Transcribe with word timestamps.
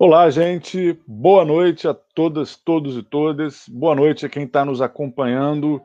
Olá, 0.00 0.30
gente. 0.30 0.96
Boa 1.08 1.44
noite 1.44 1.88
a 1.88 1.92
todas, 1.92 2.54
todos 2.54 2.96
e 2.96 3.02
todas. 3.02 3.68
Boa 3.68 3.96
noite 3.96 4.24
a 4.24 4.28
quem 4.28 4.44
está 4.44 4.64
nos 4.64 4.80
acompanhando. 4.80 5.82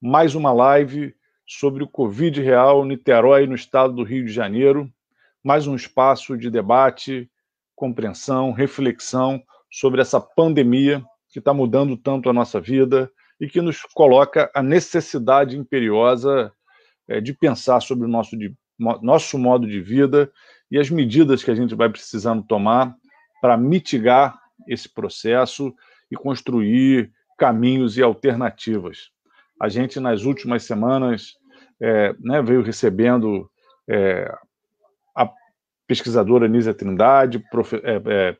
Mais 0.00 0.36
uma 0.36 0.52
live 0.52 1.12
sobre 1.44 1.82
o 1.82 1.88
Covid 1.88 2.40
real 2.40 2.84
Niterói, 2.84 3.44
no 3.44 3.56
estado 3.56 3.92
do 3.92 4.04
Rio 4.04 4.24
de 4.24 4.32
Janeiro. 4.32 4.88
Mais 5.42 5.66
um 5.66 5.74
espaço 5.74 6.38
de 6.38 6.48
debate, 6.48 7.28
compreensão, 7.74 8.52
reflexão 8.52 9.42
sobre 9.68 10.00
essa 10.00 10.20
pandemia 10.20 11.04
que 11.28 11.40
está 11.40 11.52
mudando 11.52 11.96
tanto 11.96 12.30
a 12.30 12.32
nossa 12.32 12.60
vida 12.60 13.10
e 13.40 13.48
que 13.48 13.60
nos 13.60 13.82
coloca 13.82 14.48
a 14.54 14.62
necessidade 14.62 15.58
imperiosa 15.58 16.52
é, 17.08 17.20
de 17.20 17.34
pensar 17.34 17.80
sobre 17.80 18.04
o 18.04 18.08
nosso, 18.08 18.38
de, 18.38 18.54
nosso 19.02 19.36
modo 19.36 19.66
de 19.66 19.80
vida 19.80 20.30
e 20.70 20.78
as 20.78 20.88
medidas 20.88 21.42
que 21.42 21.50
a 21.50 21.54
gente 21.56 21.74
vai 21.74 21.88
precisando 21.88 22.44
tomar 22.44 22.94
para 23.46 23.56
mitigar 23.56 24.40
esse 24.66 24.88
processo 24.88 25.72
e 26.10 26.16
construir 26.16 27.12
caminhos 27.38 27.96
e 27.96 28.02
alternativas. 28.02 29.12
A 29.62 29.68
gente, 29.68 30.00
nas 30.00 30.24
últimas 30.24 30.64
semanas, 30.64 31.34
é, 31.80 32.12
né, 32.18 32.42
veio 32.42 32.60
recebendo 32.60 33.48
é, 33.88 34.28
a 35.14 35.30
pesquisadora 35.86 36.48
Nízia 36.48 36.74
Trindade, 36.74 37.38
profe, 37.48 37.76
é, 37.84 38.02
é, 38.04 38.36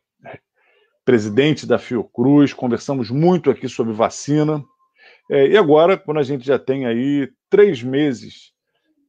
presidente 1.04 1.68
da 1.68 1.78
Fiocruz, 1.78 2.52
conversamos 2.52 3.08
muito 3.08 3.48
aqui 3.48 3.68
sobre 3.68 3.92
vacina. 3.92 4.60
É, 5.30 5.46
e 5.46 5.56
agora, 5.56 5.96
quando 5.96 6.18
a 6.18 6.24
gente 6.24 6.44
já 6.44 6.58
tem 6.58 6.84
aí 6.84 7.30
três 7.48 7.80
meses 7.80 8.52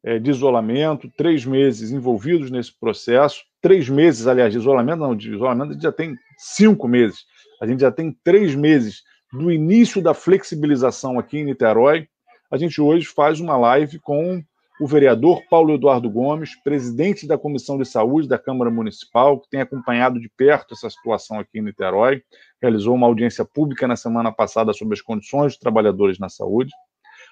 é, 0.07 0.19
de 0.19 0.31
isolamento, 0.31 1.11
três 1.17 1.45
meses 1.45 1.91
envolvidos 1.91 2.49
nesse 2.49 2.71
processo, 2.79 3.43
três 3.61 3.89
meses, 3.89 4.25
aliás, 4.25 4.53
de 4.53 4.57
isolamento, 4.57 4.99
não, 4.99 5.13
de 5.13 5.33
isolamento 5.33 5.71
a 5.71 5.73
gente 5.73 5.83
já 5.83 5.91
tem 5.91 6.15
cinco 6.37 6.87
meses, 6.87 7.25
a 7.61 7.67
gente 7.67 7.81
já 7.81 7.91
tem 7.91 8.17
três 8.23 8.55
meses 8.55 9.03
do 9.33 9.51
início 9.51 10.01
da 10.01 10.13
flexibilização 10.13 11.19
aqui 11.19 11.39
em 11.39 11.43
Niterói. 11.43 12.07
A 12.49 12.55
gente 12.55 12.79
hoje 12.79 13.05
faz 13.05 13.41
uma 13.41 13.57
live 13.57 13.99
com 13.99 14.41
o 14.79 14.87
vereador 14.87 15.41
Paulo 15.49 15.73
Eduardo 15.73 16.09
Gomes, 16.09 16.55
presidente 16.63 17.27
da 17.27 17.37
Comissão 17.37 17.77
de 17.77 17.83
Saúde 17.83 18.29
da 18.29 18.39
Câmara 18.39 18.71
Municipal, 18.71 19.37
que 19.41 19.49
tem 19.49 19.59
acompanhado 19.59 20.21
de 20.21 20.29
perto 20.29 20.73
essa 20.73 20.89
situação 20.89 21.37
aqui 21.37 21.59
em 21.59 21.63
Niterói, 21.63 22.23
realizou 22.61 22.95
uma 22.95 23.07
audiência 23.07 23.43
pública 23.43 23.85
na 23.85 23.97
semana 23.97 24.31
passada 24.31 24.71
sobre 24.71 24.93
as 24.93 25.01
condições 25.01 25.47
dos 25.47 25.57
trabalhadores 25.57 26.17
na 26.17 26.29
saúde. 26.29 26.71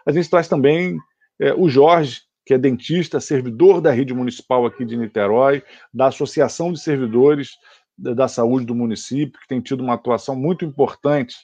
A 0.06 0.12
gente 0.12 0.30
traz 0.30 0.50
também 0.50 0.98
é, 1.40 1.54
o 1.54 1.70
Jorge, 1.70 2.25
que 2.46 2.54
é 2.54 2.58
dentista, 2.58 3.20
servidor 3.20 3.82
da 3.82 3.92
rede 3.92 4.14
municipal 4.14 4.66
aqui 4.66 4.86
de 4.86 4.96
Niterói, 4.96 5.64
da 5.94 6.08
Associação 6.08 6.72
de 6.72 6.80
Servidores 6.80 7.58
da 7.98 8.28
Saúde 8.28 8.66
do 8.66 8.76
município, 8.76 9.40
que 9.40 9.48
tem 9.48 9.62
tido 9.62 9.82
uma 9.82 9.94
atuação 9.94 10.36
muito 10.36 10.66
importante 10.66 11.36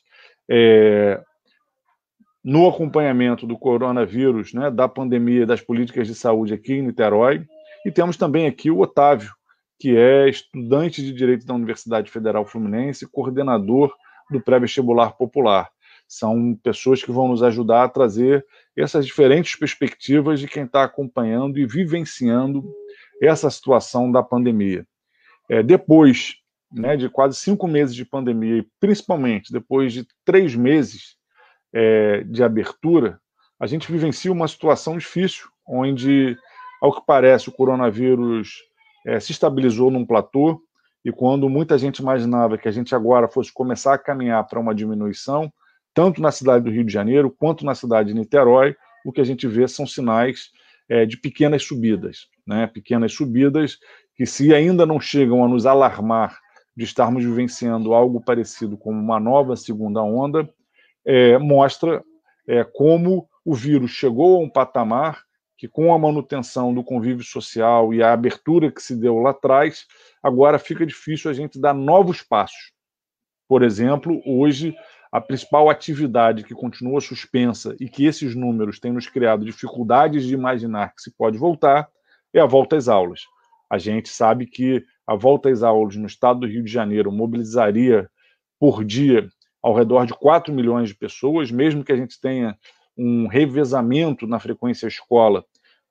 é, 0.50 1.22
no 2.44 2.68
acompanhamento 2.68 3.48
do 3.48 3.58
coronavírus, 3.58 4.54
né, 4.54 4.70
da 4.70 4.88
pandemia, 4.88 5.46
das 5.46 5.62
políticas 5.62 6.08
de 6.08 6.16
saúde 6.16 6.54
aqui 6.54 6.74
em 6.74 6.82
Niterói. 6.82 7.46
E 7.86 7.92
temos 7.92 8.18
também 8.18 8.48
aqui 8.48 8.70
o 8.70 8.80
Otávio, 8.80 9.32
que 9.80 9.96
é 9.96 10.30
estudante 10.30 11.02
de 11.02 11.14
Direito 11.14 11.46
da 11.46 11.54
Universidade 11.54 12.12
Federal 12.12 12.46
Fluminense, 12.46 13.10
coordenador 13.10 13.94
do 14.30 14.42
pré-vestibular 14.42 15.12
popular. 15.12 15.70
São 16.14 16.54
pessoas 16.62 17.02
que 17.02 17.10
vão 17.10 17.30
nos 17.30 17.42
ajudar 17.42 17.86
a 17.86 17.90
trazer 17.90 18.46
essas 18.76 19.06
diferentes 19.06 19.56
perspectivas 19.56 20.42
de 20.42 20.48
quem 20.48 20.66
está 20.66 20.84
acompanhando 20.84 21.58
e 21.58 21.66
vivenciando 21.66 22.70
essa 23.22 23.50
situação 23.50 24.12
da 24.12 24.22
pandemia. 24.22 24.86
É, 25.50 25.64
depois 25.64 26.36
né, 26.70 26.98
de 26.98 27.08
quase 27.08 27.38
cinco 27.38 27.66
meses 27.66 27.96
de 27.96 28.04
pandemia, 28.04 28.58
e 28.58 28.68
principalmente 28.78 29.54
depois 29.54 29.94
de 29.94 30.06
três 30.26 30.54
meses 30.54 31.16
é, 31.72 32.26
de 32.26 32.44
abertura, 32.44 33.18
a 33.58 33.66
gente 33.66 33.90
vivencia 33.90 34.34
uma 34.34 34.50
situação 34.50 34.98
difícil, 34.98 35.48
onde, 35.66 36.38
ao 36.82 36.94
que 36.94 37.06
parece, 37.08 37.48
o 37.48 37.54
coronavírus 37.54 38.58
é, 39.08 39.18
se 39.18 39.32
estabilizou 39.32 39.90
num 39.90 40.06
platô, 40.06 40.62
e 41.06 41.12
quando 41.12 41.48
muita 41.48 41.78
gente 41.78 42.00
imaginava 42.00 42.58
que 42.58 42.68
a 42.68 42.72
gente 42.72 42.94
agora 42.94 43.30
fosse 43.30 43.54
começar 43.54 43.94
a 43.94 43.98
caminhar 43.98 44.46
para 44.46 44.60
uma 44.60 44.76
diminuição, 44.76 45.50
tanto 45.94 46.22
na 46.22 46.32
cidade 46.32 46.64
do 46.66 46.72
Rio 46.72 46.84
de 46.84 46.94
Janeiro 46.94 47.30
quanto 47.30 47.66
na 47.66 47.76
cidade 47.76 48.10
de 48.10 48.20
Niterói, 48.20 48.76
o 49.06 49.12
que 49.12 49.22
a 49.22 49.24
gente 49.24 49.48
vê 49.48 49.68
são 49.68 49.86
sinais 49.86 50.52
é, 50.90 51.06
de 51.06 51.18
pequenas 51.18 51.64
subidas, 51.64 52.28
né? 52.46 52.68
pequenas 52.68 53.14
subidas 53.14 53.78
que, 54.16 54.26
se 54.26 54.54
ainda 54.54 54.86
não 54.86 55.00
chegam 55.00 55.44
a 55.44 55.48
nos 55.48 55.66
alarmar 55.66 56.40
de 56.76 56.84
estarmos 56.84 57.24
vivenciando 57.24 57.94
algo 57.94 58.22
parecido 58.22 58.78
com 58.78 58.92
uma 58.92 59.20
nova 59.20 59.56
segunda 59.56 60.02
onda, 60.02 60.50
é, 61.06 61.38
mostra 61.38 62.04
é, 62.48 62.64
como 62.64 63.28
o 63.44 63.54
vírus 63.54 63.92
chegou 63.92 64.38
a 64.38 64.40
um 64.40 64.50
patamar 64.50 65.24
que, 65.58 65.68
com 65.68 65.94
a 65.94 66.00
manutenção 66.00 66.74
do 66.74 66.84
convívio 66.84 67.24
social 67.24 67.94
e 67.94 68.02
a 68.02 68.14
abertura 68.14 68.72
que 68.72 68.82
se 68.82 68.96
deu 68.96 69.20
lá 69.20 69.32
atrás, 69.32 69.86
agora 70.22 70.58
fica 70.58 70.86
difícil 70.86 71.30
a 71.30 71.34
gente 71.34 71.60
dar 71.60 71.74
novos 71.74 72.22
passos. 72.22 72.74
Por 73.48 73.64
exemplo, 73.64 74.22
hoje 74.26 74.76
a 75.12 75.20
principal 75.20 75.70
atividade 75.70 76.44
que 76.44 76.56
continua 76.56 77.02
suspensa 77.02 77.76
e 77.80 77.90
que 77.90 78.06
esses 78.06 78.34
números 78.34 78.80
têm 78.80 78.94
nos 78.94 79.08
criado 79.08 79.44
dificuldades 79.44 80.24
de 80.24 80.34
imaginar 80.34 80.96
que 80.96 81.02
se 81.02 81.12
pode 81.12 81.38
voltar 81.38 81.90
é 82.34 82.40
a 82.40 82.46
volta 82.46 82.78
às 82.78 82.88
aulas. 82.88 83.22
A 83.70 83.78
gente 83.78 84.08
sabe 84.08 84.46
que 84.46 84.84
a 85.06 85.14
volta 85.14 85.50
às 85.50 85.64
aulas 85.64 85.98
no 85.98 86.08
estado 86.08 86.42
do 86.42 86.48
Rio 86.48 86.64
de 86.64 86.72
Janeiro 86.72 87.12
mobilizaria 87.12 88.10
por 88.58 88.86
dia 88.86 89.28
ao 89.62 89.76
redor 89.76 90.06
de 90.06 90.14
4 90.14 90.54
milhões 90.54 90.90
de 90.90 90.96
pessoas, 90.96 91.52
mesmo 91.52 91.84
que 91.84 91.92
a 91.92 91.96
gente 91.96 92.20
tenha 92.20 92.58
um 92.98 93.28
revezamento 93.28 94.26
na 94.26 94.40
frequência 94.40 94.88
escola, 94.88 95.44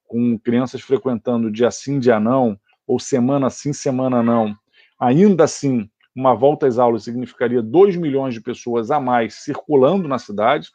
com 0.05 0.39
crianças 0.39 0.81
frequentando 0.81 1.51
dia 1.51 1.71
sim, 1.71 1.99
dia 1.99 2.19
não, 2.19 2.59
ou 2.87 2.99
semana 2.99 3.51
sim, 3.51 3.73
semana 3.73 4.23
não, 4.23 4.57
ainda 4.99 5.45
assim 5.45 5.89
uma 6.15 6.35
volta 6.35 6.67
às 6.67 6.79
aulas 6.79 7.05
significaria 7.05 7.63
2 7.63 7.97
milhões 7.97 8.35
de 8.35 8.41
pessoas 8.41 8.91
a 8.91 8.99
mais 8.99 9.35
circulando 9.35 10.09
na 10.09 10.19
cidade, 10.19 10.69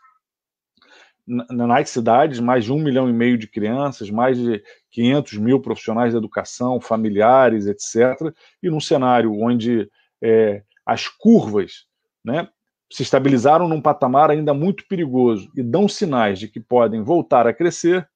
nas 1.27 1.89
cidades, 1.89 2.39
mais 2.39 2.65
de 2.65 2.71
um 2.71 2.79
milhão 2.79 3.09
e 3.09 3.13
meio 3.13 3.37
de 3.37 3.47
crianças, 3.47 4.11
mais 4.11 4.37
de 4.37 4.61
500 4.91 5.37
mil 5.39 5.59
profissionais 5.59 6.11
de 6.11 6.17
educação, 6.17 6.79
familiares, 6.79 7.65
etc. 7.65 8.33
E 8.61 8.69
num 8.69 8.79
cenário 8.79 9.33
onde 9.33 9.89
é, 10.21 10.61
as 10.85 11.07
curvas 11.07 11.85
né, 12.23 12.47
se 12.91 13.01
estabilizaram 13.01 13.67
num 13.67 13.81
patamar 13.81 14.29
ainda 14.29 14.53
muito 14.53 14.87
perigoso 14.87 15.49
e 15.55 15.63
dão 15.63 15.87
sinais 15.87 16.37
de 16.37 16.47
que 16.47 16.59
podem 16.59 17.01
voltar 17.01 17.47
a 17.47 17.53
crescer, 17.53 18.07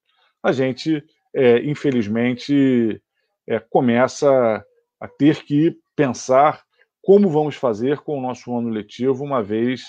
a 0.43 0.51
gente, 0.51 1.03
é, 1.33 1.63
infelizmente, 1.63 3.01
é, 3.47 3.59
começa 3.59 4.63
a 4.99 5.07
ter 5.07 5.43
que 5.43 5.75
pensar 5.95 6.63
como 7.01 7.29
vamos 7.29 7.55
fazer 7.55 7.99
com 7.99 8.17
o 8.17 8.21
nosso 8.21 8.55
ano 8.55 8.69
letivo, 8.69 9.23
uma 9.23 9.41
vez 9.41 9.83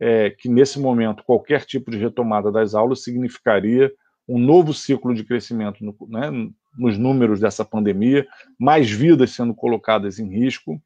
é, 0.00 0.30
que, 0.30 0.48
nesse 0.48 0.78
momento, 0.78 1.24
qualquer 1.24 1.64
tipo 1.64 1.90
de 1.90 1.98
retomada 1.98 2.50
das 2.50 2.74
aulas 2.74 3.02
significaria 3.02 3.92
um 4.28 4.38
novo 4.38 4.72
ciclo 4.72 5.14
de 5.14 5.24
crescimento 5.24 5.84
no, 5.84 5.96
né, 6.08 6.30
nos 6.76 6.98
números 6.98 7.38
dessa 7.40 7.64
pandemia, 7.64 8.26
mais 8.58 8.90
vidas 8.90 9.30
sendo 9.30 9.54
colocadas 9.54 10.18
em 10.18 10.28
risco 10.28 10.80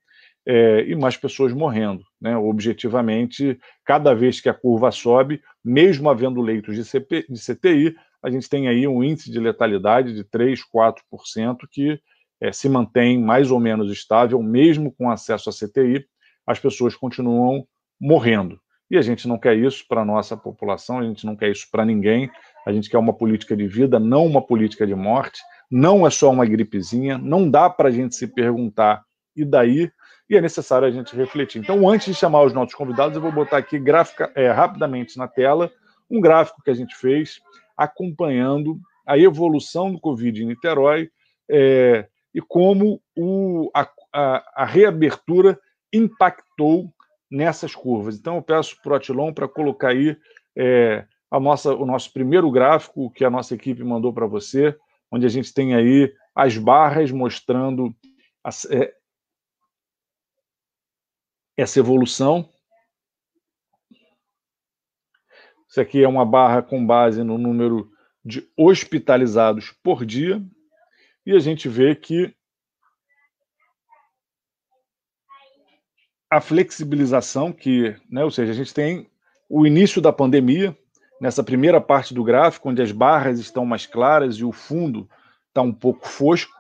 é, 0.47 0.85
e 0.89 0.95
mais 0.95 1.17
pessoas 1.17 1.53
morrendo. 1.53 2.03
Né? 2.21 2.37
Objetivamente, 2.37 3.59
cada 3.85 4.15
vez 4.15 4.41
que 4.41 4.49
a 4.49 4.55
curva 4.55 4.91
sobe, 4.91 5.41
mesmo 5.65 6.11
havendo 6.11 6.41
leitos 6.41 6.75
de, 6.75 6.85
CP, 6.85 7.27
de 7.29 7.41
CTI, 7.41 7.95
a 8.23 8.31
gente 8.31 8.49
tem 8.49 8.67
aí 8.67 8.87
um 8.87 9.03
índice 9.03 9.31
de 9.31 9.39
letalidade 9.39 10.15
de 10.15 10.25
3, 10.25 10.61
4%, 10.75 11.59
que 11.71 12.01
é, 12.41 12.53
se 12.53 12.69
mantém 12.69 13.19
mais 13.19 13.51
ou 13.51 13.59
menos 13.59 13.91
estável, 13.91 14.43
mesmo 14.43 14.93
com 14.93 15.11
acesso 15.11 15.51
à 15.51 15.53
CTI, 15.53 16.05
as 16.47 16.59
pessoas 16.59 16.95
continuam 16.95 17.67
morrendo. 18.01 18.59
E 18.91 18.97
a 18.97 19.03
gente 19.03 19.29
não 19.29 19.39
quer 19.39 19.57
isso 19.57 19.85
para 19.87 20.01
a 20.01 20.05
nossa 20.05 20.37
população, 20.37 20.99
a 20.99 21.05
gente 21.05 21.27
não 21.27 21.37
quer 21.37 21.51
isso 21.51 21.67
para 21.71 21.85
ninguém, 21.85 22.31
a 22.67 22.73
gente 22.73 22.89
quer 22.89 22.99
uma 22.99 23.13
política 23.13 23.57
de 23.57 23.67
vida, 23.67 23.99
não 23.99 24.25
uma 24.25 24.41
política 24.41 24.87
de 24.87 24.95
morte, 24.95 25.41
não 25.71 26.07
é 26.07 26.11
só 26.11 26.31
uma 26.31 26.47
gripezinha, 26.47 27.19
não 27.19 27.51
dá 27.51 27.69
para 27.69 27.89
a 27.89 27.93
gente 27.93 28.15
se 28.15 28.27
perguntar, 28.27 29.03
e 29.37 29.45
daí? 29.45 29.91
E 30.31 30.37
é 30.37 30.41
necessário 30.41 30.87
a 30.87 30.91
gente 30.91 31.15
refletir. 31.15 31.59
Então, 31.59 31.89
antes 31.89 32.07
de 32.07 32.15
chamar 32.15 32.43
os 32.43 32.53
nossos 32.53 32.75
convidados, 32.75 33.17
eu 33.17 33.23
vou 33.23 33.33
botar 33.33 33.59
aqui 33.59 33.79
gráfica, 33.79 34.33
é, 34.35 34.51
rapidamente 34.51 35.19
na 35.19 35.29
tela 35.29 35.71
um 36.11 36.21
gráfico 36.21 36.63
que 36.63 36.71
a 36.71 36.75
gente 36.75 36.95
fez 36.97 37.41
acompanhando 37.77 38.79
a 39.07 39.19
evolução 39.19 39.93
do 39.93 40.01
Covid 40.01 40.43
em 40.43 40.47
Niterói, 40.47 41.11
é, 41.51 42.07
e 42.39 42.41
como 42.41 43.03
o, 43.17 43.69
a, 43.75 43.91
a, 44.13 44.63
a 44.63 44.65
reabertura 44.65 45.61
impactou 45.93 46.95
nessas 47.29 47.75
curvas. 47.75 48.17
Então, 48.17 48.37
eu 48.37 48.43
peço 48.43 48.81
para 48.81 48.93
o 48.93 48.95
Atilon 48.95 49.33
para 49.33 49.49
colocar 49.49 49.89
aí 49.89 50.17
é, 50.57 51.05
a 51.29 51.41
nossa, 51.41 51.75
o 51.75 51.85
nosso 51.85 52.13
primeiro 52.13 52.49
gráfico 52.49 53.11
que 53.11 53.25
a 53.25 53.31
nossa 53.31 53.57
equipe 53.57 53.83
mandou 53.83 54.13
para 54.13 54.25
você, 54.25 54.79
onde 55.11 55.27
a 55.27 55.29
gente 55.29 55.53
tem 55.53 55.75
aí 55.75 56.15
as 56.33 56.57
barras 56.57 57.11
mostrando 57.11 57.93
é, 58.71 58.95
essa 61.57 61.81
evolução. 61.81 62.49
Isso 65.69 65.81
aqui 65.81 66.05
é 66.05 66.09
uma 66.09 66.25
barra 66.25 66.63
com 66.63 66.87
base 66.87 67.25
no 67.25 67.37
número 67.37 67.91
de 68.25 68.49
hospitalizados 68.57 69.73
por 69.83 70.07
dia. 70.07 70.41
E 71.27 71.33
a 71.35 71.39
gente 71.39 71.69
vê 71.69 71.95
que 71.95 72.35
a 76.31 76.41
flexibilização, 76.41 77.53
que, 77.53 77.97
né, 78.11 78.25
ou 78.25 78.31
seja, 78.31 78.53
a 78.53 78.55
gente 78.55 78.75
tem 78.75 79.11
o 79.49 79.67
início 79.67 80.01
da 80.01 80.13
pandemia, 80.13 80.77
nessa 81.21 81.43
primeira 81.43 81.81
parte 81.81 82.15
do 82.15 82.23
gráfico, 82.23 82.69
onde 82.69 82.83
as 82.83 82.93
barras 82.93 83.39
estão 83.39 83.65
mais 83.65 83.87
claras 83.87 84.37
e 84.37 84.45
o 84.45 84.53
fundo 84.53 85.09
está 85.49 85.63
um 85.63 85.73
pouco 85.73 86.07
fosco. 86.07 86.53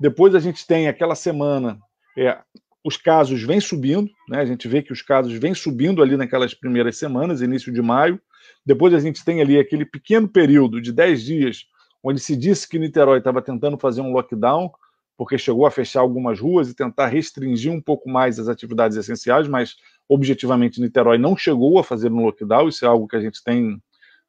Depois 0.00 0.34
a 0.34 0.40
gente 0.40 0.66
tem 0.66 0.88
aquela 0.88 1.14
semana, 1.14 1.78
é, 2.18 2.38
os 2.84 2.96
casos 2.96 3.42
vêm 3.42 3.60
subindo, 3.60 4.10
né? 4.28 4.40
a 4.40 4.44
gente 4.44 4.66
vê 4.66 4.82
que 4.82 4.92
os 4.92 5.02
casos 5.02 5.32
vêm 5.34 5.54
subindo 5.54 6.02
ali 6.02 6.16
naquelas 6.16 6.54
primeiras 6.54 6.98
semanas, 6.98 7.42
início 7.42 7.72
de 7.72 7.82
maio. 7.82 8.20
Depois 8.64 8.94
a 8.94 9.00
gente 9.00 9.24
tem 9.24 9.40
ali 9.40 9.58
aquele 9.58 9.84
pequeno 9.84 10.28
período 10.28 10.80
de 10.80 10.92
10 10.92 11.22
dias, 11.22 11.64
onde 12.02 12.20
se 12.20 12.36
disse 12.36 12.68
que 12.68 12.78
Niterói 12.78 13.18
estava 13.18 13.42
tentando 13.42 13.78
fazer 13.78 14.00
um 14.00 14.12
lockdown, 14.12 14.70
porque 15.16 15.38
chegou 15.38 15.66
a 15.66 15.70
fechar 15.70 16.00
algumas 16.00 16.38
ruas 16.38 16.68
e 16.68 16.74
tentar 16.74 17.06
restringir 17.06 17.72
um 17.72 17.80
pouco 17.80 18.08
mais 18.08 18.38
as 18.38 18.48
atividades 18.48 18.96
essenciais, 18.96 19.48
mas 19.48 19.76
objetivamente 20.08 20.80
Niterói 20.80 21.18
não 21.18 21.36
chegou 21.36 21.78
a 21.78 21.84
fazer 21.84 22.12
um 22.12 22.24
lockdown, 22.24 22.68
isso 22.68 22.84
é 22.84 22.88
algo 22.88 23.08
que 23.08 23.16
a 23.16 23.20
gente 23.20 23.42
tem 23.42 23.80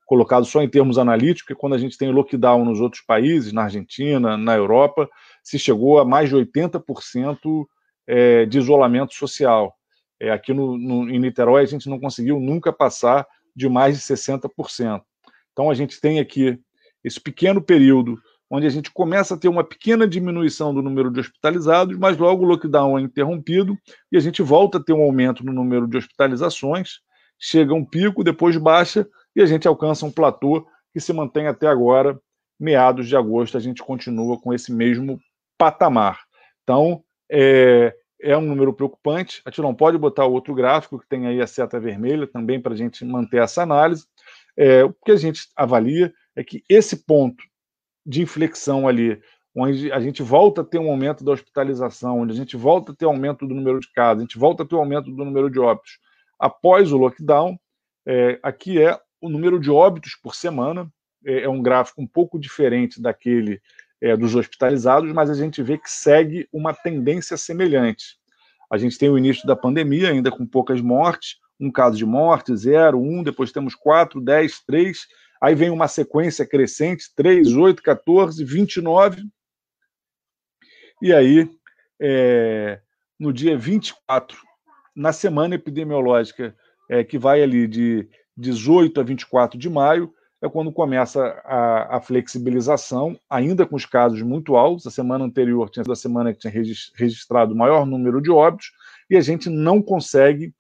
colocado 0.05 0.45
só 0.45 0.61
em 0.61 0.69
termos 0.69 0.97
analíticos, 0.97 1.43
porque 1.43 1.59
quando 1.59 1.73
a 1.73 1.77
gente 1.77 1.97
tem 1.97 2.11
lockdown 2.11 2.63
nos 2.63 2.79
outros 2.79 3.01
países, 3.01 3.51
na 3.51 3.63
Argentina, 3.63 4.37
na 4.37 4.55
Europa, 4.55 5.09
se 5.43 5.59
chegou 5.59 5.99
a 5.99 6.05
mais 6.05 6.29
de 6.29 6.35
80% 6.35 7.65
é, 8.07 8.45
de 8.45 8.57
isolamento 8.57 9.13
social. 9.13 9.75
É, 10.19 10.31
aqui 10.31 10.53
no, 10.53 10.77
no, 10.77 11.09
em 11.09 11.19
Niterói, 11.19 11.61
a 11.61 11.65
gente 11.65 11.89
não 11.89 11.99
conseguiu 11.99 12.39
nunca 12.39 12.71
passar 12.71 13.27
de 13.53 13.67
mais 13.67 13.97
de 13.97 14.01
60%. 14.01 15.01
Então, 15.51 15.69
a 15.69 15.73
gente 15.73 15.99
tem 15.99 16.19
aqui 16.19 16.57
esse 17.07 17.19
pequeno 17.19 17.61
período 17.61 18.19
onde 18.49 18.65
a 18.65 18.69
gente 18.69 18.91
começa 18.91 19.35
a 19.35 19.37
ter 19.37 19.49
uma 19.49 19.63
pequena 19.63 20.07
diminuição 20.07 20.73
do 20.73 20.81
número 20.81 21.11
de 21.11 21.19
hospitalizados, 21.19 21.97
mas 21.97 22.17
logo 22.17 22.43
o 22.43 22.47
lockdown 22.47 22.97
é 22.97 23.01
interrompido 23.01 23.77
e 24.11 24.17
a 24.17 24.19
gente 24.19 24.41
volta 24.41 24.77
a 24.77 24.83
ter 24.83 24.93
um 24.93 25.01
aumento 25.01 25.45
no 25.45 25.51
número 25.51 25.87
de 25.87 25.97
hospitalizações, 25.97 26.99
chega 27.37 27.73
um 27.73 27.83
pico, 27.83 28.23
depois 28.23 28.55
baixa 28.55 29.07
e 29.35 29.41
a 29.41 29.45
gente 29.45 29.67
alcança 29.67 30.05
um 30.05 30.11
platô 30.11 30.65
que 30.93 30.99
se 30.99 31.11
mantém 31.11 31.47
até 31.47 31.67
agora, 31.67 32.19
meados 32.59 33.07
de 33.07 33.15
agosto, 33.15 33.57
a 33.57 33.59
gente 33.59 33.83
continua 33.83 34.39
com 34.39 34.53
esse 34.53 34.71
mesmo 34.71 35.19
patamar. 35.57 36.21
Então, 36.63 37.03
é, 37.29 37.93
é 38.21 38.37
um 38.37 38.41
número 38.41 38.73
preocupante. 38.73 39.41
A 39.45 39.49
gente 39.49 39.61
não 39.61 39.75
pode 39.75 39.97
botar 39.97 40.25
outro 40.25 40.55
gráfico 40.55 40.99
que 40.99 41.07
tem 41.07 41.27
aí 41.27 41.41
a 41.41 41.47
seta 41.47 41.79
vermelha 41.79 42.25
também 42.25 42.59
para 42.59 42.73
a 42.73 42.77
gente 42.77 43.05
manter 43.05 43.41
essa 43.41 43.61
análise. 43.61 44.05
É, 44.55 44.83
o 44.83 44.93
que 45.05 45.11
a 45.11 45.15
gente 45.15 45.47
avalia 45.55 46.11
é 46.37 46.43
que 46.43 46.63
esse 46.69 46.95
ponto 46.95 47.43
de 48.05 48.21
inflexão 48.21 48.87
ali, 48.87 49.19
onde 49.55 49.91
a 49.91 49.99
gente 49.99 50.21
volta 50.21 50.61
a 50.61 50.63
ter 50.63 50.77
um 50.77 50.89
aumento 50.89 51.25
da 51.25 51.31
hospitalização, 51.31 52.19
onde 52.19 52.31
a 52.31 52.35
gente 52.35 52.55
volta 52.55 52.91
a 52.91 52.95
ter 52.95 53.05
aumento 53.05 53.45
do 53.45 53.55
número 53.55 53.79
de 53.79 53.91
casos, 53.91 54.19
a 54.19 54.21
gente 54.21 54.37
volta 54.37 54.61
a 54.61 54.65
ter 54.65 54.75
um 54.75 54.79
aumento 54.79 55.11
do 55.11 55.25
número 55.25 55.49
de 55.49 55.59
óbitos 55.59 55.99
após 56.39 56.91
o 56.91 56.97
lockdown, 56.97 57.59
é, 58.05 58.39
aqui 58.43 58.81
é 58.81 58.97
o 59.19 59.27
número 59.27 59.59
de 59.59 59.71
óbitos 59.71 60.15
por 60.15 60.35
semana 60.35 60.89
é, 61.25 61.41
é 61.41 61.49
um 61.49 61.61
gráfico 61.61 62.01
um 62.01 62.07
pouco 62.07 62.39
diferente 62.39 63.01
daquele 63.01 63.59
é, 63.99 64.15
dos 64.15 64.35
hospitalizados, 64.35 65.11
mas 65.11 65.31
a 65.31 65.33
gente 65.33 65.63
vê 65.63 65.77
que 65.77 65.89
segue 65.89 66.47
uma 66.53 66.71
tendência 66.71 67.35
semelhante. 67.35 68.15
A 68.71 68.77
gente 68.77 68.97
tem 68.97 69.09
o 69.09 69.17
início 69.17 69.47
da 69.47 69.55
pandemia, 69.55 70.09
ainda 70.09 70.29
com 70.29 70.45
poucas 70.45 70.79
mortes, 70.81 71.37
um 71.59 71.71
caso 71.71 71.97
de 71.97 72.05
morte, 72.05 72.55
zero, 72.55 73.01
um, 73.01 73.23
depois 73.23 73.51
temos 73.51 73.73
quatro, 73.73 74.21
dez, 74.21 74.59
três, 74.59 75.07
aí 75.41 75.55
vem 75.55 75.69
uma 75.69 75.87
sequência 75.87 76.45
crescente, 76.45 77.11
três, 77.15 77.55
oito, 77.55 77.83
14, 77.83 78.43
29, 78.43 79.23
e 81.01 81.13
aí, 81.13 81.47
é, 82.01 82.79
no 83.19 83.31
dia 83.31 83.55
24, 83.55 84.37
na 84.95 85.13
semana 85.13 85.53
epidemiológica, 85.53 86.55
é, 86.89 87.03
que 87.03 87.19
vai 87.19 87.43
ali 87.43 87.67
de 87.67 88.09
18 88.35 88.99
a 88.99 89.03
24 89.03 89.59
de 89.59 89.69
maio, 89.69 90.11
é 90.41 90.49
quando 90.49 90.71
começa 90.71 91.23
a, 91.45 91.97
a, 91.97 92.01
flexibilização, 92.01 93.19
ainda 93.29 93.65
com 93.65 93.75
os 93.75 93.85
casos 93.85 94.21
muito 94.21 94.55
altos. 94.55 94.87
A 94.87 94.91
semana 94.91 95.23
anterior 95.23 95.69
tinha 95.69 95.83
sido 95.83 95.93
a 95.93 95.95
semana 95.95 96.33
que 96.33 96.39
tinha 96.39 96.53
registrado 96.95 97.53
o 97.53 97.57
maior 97.57 97.85
número 97.85 98.19
de 98.21 98.31
óbitos, 98.31 98.71
e 99.09 99.15
a 99.17 99.21
gente 99.21 99.49
não 99.49 99.81
consegue 99.81 100.53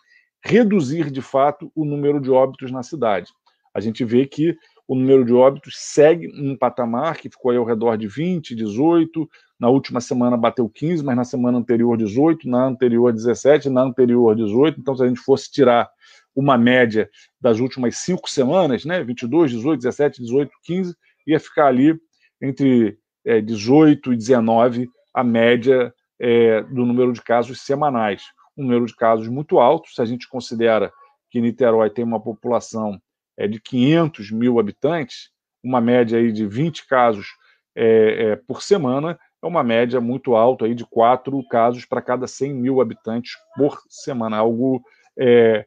reduzir 0.43 1.09
de 1.09 1.21
fato 1.21 1.71
o 1.75 1.83
número 1.83 2.21
de 2.21 2.29
óbitos 2.29 2.71
na 2.71 2.83
cidade. 2.83 3.31
A 3.77 3.79
gente 3.79 4.03
vê 4.03 4.25
que 4.25 4.57
o 4.87 4.95
número 4.95 5.23
de 5.23 5.31
óbitos 5.31 5.75
segue 5.77 6.27
um 6.29 6.57
patamar 6.57 7.17
que 7.17 7.29
ficou 7.29 7.51
aí 7.51 7.57
ao 7.57 7.63
redor 7.63 7.95
de 7.95 8.07
20, 8.07 8.55
18, 8.55 9.29
na 9.59 9.69
última 9.69 10.01
semana 10.01 10.35
bateu 10.35 10.67
15, 10.67 11.03
mas 11.03 11.15
na 11.15 11.23
semana 11.23 11.59
anterior 11.59 11.95
18, 11.95 12.49
na 12.49 12.65
anterior 12.65 13.13
17, 13.13 13.69
na 13.69 13.83
anterior 13.83 14.35
18. 14.35 14.79
Então, 14.79 14.95
se 14.95 15.03
a 15.03 15.07
gente 15.07 15.19
fosse 15.19 15.51
tirar 15.51 15.87
uma 16.35 16.57
média 16.57 17.07
das 17.39 17.59
últimas 17.59 17.97
cinco 17.97 18.27
semanas, 18.27 18.83
né, 18.83 19.03
22, 19.03 19.51
18, 19.51 19.79
17, 19.79 20.23
18, 20.23 20.51
15, 20.63 20.95
ia 21.27 21.39
ficar 21.39 21.67
ali 21.67 21.95
entre 22.41 22.97
é, 23.23 23.39
18 23.39 24.11
e 24.11 24.17
19 24.17 24.89
a 25.13 25.23
média 25.23 25.93
é, 26.19 26.63
do 26.63 26.83
número 26.83 27.13
de 27.13 27.21
casos 27.21 27.61
semanais. 27.61 28.23
Um 28.57 28.63
número 28.63 28.87
de 28.87 28.95
casos 28.95 29.27
muito 29.27 29.59
alto, 29.59 29.87
se 29.93 30.01
a 30.01 30.05
gente 30.05 30.27
considera 30.27 30.91
que 31.29 31.39
Niterói 31.39 31.91
tem 31.91 32.03
uma 32.03 32.19
população 32.19 32.99
é, 33.37 33.47
de 33.47 33.59
500 33.61 34.31
mil 34.31 34.59
habitantes, 34.59 35.29
uma 35.63 35.79
média 35.79 36.17
aí 36.17 36.31
de 36.31 36.45
20 36.45 36.87
casos 36.87 37.27
é, 37.75 38.31
é, 38.31 38.35
por 38.35 38.63
semana, 38.63 39.19
é 39.41 39.45
uma 39.45 39.63
média 39.63 40.01
muito 40.01 40.35
alta 40.35 40.65
aí 40.65 40.73
de 40.73 40.85
quatro 40.85 41.45
casos 41.47 41.85
para 41.85 42.01
cada 42.01 42.25
100 42.25 42.53
mil 42.53 42.81
habitantes 42.81 43.33
por 43.55 43.79
semana, 43.87 44.37
algo 44.37 44.81
é, 45.17 45.65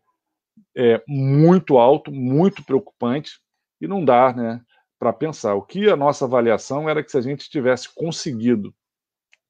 é, 0.76 1.02
muito 1.06 1.78
alto, 1.78 2.10
muito 2.10 2.64
preocupante, 2.64 3.38
e 3.80 3.86
não 3.86 4.04
dá 4.04 4.32
né, 4.32 4.60
para 4.98 5.12
pensar. 5.12 5.54
O 5.54 5.62
que 5.62 5.88
a 5.88 5.96
nossa 5.96 6.24
avaliação 6.24 6.88
era 6.88 7.02
que 7.02 7.10
se 7.10 7.18
a 7.18 7.22
gente 7.22 7.48
tivesse 7.48 7.88
conseguido 7.94 8.74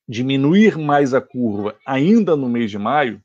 diminuir 0.09 0.76
mais 0.76 1.14
a 1.14 1.21
curva 1.21 1.76
ainda 1.87 2.37
no 2.37 2.49
mês 2.49 2.71
de 2.71 2.78
maio, 2.78 3.23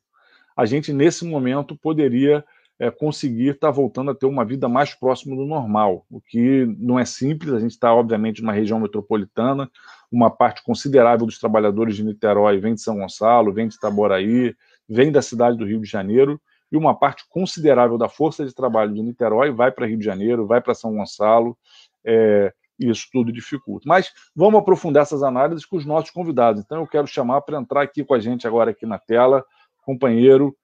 a 0.55 0.65
gente 0.65 0.93
nesse 0.93 1.25
momento 1.25 1.75
poderia 1.75 2.45
é, 2.79 2.91
conseguir 2.91 3.49
estar 3.49 3.67
tá 3.67 3.71
voltando 3.71 4.11
a 4.11 4.15
ter 4.15 4.25
uma 4.25 4.43
vida 4.43 4.67
mais 4.67 4.93
próxima 4.93 5.35
do 5.35 5.45
normal, 5.45 6.05
o 6.09 6.19
que 6.19 6.65
não 6.77 6.99
é 6.99 7.05
simples. 7.05 7.53
A 7.53 7.59
gente 7.59 7.71
está, 7.71 7.93
obviamente, 7.93 8.41
numa 8.41 8.53
região 8.53 8.79
metropolitana, 8.79 9.69
uma 10.11 10.29
parte 10.29 10.63
considerável 10.63 11.25
dos 11.25 11.39
trabalhadores 11.39 11.95
de 11.95 12.03
Niterói 12.03 12.59
vem 12.59 12.75
de 12.75 12.81
São 12.81 12.97
Gonçalo, 12.97 13.53
vem 13.53 13.67
de 13.67 13.75
Itaboraí, 13.75 14.55
vem 14.87 15.11
da 15.11 15.21
cidade 15.21 15.57
do 15.57 15.65
Rio 15.65 15.81
de 15.81 15.89
Janeiro, 15.89 16.39
e 16.71 16.77
uma 16.77 16.93
parte 16.97 17.23
considerável 17.29 17.97
da 17.97 18.09
força 18.09 18.45
de 18.45 18.53
trabalho 18.53 18.93
de 18.93 19.01
Niterói 19.01 19.51
vai 19.51 19.71
para 19.71 19.85
Rio 19.85 19.97
de 19.97 20.05
Janeiro, 20.05 20.45
vai 20.45 20.61
para 20.61 20.73
São 20.73 20.95
Gonçalo, 20.95 21.57
é, 22.03 22.53
isso 22.77 23.07
tudo 23.11 23.31
dificulta. 23.31 23.87
Mas 23.87 24.11
vamos 24.35 24.59
aprofundar 24.59 25.03
essas 25.03 25.23
análises 25.23 25.65
com 25.65 25.77
os 25.77 25.85
nossos 25.85 26.11
convidados. 26.11 26.61
Então 26.61 26.79
eu 26.79 26.87
quero 26.87 27.07
chamar 27.07 27.41
para 27.41 27.57
entrar 27.57 27.81
aqui 27.81 28.03
com 28.03 28.13
a 28.13 28.19
gente 28.19 28.45
agora 28.45 28.71
aqui 28.71 28.85
na 28.85 28.99
tela, 28.99 29.45
companheiro 29.85 30.55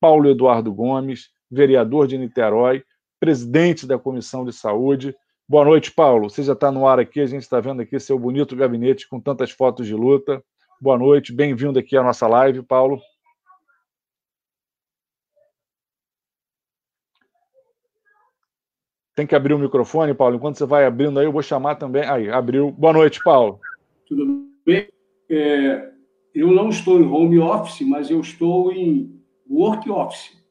Paulo 0.00 0.28
Eduardo 0.28 0.74
Gomes, 0.74 1.30
vereador 1.52 2.06
de 2.06 2.16
Niterói, 2.16 2.82
presidente 3.20 3.86
da 3.86 3.98
Comissão 3.98 4.44
de 4.44 4.52
Saúde. 4.52 5.14
Boa 5.46 5.64
noite, 5.66 5.92
Paulo. 5.92 6.30
Você 6.30 6.42
já 6.42 6.54
está 6.54 6.72
no 6.72 6.86
ar 6.86 6.98
aqui, 6.98 7.20
a 7.20 7.26
gente 7.26 7.42
está 7.42 7.60
vendo 7.60 7.82
aqui 7.82 8.00
seu 8.00 8.18
bonito 8.18 8.56
gabinete 8.56 9.06
com 9.06 9.20
tantas 9.20 9.50
fotos 9.50 9.86
de 9.86 9.94
luta. 9.94 10.42
Boa 10.80 10.96
noite, 10.96 11.32
bem-vindo 11.32 11.78
aqui 11.78 11.96
à 11.96 12.02
nossa 12.02 12.26
live, 12.26 12.62
Paulo. 12.62 12.98
Tem 19.14 19.26
que 19.26 19.34
abrir 19.34 19.52
o 19.52 19.58
microfone, 19.58 20.14
Paulo. 20.14 20.36
Enquanto 20.36 20.56
você 20.56 20.64
vai 20.64 20.86
abrindo 20.86 21.20
aí, 21.20 21.26
eu 21.26 21.32
vou 21.32 21.42
chamar 21.42 21.74
também. 21.74 22.02
Aí, 22.02 22.30
abriu. 22.30 22.72
Boa 22.72 22.94
noite, 22.94 23.22
Paulo. 23.22 23.60
Tudo 24.08 24.48
bem? 24.64 24.88
É, 25.30 25.92
eu 26.34 26.50
não 26.50 26.70
estou 26.70 26.98
em 26.98 27.06
home 27.06 27.38
office, 27.38 27.86
mas 27.86 28.10
eu 28.10 28.20
estou 28.20 28.72
em 28.72 29.22
work 29.48 29.90
office. 29.90 30.41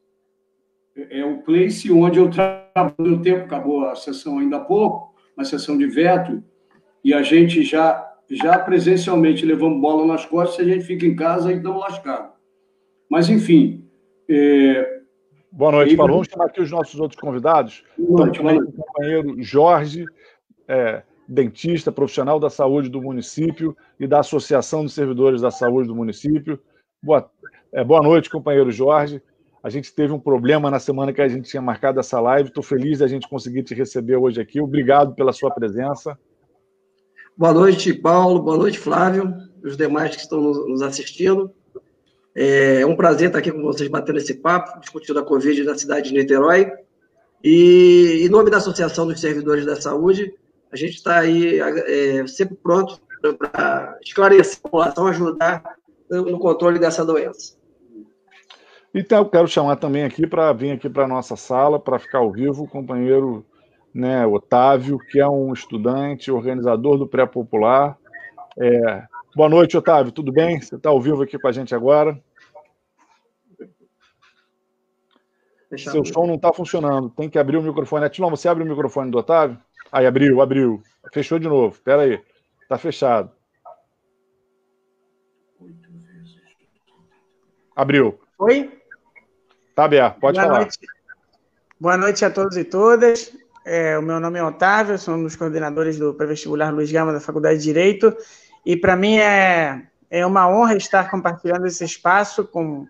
É, 0.96 1.20
é 1.20 1.24
o 1.24 1.38
place 1.38 1.90
onde 1.92 2.18
eu 2.18 2.30
trabalho 2.30 2.94
no 2.98 3.22
tempo. 3.22 3.44
Acabou 3.44 3.86
a 3.86 3.94
sessão 3.94 4.38
ainda 4.38 4.56
há 4.56 4.60
pouco, 4.60 5.14
uma 5.36 5.44
sessão 5.44 5.76
de 5.76 5.86
veto, 5.86 6.42
e 7.04 7.12
a 7.12 7.22
gente 7.22 7.62
já, 7.62 8.10
já 8.30 8.58
presencialmente 8.58 9.44
levamos 9.44 9.80
bola 9.80 10.06
nas 10.06 10.24
costas. 10.24 10.56
Se 10.56 10.62
a 10.62 10.74
gente 10.74 10.84
fica 10.84 11.06
em 11.06 11.16
casa, 11.16 11.52
então 11.52 11.78
lascado. 11.78 12.32
Mas, 13.10 13.28
enfim, 13.28 13.84
é, 14.28 15.02
Boa 15.54 15.70
noite, 15.70 15.94
Paulo. 15.94 16.14
Vamos 16.14 16.28
chamar 16.28 16.46
aqui 16.46 16.62
os 16.62 16.70
nossos 16.70 16.98
outros 16.98 17.20
convidados. 17.20 17.84
Boa 17.98 18.24
noite, 18.24 18.40
Estamos 18.40 18.68
o 18.68 18.72
companheiro 18.72 19.42
Jorge, 19.42 20.06
é, 20.66 21.02
dentista, 21.28 21.92
profissional 21.92 22.40
da 22.40 22.48
saúde 22.48 22.88
do 22.88 23.02
município 23.02 23.76
e 24.00 24.06
da 24.06 24.20
Associação 24.20 24.82
dos 24.82 24.94
Servidores 24.94 25.42
da 25.42 25.50
Saúde 25.50 25.88
do 25.88 25.94
município. 25.94 26.58
Boa, 27.02 27.30
é, 27.70 27.84
boa 27.84 28.00
noite, 28.00 28.30
companheiro 28.30 28.70
Jorge. 28.70 29.20
A 29.62 29.70
gente 29.70 29.94
teve 29.94 30.12
um 30.12 30.18
problema 30.18 30.70
na 30.70 30.80
semana 30.80 31.12
que 31.12 31.22
a 31.22 31.28
gente 31.28 31.48
tinha 31.48 31.62
marcado 31.62 32.00
essa 32.00 32.20
live. 32.20 32.48
Estou 32.48 32.64
feliz 32.64 32.98
de 32.98 33.04
a 33.04 33.06
gente 33.06 33.28
conseguir 33.28 33.62
te 33.62 33.74
receber 33.74 34.16
hoje 34.16 34.40
aqui. 34.40 34.60
Obrigado 34.60 35.14
pela 35.14 35.32
sua 35.32 35.52
presença. 35.52 36.18
Boa 37.36 37.52
noite, 37.52 37.94
Paulo. 37.94 38.42
Boa 38.42 38.56
noite, 38.56 38.78
Flávio. 38.78 39.32
Os 39.62 39.76
demais 39.76 40.16
que 40.16 40.22
estão 40.22 40.40
nos 40.40 40.82
assistindo. 40.82 41.52
É 42.34 42.84
um 42.84 42.96
prazer 42.96 43.28
estar 43.28 43.38
aqui 43.38 43.52
com 43.52 43.62
vocês 43.62 43.88
batendo 43.88 44.18
esse 44.18 44.34
papo, 44.34 44.80
discutindo 44.80 45.20
a 45.20 45.24
Covid 45.24 45.62
na 45.62 45.78
cidade 45.78 46.08
de 46.08 46.14
Niterói. 46.14 46.72
E 47.44 48.24
em 48.24 48.28
nome 48.28 48.50
da 48.50 48.56
Associação 48.56 49.06
dos 49.06 49.20
Servidores 49.20 49.64
da 49.64 49.80
Saúde, 49.80 50.34
a 50.72 50.76
gente 50.76 50.94
está 50.94 51.20
aí 51.20 51.60
é, 51.60 52.26
sempre 52.26 52.56
pronto 52.56 53.00
para 53.38 53.96
esclarecer 54.02 54.58
a 54.58 54.62
população, 54.62 55.06
ajudar 55.06 55.62
no 56.10 56.38
controle 56.40 56.80
dessa 56.80 57.04
doença. 57.04 57.61
Então, 58.94 59.18
eu 59.18 59.28
quero 59.28 59.48
chamar 59.48 59.76
também 59.76 60.04
aqui 60.04 60.26
para 60.26 60.52
vir 60.52 60.72
aqui 60.72 60.88
para 60.88 61.04
a 61.04 61.08
nossa 61.08 61.34
sala, 61.34 61.80
para 61.80 61.98
ficar 61.98 62.18
ao 62.18 62.30
vivo, 62.30 62.64
o 62.64 62.68
companheiro 62.68 63.44
né, 63.94 64.26
Otávio, 64.26 64.98
que 64.98 65.18
é 65.18 65.26
um 65.26 65.52
estudante, 65.52 66.30
organizador 66.30 66.98
do 66.98 67.08
Pré-Popular. 67.08 67.96
É... 68.58 69.02
Boa 69.34 69.48
noite, 69.48 69.78
Otávio, 69.78 70.12
tudo 70.12 70.30
bem? 70.30 70.60
Você 70.60 70.76
está 70.76 70.90
ao 70.90 71.00
vivo 71.00 71.22
aqui 71.22 71.38
com 71.38 71.48
a 71.48 71.52
gente 71.52 71.74
agora? 71.74 72.22
Seu 75.74 76.04
som 76.04 76.26
não 76.26 76.34
está 76.34 76.52
funcionando, 76.52 77.08
tem 77.08 77.30
que 77.30 77.38
abrir 77.38 77.56
o 77.56 77.62
microfone. 77.62 78.04
Atilão, 78.04 78.28
você 78.28 78.46
abre 78.46 78.62
o 78.62 78.66
microfone 78.66 79.10
do 79.10 79.16
Otávio? 79.16 79.58
Aí, 79.90 80.04
abriu, 80.04 80.42
abriu. 80.42 80.82
Fechou 81.14 81.38
de 81.38 81.48
novo, 81.48 81.74
espera 81.74 82.02
aí. 82.02 82.20
Está 82.62 82.76
fechado. 82.76 83.30
Abriu. 87.74 88.20
Oi? 88.38 88.81
Tá 89.74 89.84
aberto, 89.84 90.20
pode 90.20 90.38
Boa 90.38 90.46
falar. 90.46 90.60
Noite. 90.60 90.78
Boa 91.80 91.96
noite 91.96 92.24
a 92.24 92.30
todos 92.30 92.56
e 92.56 92.64
todas. 92.64 93.32
É, 93.64 93.98
o 93.98 94.02
meu 94.02 94.20
nome 94.20 94.38
é 94.38 94.44
Otávio, 94.44 94.98
sou 94.98 95.14
um 95.14 95.22
dos 95.22 95.36
coordenadores 95.36 95.98
do 95.98 96.14
pré-vestibular 96.14 96.72
Luiz 96.72 96.90
Gama 96.90 97.12
da 97.12 97.20
Faculdade 97.20 97.58
de 97.58 97.64
Direito. 97.64 98.14
E 98.66 98.76
para 98.76 98.96
mim 98.96 99.16
é, 99.18 99.82
é 100.10 100.26
uma 100.26 100.48
honra 100.48 100.76
estar 100.76 101.10
compartilhando 101.10 101.66
esse 101.66 101.84
espaço 101.84 102.44
com 102.44 102.86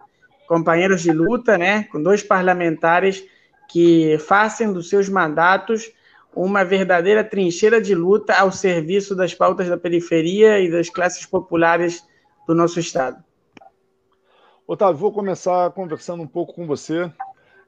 companheiros 0.49 1.03
de 1.03 1.13
luta, 1.13 1.57
né, 1.57 1.85
com 1.85 2.03
dois 2.03 2.23
parlamentares 2.23 3.25
que 3.71 4.19
fazem 4.19 4.73
dos 4.73 4.89
seus 4.89 5.09
mandatos 5.09 5.91
uma 6.35 6.65
verdadeira 6.65 7.23
trincheira 7.23 7.81
de 7.81 7.95
luta 7.95 8.35
ao 8.35 8.51
serviço 8.51 9.15
das 9.15 9.35
pautas 9.35 9.69
da 9.69 9.77
periferia 9.77 10.59
e 10.59 10.71
das 10.71 10.89
classes 10.89 11.25
populares 11.27 12.03
do 12.47 12.55
nosso 12.55 12.81
Estado. 12.81 13.23
Otávio, 14.67 14.97
vou 14.97 15.13
começar 15.13 15.71
conversando 15.73 16.23
um 16.23 16.27
pouco 16.27 16.55
com 16.55 16.67
você, 16.67 17.11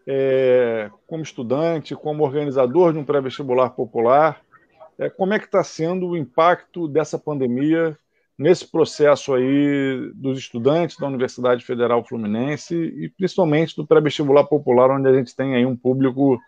é, 0.06 0.88
como 1.06 1.22
estudante, 1.22 1.96
como 1.96 2.22
organizador 2.22 2.92
de 2.92 2.98
um 2.98 3.04
pré-vestibular 3.04 3.70
popular. 3.70 4.40
É, 4.96 5.10
como 5.10 5.34
é 5.34 5.38
que 5.38 5.46
está 5.46 5.64
sendo 5.64 6.08
o 6.08 6.16
impacto 6.16 6.86
dessa 6.86 7.18
pandemia 7.18 7.98
nesse 8.38 8.66
processo 8.66 9.34
aí 9.34 10.10
dos 10.14 10.38
estudantes 10.38 10.96
da 10.96 11.08
Universidade 11.08 11.64
Federal 11.64 12.04
Fluminense 12.04 12.74
e 12.74 13.08
principalmente 13.08 13.74
do 13.76 13.86
pré-vestibular 13.86 14.44
popular, 14.44 14.90
onde 14.90 15.08
a 15.08 15.14
gente 15.14 15.34
tem 15.34 15.56
aí 15.56 15.66
um 15.66 15.76
público 15.76 16.38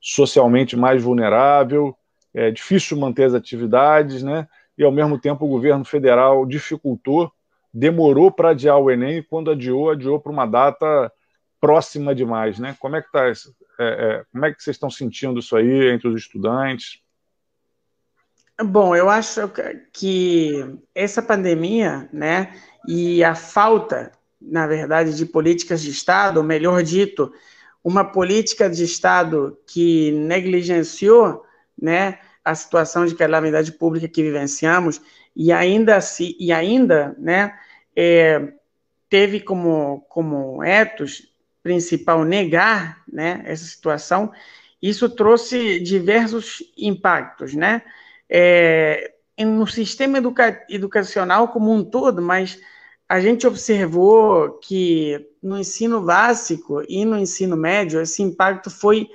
socialmente 0.00 0.76
mais 0.76 1.02
vulnerável, 1.02 1.96
é 2.32 2.52
difícil 2.52 2.96
manter 2.96 3.24
as 3.24 3.34
atividades, 3.34 4.22
né? 4.22 4.46
E 4.76 4.84
ao 4.84 4.92
mesmo 4.92 5.18
tempo 5.18 5.44
o 5.44 5.48
governo 5.48 5.84
federal 5.84 6.46
dificultou 6.46 7.32
demorou 7.78 8.30
para 8.30 8.50
adiar 8.50 8.76
o 8.78 8.90
Enem 8.90 9.18
e 9.18 9.22
quando 9.22 9.50
adiou, 9.50 9.90
adiou 9.90 10.18
para 10.18 10.32
uma 10.32 10.46
data 10.46 11.12
próxima 11.60 12.14
demais, 12.14 12.58
né? 12.58 12.76
Como 12.80 12.96
é 12.96 13.02
que 13.02 13.10
tá 13.10 13.30
isso? 13.30 13.54
É, 13.78 13.86
é, 13.86 14.24
como 14.32 14.44
é 14.44 14.52
que 14.52 14.62
vocês 14.62 14.74
estão 14.74 14.90
sentindo 14.90 15.38
isso 15.38 15.56
aí 15.56 15.88
entre 15.90 16.08
os 16.08 16.20
estudantes? 16.20 17.00
Bom, 18.60 18.96
eu 18.96 19.08
acho 19.08 19.48
que 19.92 20.64
essa 20.92 21.22
pandemia, 21.22 22.08
né, 22.12 22.52
e 22.88 23.22
a 23.22 23.36
falta, 23.36 24.10
na 24.42 24.66
verdade, 24.66 25.16
de 25.16 25.24
políticas 25.24 25.80
de 25.80 25.90
Estado, 25.90 26.38
ou 26.38 26.42
melhor 26.42 26.82
dito, 26.82 27.32
uma 27.84 28.04
política 28.04 28.68
de 28.68 28.82
Estado 28.82 29.56
que 29.64 30.10
negligenciou, 30.10 31.44
né, 31.80 32.18
a 32.44 32.52
situação 32.56 33.06
de 33.06 33.14
calamidade 33.14 33.70
pública 33.70 34.08
que 34.08 34.22
vivenciamos 34.24 35.00
e 35.36 35.52
ainda 35.52 36.00
se 36.00 36.36
e 36.40 36.52
ainda, 36.52 37.14
né, 37.16 37.54
é, 38.00 38.52
teve 39.08 39.40
como 39.40 40.02
como 40.08 40.62
etos 40.62 41.34
principal 41.64 42.24
negar, 42.24 43.02
né, 43.12 43.42
essa 43.44 43.64
situação. 43.64 44.32
Isso 44.80 45.10
trouxe 45.10 45.80
diversos 45.80 46.62
impactos, 46.76 47.54
né, 47.54 47.82
é, 48.30 49.12
no 49.36 49.66
sistema 49.66 50.18
educa 50.18 50.64
educacional 50.70 51.48
como 51.48 51.72
um 51.72 51.82
todo, 51.84 52.22
mas 52.22 52.60
a 53.08 53.20
gente 53.20 53.46
observou 53.46 54.58
que 54.60 55.26
no 55.42 55.58
ensino 55.58 56.00
básico 56.00 56.82
e 56.88 57.04
no 57.04 57.18
ensino 57.18 57.56
médio 57.56 58.00
esse 58.00 58.22
impacto 58.22 58.70
foi 58.70 59.08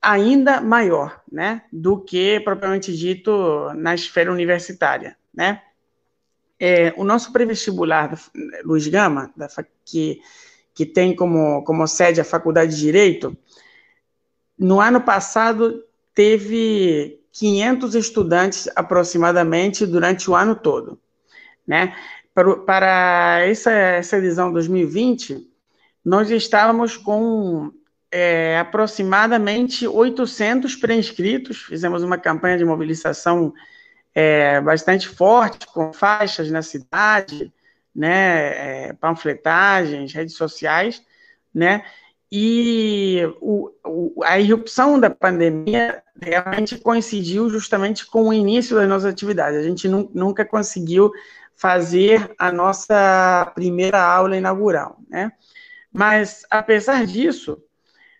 ainda 0.00 0.62
maior, 0.62 1.22
né, 1.30 1.62
do 1.70 2.00
que 2.00 2.40
propriamente 2.40 2.96
dito 2.96 3.70
na 3.74 3.94
esfera 3.94 4.32
universitária, 4.32 5.14
né? 5.32 5.60
É, 6.58 6.94
o 6.96 7.04
nosso 7.04 7.32
pré-vestibular 7.32 8.18
Luiz 8.64 8.86
Gama, 8.86 9.32
da, 9.36 9.48
que, 9.84 10.20
que 10.74 10.86
tem 10.86 11.14
como, 11.14 11.62
como 11.64 11.86
sede 11.86 12.20
a 12.20 12.24
Faculdade 12.24 12.74
de 12.74 12.80
Direito, 12.80 13.36
no 14.58 14.80
ano 14.80 15.00
passado 15.00 15.82
teve 16.14 17.20
500 17.32 17.94
estudantes 17.96 18.68
aproximadamente 18.76 19.84
durante 19.84 20.30
o 20.30 20.36
ano 20.36 20.54
todo, 20.54 21.00
né? 21.66 21.96
Para, 22.32 22.56
para 22.58 23.40
essa, 23.44 23.70
essa 23.70 24.18
edição 24.18 24.52
2020, 24.52 25.48
nós 26.04 26.30
estávamos 26.30 26.96
com 26.96 27.72
é, 28.10 28.58
aproximadamente 28.58 29.88
800 29.88 30.76
pré-inscritos, 30.76 31.62
fizemos 31.62 32.04
uma 32.04 32.16
campanha 32.16 32.56
de 32.56 32.64
mobilização 32.64 33.52
é, 34.14 34.60
bastante 34.60 35.08
forte, 35.08 35.66
com 35.66 35.92
faixas 35.92 36.50
na 36.50 36.62
cidade, 36.62 37.52
né, 37.94 38.88
é, 38.88 38.92
panfletagens, 38.92 40.12
redes 40.12 40.36
sociais, 40.36 41.02
né, 41.52 41.84
e 42.30 43.22
o, 43.40 43.70
o, 43.84 44.24
a 44.24 44.38
irrupção 44.40 44.98
da 44.98 45.10
pandemia 45.10 46.02
realmente 46.20 46.78
coincidiu 46.78 47.48
justamente 47.48 48.06
com 48.06 48.28
o 48.28 48.32
início 48.32 48.76
das 48.76 48.88
nossas 48.88 49.12
atividades. 49.12 49.58
A 49.58 49.62
gente 49.62 49.88
nu, 49.88 50.10
nunca 50.12 50.44
conseguiu 50.44 51.12
fazer 51.54 52.34
a 52.38 52.50
nossa 52.50 53.52
primeira 53.54 54.02
aula 54.02 54.36
inaugural, 54.36 54.98
né? 55.08 55.30
Mas, 55.92 56.44
apesar 56.50 57.06
disso, 57.06 57.62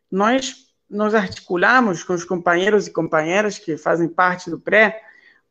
nós 0.09 0.69
nos 0.89 1.13
articulamos 1.13 2.05
com 2.05 2.13
os 2.15 2.25
companheiros 2.25 2.87
e 2.87 2.93
companheiras 2.93 3.59
que 3.59 3.77
fazem 3.77 4.09
parte 4.09 4.49
do 4.49 4.61
pré 4.61 5.03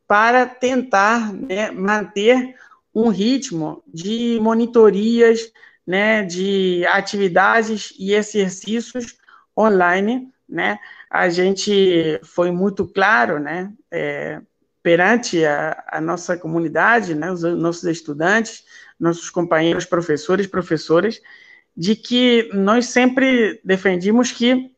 para 0.06 0.46
tentar 0.46 1.32
né, 1.32 1.70
manter 1.70 2.54
um 2.94 3.08
ritmo 3.08 3.82
de 3.86 4.38
monitorias, 4.40 5.52
né, 5.86 6.22
de 6.22 6.86
atividades 6.86 7.92
e 7.98 8.14
exercícios 8.14 9.16
online, 9.56 10.32
né? 10.48 10.78
A 11.10 11.28
gente 11.28 12.20
foi 12.24 12.50
muito 12.50 12.86
claro, 12.86 13.38
né, 13.38 13.72
é, 13.90 14.40
perante 14.82 15.44
a, 15.44 15.84
a, 15.88 16.00
nossa 16.00 16.36
comunidade, 16.36 17.14
né, 17.14 17.30
os 17.30 17.42
nossos 17.42 17.84
estudantes, 17.84 18.64
nossos 18.98 19.30
companheiros 19.30 19.84
professores, 19.84 20.46
professoras, 20.46 21.20
de 21.76 21.96
que 21.96 22.50
nós 22.52 22.86
sempre 22.86 23.60
defendimos 23.64 24.30
que, 24.30 24.72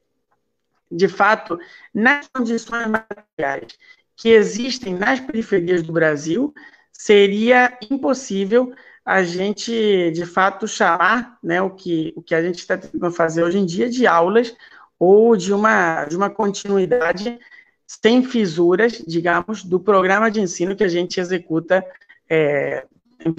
de 0.90 1.08
fato, 1.08 1.58
nas 1.92 2.28
condições 2.28 2.86
materiais 2.86 3.78
que 4.16 4.30
existem 4.30 4.94
nas 4.94 5.20
periferias 5.20 5.82
do 5.82 5.92
Brasil, 5.92 6.54
seria 6.92 7.76
impossível 7.90 8.72
a 9.04 9.22
gente, 9.22 10.10
de 10.10 10.26
fato, 10.26 10.66
chamar 10.66 11.38
né, 11.42 11.62
o, 11.62 11.70
que, 11.70 12.12
o 12.16 12.22
que 12.22 12.34
a 12.34 12.42
gente 12.42 12.58
está 12.58 12.76
tentando 12.76 13.12
fazer 13.12 13.44
hoje 13.44 13.58
em 13.58 13.66
dia 13.66 13.88
de 13.88 14.06
aulas 14.06 14.56
ou 14.98 15.36
de 15.36 15.52
uma, 15.52 16.06
de 16.06 16.16
uma 16.16 16.28
continuidade 16.28 17.38
sem 17.86 18.24
fisuras, 18.24 19.04
digamos, 19.06 19.62
do 19.62 19.78
programa 19.78 20.28
de 20.28 20.40
ensino 20.40 20.74
que 20.74 20.82
a 20.82 20.88
gente 20.88 21.20
executa 21.20 21.84
é, 22.28 22.84
em 23.24 23.34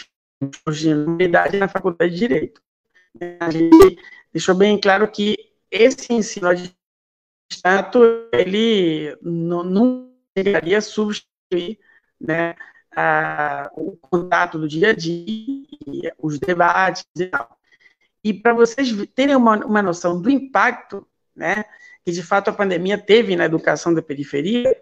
na 1.59 1.67
Faculdade 1.67 2.13
de 2.13 2.19
Direito. 2.19 2.61
A 3.39 3.49
gente 3.49 3.97
deixou 4.31 4.55
bem 4.55 4.79
claro 4.79 5.11
que 5.11 5.35
esse 5.69 6.13
ensino 6.13 6.53
de 6.55 6.73
ele 8.31 9.17
não, 9.21 9.63
não 9.63 10.06
chegaria 10.43 10.77
a 10.77 10.81
substituir 10.81 11.79
né, 12.19 12.55
a, 12.95 13.71
o 13.75 13.97
contato 13.97 14.59
do 14.59 14.67
dia 14.67 14.91
a 14.91 14.93
dia, 14.93 16.13
os 16.19 16.39
debates 16.39 17.05
e 17.15 17.25
tal. 17.25 17.57
E 18.23 18.33
para 18.33 18.53
vocês 18.53 18.93
terem 19.15 19.35
uma, 19.35 19.65
uma 19.65 19.81
noção 19.81 20.21
do 20.21 20.29
impacto, 20.29 21.07
né, 21.35 21.65
que 22.03 22.11
de 22.11 22.21
fato 22.21 22.49
a 22.49 22.53
pandemia 22.53 22.97
teve 22.97 23.35
na 23.35 23.45
educação 23.45 23.93
da 23.93 24.01
periferia, 24.01 24.75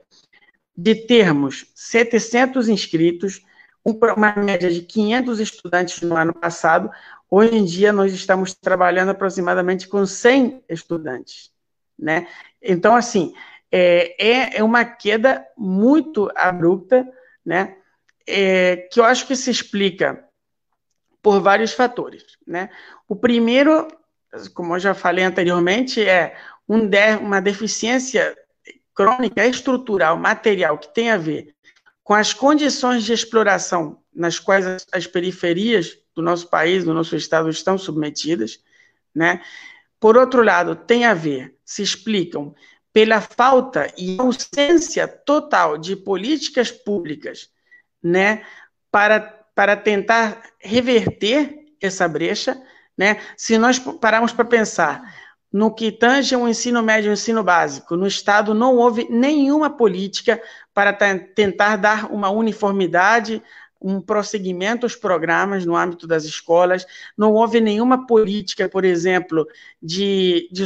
de 0.77 0.95
termos 0.95 1.71
700 1.73 2.67
inscritos, 2.67 3.41
uma 3.83 4.35
média 4.35 4.69
de 4.69 4.81
500 4.81 5.39
estudantes 5.39 6.01
no 6.01 6.17
ano 6.17 6.33
passado, 6.33 6.89
hoje 7.29 7.55
em 7.55 7.63
dia 7.63 7.93
nós 7.93 8.13
estamos 8.13 8.53
trabalhando 8.53 9.09
aproximadamente 9.09 9.87
com 9.87 10.05
100 10.05 10.63
estudantes, 10.67 11.51
né? 11.97 12.27
Então, 12.61 12.95
assim, 12.95 13.33
é, 13.77 14.15
é, 14.17 14.57
é 14.59 14.63
uma 14.63 14.85
queda 14.85 15.45
muito 15.57 16.31
abrupta, 16.33 17.05
né? 17.45 17.75
É, 18.25 18.87
que 18.89 19.01
eu 19.01 19.03
acho 19.03 19.27
que 19.27 19.35
se 19.35 19.51
explica 19.51 20.23
por 21.21 21.41
vários 21.41 21.73
fatores, 21.73 22.23
né? 22.47 22.69
O 23.05 23.17
primeiro, 23.17 23.85
como 24.53 24.75
eu 24.75 24.79
já 24.79 24.93
falei 24.93 25.25
anteriormente, 25.25 26.01
é 26.01 26.37
um 26.69 26.87
de, 26.87 27.17
uma 27.17 27.41
deficiência 27.41 28.33
crônica 28.93 29.45
estrutural, 29.45 30.15
material, 30.15 30.77
que 30.77 30.93
tem 30.93 31.11
a 31.11 31.17
ver 31.17 31.53
com 32.01 32.13
as 32.13 32.31
condições 32.31 33.03
de 33.03 33.11
exploração 33.11 34.01
nas 34.13 34.39
quais 34.39 34.65
as, 34.65 34.87
as 34.89 35.05
periferias 35.05 35.97
do 36.15 36.21
nosso 36.21 36.49
país, 36.49 36.85
do 36.85 36.93
nosso 36.93 37.17
estado, 37.17 37.49
estão 37.49 37.77
submetidas, 37.77 38.63
né? 39.13 39.41
Por 39.99 40.15
outro 40.15 40.41
lado, 40.43 40.77
tem 40.77 41.03
a 41.03 41.13
ver, 41.13 41.57
se 41.65 41.83
explicam 41.83 42.55
pela 42.95 43.19
falta 43.19 43.93
e 43.97 44.15
ausência 44.17 45.05
total 45.05 45.77
de 45.77 45.97
políticas 45.97 46.71
públicas, 46.71 47.49
né, 48.01 48.43
para, 48.89 49.19
para 49.53 49.75
tentar 49.75 50.41
reverter 50.61 51.73
essa 51.81 52.07
brecha, 52.07 52.57
né? 52.97 53.19
Se 53.35 53.57
nós 53.57 53.77
pararmos 53.77 54.31
para 54.31 54.45
pensar 54.45 55.13
no 55.51 55.75
que 55.75 55.91
tange 55.91 56.37
o 56.37 56.47
ensino 56.47 56.81
médio 56.81 57.09
e 57.09 57.11
o 57.11 57.13
ensino 57.13 57.43
básico, 57.43 57.97
no 57.97 58.07
Estado 58.07 58.53
não 58.53 58.77
houve 58.77 59.05
nenhuma 59.09 59.69
política 59.69 60.41
para 60.73 60.93
tentar 60.93 61.75
dar 61.75 62.09
uma 62.13 62.29
uniformidade, 62.29 63.43
um 63.81 63.99
prosseguimento 63.99 64.85
aos 64.85 64.95
programas 64.95 65.65
no 65.65 65.75
âmbito 65.75 66.07
das 66.07 66.23
escolas, 66.23 66.87
não 67.17 67.33
houve 67.33 67.59
nenhuma 67.59 68.07
política, 68.07 68.69
por 68.69 68.85
exemplo, 68.85 69.45
de, 69.81 70.49
de, 70.49 70.63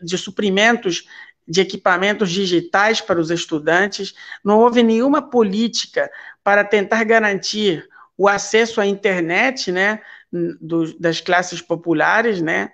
de 0.00 0.16
suprimentos 0.16 1.04
de 1.50 1.60
equipamentos 1.60 2.30
digitais 2.30 3.00
para 3.00 3.18
os 3.18 3.28
estudantes, 3.28 4.14
não 4.44 4.60
houve 4.60 4.84
nenhuma 4.84 5.20
política 5.20 6.08
para 6.44 6.62
tentar 6.62 7.02
garantir 7.02 7.88
o 8.16 8.28
acesso 8.28 8.80
à 8.80 8.86
internet, 8.86 9.72
né, 9.72 10.00
do, 10.30 10.96
das 10.96 11.20
classes 11.20 11.60
populares, 11.60 12.40
né, 12.40 12.70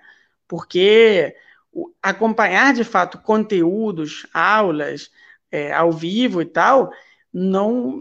porque 0.47 1.35
acompanhar 2.03 2.71
de 2.71 2.83
fato 2.83 3.17
conteúdos, 3.17 4.27
aulas 4.31 5.09
é, 5.51 5.73
ao 5.73 5.91
vivo 5.91 6.39
e 6.39 6.45
tal, 6.45 6.91
não, 7.33 7.97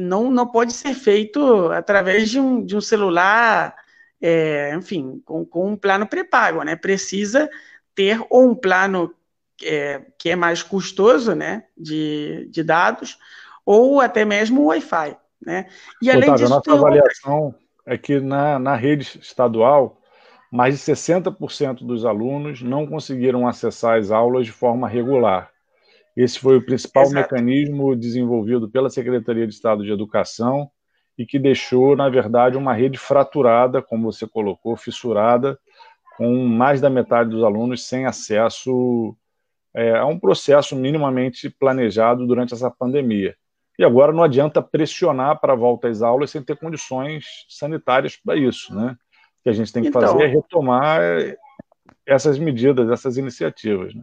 não, 0.00 0.28
não 0.28 0.46
pode 0.48 0.72
ser 0.72 0.94
feito 0.94 1.70
através 1.70 2.30
de 2.30 2.40
um, 2.40 2.64
de 2.64 2.76
um 2.76 2.80
celular, 2.80 3.76
é, 4.20 4.74
enfim, 4.74 5.22
com, 5.24 5.44
com 5.44 5.70
um 5.70 5.76
plano 5.76 6.06
pré-pago, 6.06 6.64
né? 6.64 6.74
Precisa 6.74 7.48
ter 7.94 8.20
ou 8.28 8.50
um 8.50 8.54
plano 8.56 9.14
é, 9.62 10.02
que 10.18 10.30
é 10.30 10.36
mais 10.36 10.62
custoso, 10.62 11.34
né, 11.34 11.64
de, 11.76 12.48
de 12.50 12.62
dados, 12.62 13.18
ou 13.64 14.00
até 14.00 14.24
mesmo 14.24 14.62
o 14.62 14.66
Wi-Fi, 14.66 15.16
né? 15.44 15.66
E 16.00 16.10
além 16.10 16.30
Otávio, 16.30 16.44
disso, 16.44 16.52
a 16.52 16.56
nossa 16.56 16.72
avaliação 16.72 17.44
outra... 17.46 17.60
é 17.86 17.98
que 17.98 18.20
na, 18.20 18.58
na 18.58 18.76
rede 18.76 19.18
estadual 19.20 20.00
mais 20.50 20.74
de 20.74 20.80
60% 20.80 21.84
dos 21.84 22.04
alunos 22.04 22.62
não 22.62 22.86
conseguiram 22.86 23.46
acessar 23.46 23.98
as 23.98 24.10
aulas 24.10 24.46
de 24.46 24.52
forma 24.52 24.88
regular. 24.88 25.50
Esse 26.16 26.38
foi 26.38 26.56
o 26.56 26.64
principal 26.64 27.02
Exato. 27.02 27.16
mecanismo 27.16 27.94
desenvolvido 27.94 28.70
pela 28.70 28.88
Secretaria 28.88 29.46
de 29.46 29.52
Estado 29.52 29.84
de 29.84 29.92
Educação 29.92 30.70
e 31.18 31.26
que 31.26 31.38
deixou, 31.38 31.96
na 31.96 32.08
verdade, 32.08 32.56
uma 32.56 32.72
rede 32.72 32.98
fraturada, 32.98 33.82
como 33.82 34.10
você 34.10 34.26
colocou, 34.26 34.76
fissurada, 34.76 35.58
com 36.16 36.46
mais 36.46 36.80
da 36.80 36.88
metade 36.88 37.30
dos 37.30 37.44
alunos 37.44 37.86
sem 37.86 38.06
acesso 38.06 39.14
é, 39.76 39.94
a 39.94 40.06
um 40.06 40.18
processo 40.18 40.74
minimamente 40.74 41.50
planejado 41.50 42.26
durante 42.26 42.54
essa 42.54 42.70
pandemia. 42.70 43.36
E 43.78 43.84
agora 43.84 44.10
não 44.10 44.22
adianta 44.22 44.62
pressionar 44.62 45.38
para 45.38 45.52
a 45.52 45.56
volta 45.56 45.86
às 45.86 46.00
aulas 46.00 46.30
sem 46.30 46.42
ter 46.42 46.56
condições 46.56 47.44
sanitárias 47.46 48.16
para 48.16 48.34
isso, 48.34 48.74
né? 48.74 48.96
que 49.42 49.50
a 49.50 49.52
gente 49.52 49.72
tem 49.72 49.82
que 49.82 49.90
então, 49.90 50.00
fazer 50.00 50.24
é 50.24 50.26
retomar 50.26 51.00
essas 52.06 52.38
medidas, 52.38 52.90
essas 52.90 53.18
iniciativas. 53.18 53.94
Né? 53.94 54.02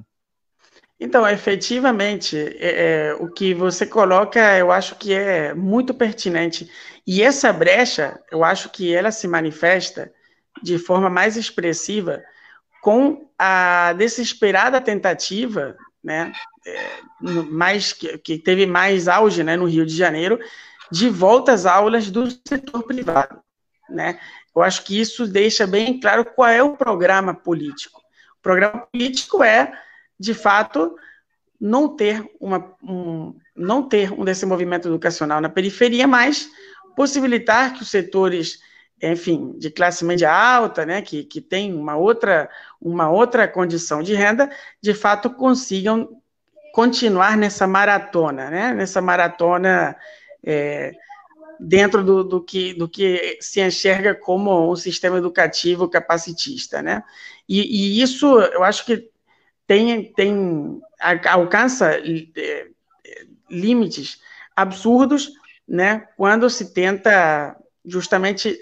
Então, 0.99 1.27
efetivamente, 1.27 2.37
é, 2.37 3.09
é, 3.09 3.13
o 3.15 3.27
que 3.27 3.53
você 3.53 3.85
coloca, 3.85 4.39
eu 4.57 4.71
acho 4.71 4.95
que 4.95 5.13
é 5.13 5.53
muito 5.53 5.93
pertinente. 5.93 6.69
E 7.05 7.21
essa 7.23 7.51
brecha, 7.51 8.21
eu 8.31 8.43
acho 8.43 8.69
que 8.69 8.93
ela 8.95 9.11
se 9.11 9.27
manifesta 9.27 10.13
de 10.61 10.77
forma 10.77 11.09
mais 11.09 11.35
expressiva 11.35 12.23
com 12.83 13.29
a 13.39 13.93
desesperada 13.93 14.81
tentativa, 14.81 15.77
né, 16.03 16.33
é, 16.67 16.89
mais, 17.49 17.93
que, 17.93 18.17
que, 18.17 18.37
teve 18.37 18.65
mais 18.65 19.07
auge 19.07 19.41
né, 19.41 19.55
no 19.55 19.65
Rio 19.65 19.85
de 19.85 19.95
Janeiro, 19.95 20.37
de 20.91 21.09
volta 21.09 21.53
às 21.53 21.65
aulas 21.65 22.11
do 22.11 22.29
setor 22.45 22.83
privado. 22.83 23.39
Né? 23.89 24.19
Eu 24.53 24.61
acho 24.61 24.83
que 24.83 24.99
isso 24.99 25.25
deixa 25.25 25.65
bem 25.65 25.97
claro 25.97 26.25
qual 26.25 26.49
é 26.49 26.61
o 26.61 26.75
programa 26.75 27.33
político. 27.33 28.01
O 28.37 28.41
programa 28.43 28.85
político 28.91 29.41
é, 29.41 29.71
de 30.19 30.33
fato, 30.33 30.93
não 31.57 31.95
ter, 31.95 32.29
uma, 32.37 32.75
um, 32.83 33.33
não 33.55 33.81
ter 33.81 34.11
um 34.11 34.25
desenvolvimento 34.25 34.89
educacional 34.89 35.39
na 35.39 35.47
periferia, 35.47 36.05
mas 36.05 36.49
possibilitar 36.97 37.75
que 37.75 37.81
os 37.81 37.89
setores, 37.89 38.59
enfim, 39.11 39.53
de 39.57 39.69
classe 39.69 40.05
média 40.05 40.31
alta, 40.31 40.85
né, 40.85 41.01
que, 41.01 41.23
que 41.25 41.41
tem 41.41 41.73
uma 41.73 41.97
outra, 41.97 42.49
uma 42.79 43.09
outra 43.09 43.47
condição 43.47 44.01
de 44.01 44.13
renda, 44.13 44.49
de 44.81 44.93
fato 44.93 45.29
consigam 45.29 46.09
continuar 46.73 47.35
nessa 47.37 47.67
maratona, 47.67 48.49
né, 48.49 48.73
nessa 48.73 49.01
maratona 49.01 49.95
é, 50.43 50.93
dentro 51.59 52.03
do, 52.03 52.23
do, 52.23 52.41
que, 52.41 52.73
do 52.73 52.87
que 52.87 53.37
se 53.41 53.61
enxerga 53.61 54.15
como 54.15 54.71
um 54.71 54.75
sistema 54.75 55.17
educativo 55.17 55.89
capacitista, 55.89 56.81
né? 56.81 57.03
E, 57.47 57.61
e 57.61 58.01
isso, 58.01 58.25
eu 58.39 58.63
acho 58.63 58.85
que 58.85 59.09
tem, 59.67 60.11
tem 60.13 60.81
alcança 61.29 61.91
é, 61.95 62.67
limites 63.49 64.19
absurdos, 64.55 65.31
né? 65.67 66.07
Quando 66.17 66.49
se 66.49 66.73
tenta 66.73 67.55
justamente 67.85 68.57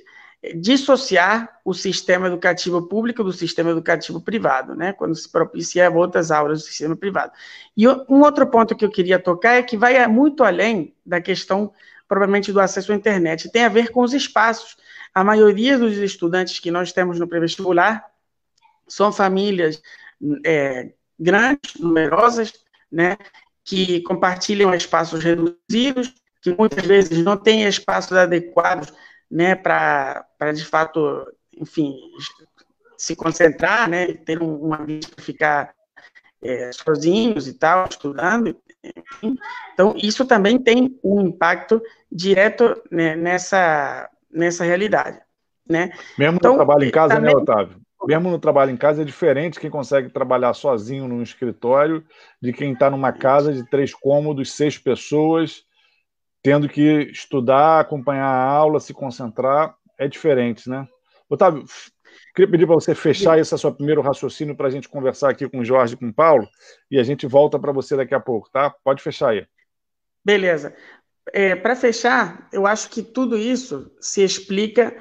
dissociar 0.56 1.60
o 1.64 1.74
sistema 1.74 2.28
educativo 2.28 2.88
público 2.88 3.24
do 3.24 3.32
sistema 3.32 3.70
educativo 3.70 4.20
privado, 4.20 4.76
né? 4.76 4.92
Quando 4.92 5.16
se 5.16 5.30
propicia 5.30 5.90
outras 5.92 6.32
aulas 6.32 6.62
do 6.62 6.66
sistema 6.66 6.96
privado. 6.96 7.32
E 7.78 7.88
um 7.88 8.22
outro 8.22 8.48
ponto 8.48 8.76
que 8.76 8.84
eu 8.84 8.90
queria 8.90 9.20
tocar 9.20 9.54
é 9.54 9.64
que 9.64 9.78
vai 9.78 10.06
muito 10.08 10.44
além 10.44 10.96
da 11.06 11.22
questão 11.22 11.72
provavelmente 12.08 12.52
do 12.52 12.60
acesso 12.60 12.92
à 12.92 12.96
internet. 12.96 13.52
Tem 13.52 13.64
a 13.64 13.70
ver 13.70 13.92
com 13.92 14.02
os 14.02 14.14
espaços. 14.14 14.76
A 15.14 15.24
maioria 15.24 15.78
dos 15.78 15.96
estudantes 15.98 16.60
que 16.60 16.72
nós 16.72 16.92
temos 16.92 17.20
no 17.20 17.28
pré-vestibular 17.28 18.06
são 18.88 19.14
famílias 19.14 19.82
é, 20.44 20.92
grandes, 21.20 21.76
numerosas, 21.80 22.54
né, 22.92 23.18
que 23.64 24.02
compartilham 24.02 24.74
espaços 24.74 25.24
reduzidos, 25.24 26.14
que 26.42 26.54
muitas 26.58 26.86
vezes 26.86 27.24
não 27.24 27.38
têm 27.38 27.64
espaços 27.64 28.18
adequados 28.18 28.92
né, 29.32 29.56
para, 29.56 30.26
de 30.54 30.66
fato, 30.66 31.26
enfim, 31.58 31.96
se 32.98 33.16
concentrar, 33.16 33.90
né, 33.90 34.14
ter 34.14 34.42
um, 34.42 34.68
um 34.68 34.74
ambiente 34.74 35.08
para 35.08 35.24
ficar 35.24 35.74
é, 36.44 36.72
sozinhos 36.74 37.48
e 37.48 37.54
tal, 37.54 37.88
estudando. 37.90 38.56
Então, 39.74 39.96
isso 39.96 40.26
também 40.26 40.60
tem 40.60 41.00
um 41.04 41.22
impacto 41.22 41.82
direto 42.12 42.82
né, 42.92 43.16
nessa, 43.16 44.10
nessa 44.30 44.66
realidade. 44.66 45.20
Né? 45.68 45.92
Mesmo 46.18 46.38
então, 46.38 46.52
no 46.52 46.58
trabalho 46.58 46.84
em 46.84 46.92
casa, 46.92 47.20
né, 47.20 47.20
também... 47.20 47.36
né, 47.36 47.42
Otávio? 47.42 47.82
Mesmo 48.04 48.32
no 48.32 48.40
trabalho 48.40 48.72
em 48.72 48.78
casa 48.78 49.04
é 49.04 49.06
diferente 49.06 49.60
quem 49.60 49.70
consegue 49.70 50.10
trabalhar 50.10 50.54
sozinho 50.54 51.08
num 51.08 51.22
escritório 51.22 52.04
de 52.42 52.52
quem 52.52 52.74
está 52.74 52.90
numa 52.90 53.14
casa 53.14 53.54
de 53.54 53.64
três 53.70 53.94
cômodos, 53.94 54.54
seis 54.54 54.76
pessoas, 54.76 55.64
tendo 56.42 56.68
que 56.68 57.10
estudar, 57.12 57.80
acompanhar 57.80 58.28
a 58.28 58.44
aula, 58.44 58.80
se 58.80 58.94
concentrar, 58.94 59.76
é 59.98 60.08
diferente, 60.08 60.70
né? 60.70 60.88
Otávio, 61.30 61.66
Queria 62.34 62.50
pedir 62.50 62.66
para 62.66 62.76
você 62.76 62.96
fechar 62.96 63.40
esse 63.40 63.58
seu 63.58 63.74
primeiro 63.74 64.02
raciocínio 64.02 64.56
para 64.56 64.68
a 64.68 64.70
gente 64.70 64.88
conversar 64.88 65.30
aqui 65.30 65.50
com 65.50 65.60
o 65.60 65.66
Jorge 65.66 65.96
e 65.96 65.98
com 65.98 66.08
o 66.08 66.14
Paulo, 66.14 66.48
e 66.90 66.98
a 66.98 67.04
gente 67.04 67.28
volta 67.28 67.60
para 67.60 67.74
você 67.74 67.96
daqui 67.96 68.16
a 68.16 68.20
pouco, 68.20 68.50
tá? 68.50 68.74
Pode 68.84 69.04
fechar 69.04 69.30
aí. 69.30 69.46
Beleza. 70.24 70.74
É, 71.34 71.56
para 71.56 71.76
fechar, 71.76 72.48
eu 72.52 72.66
acho 72.66 72.90
que 72.90 73.04
tudo 73.04 73.38
isso 73.38 73.92
se 74.00 74.24
explica 74.24 74.96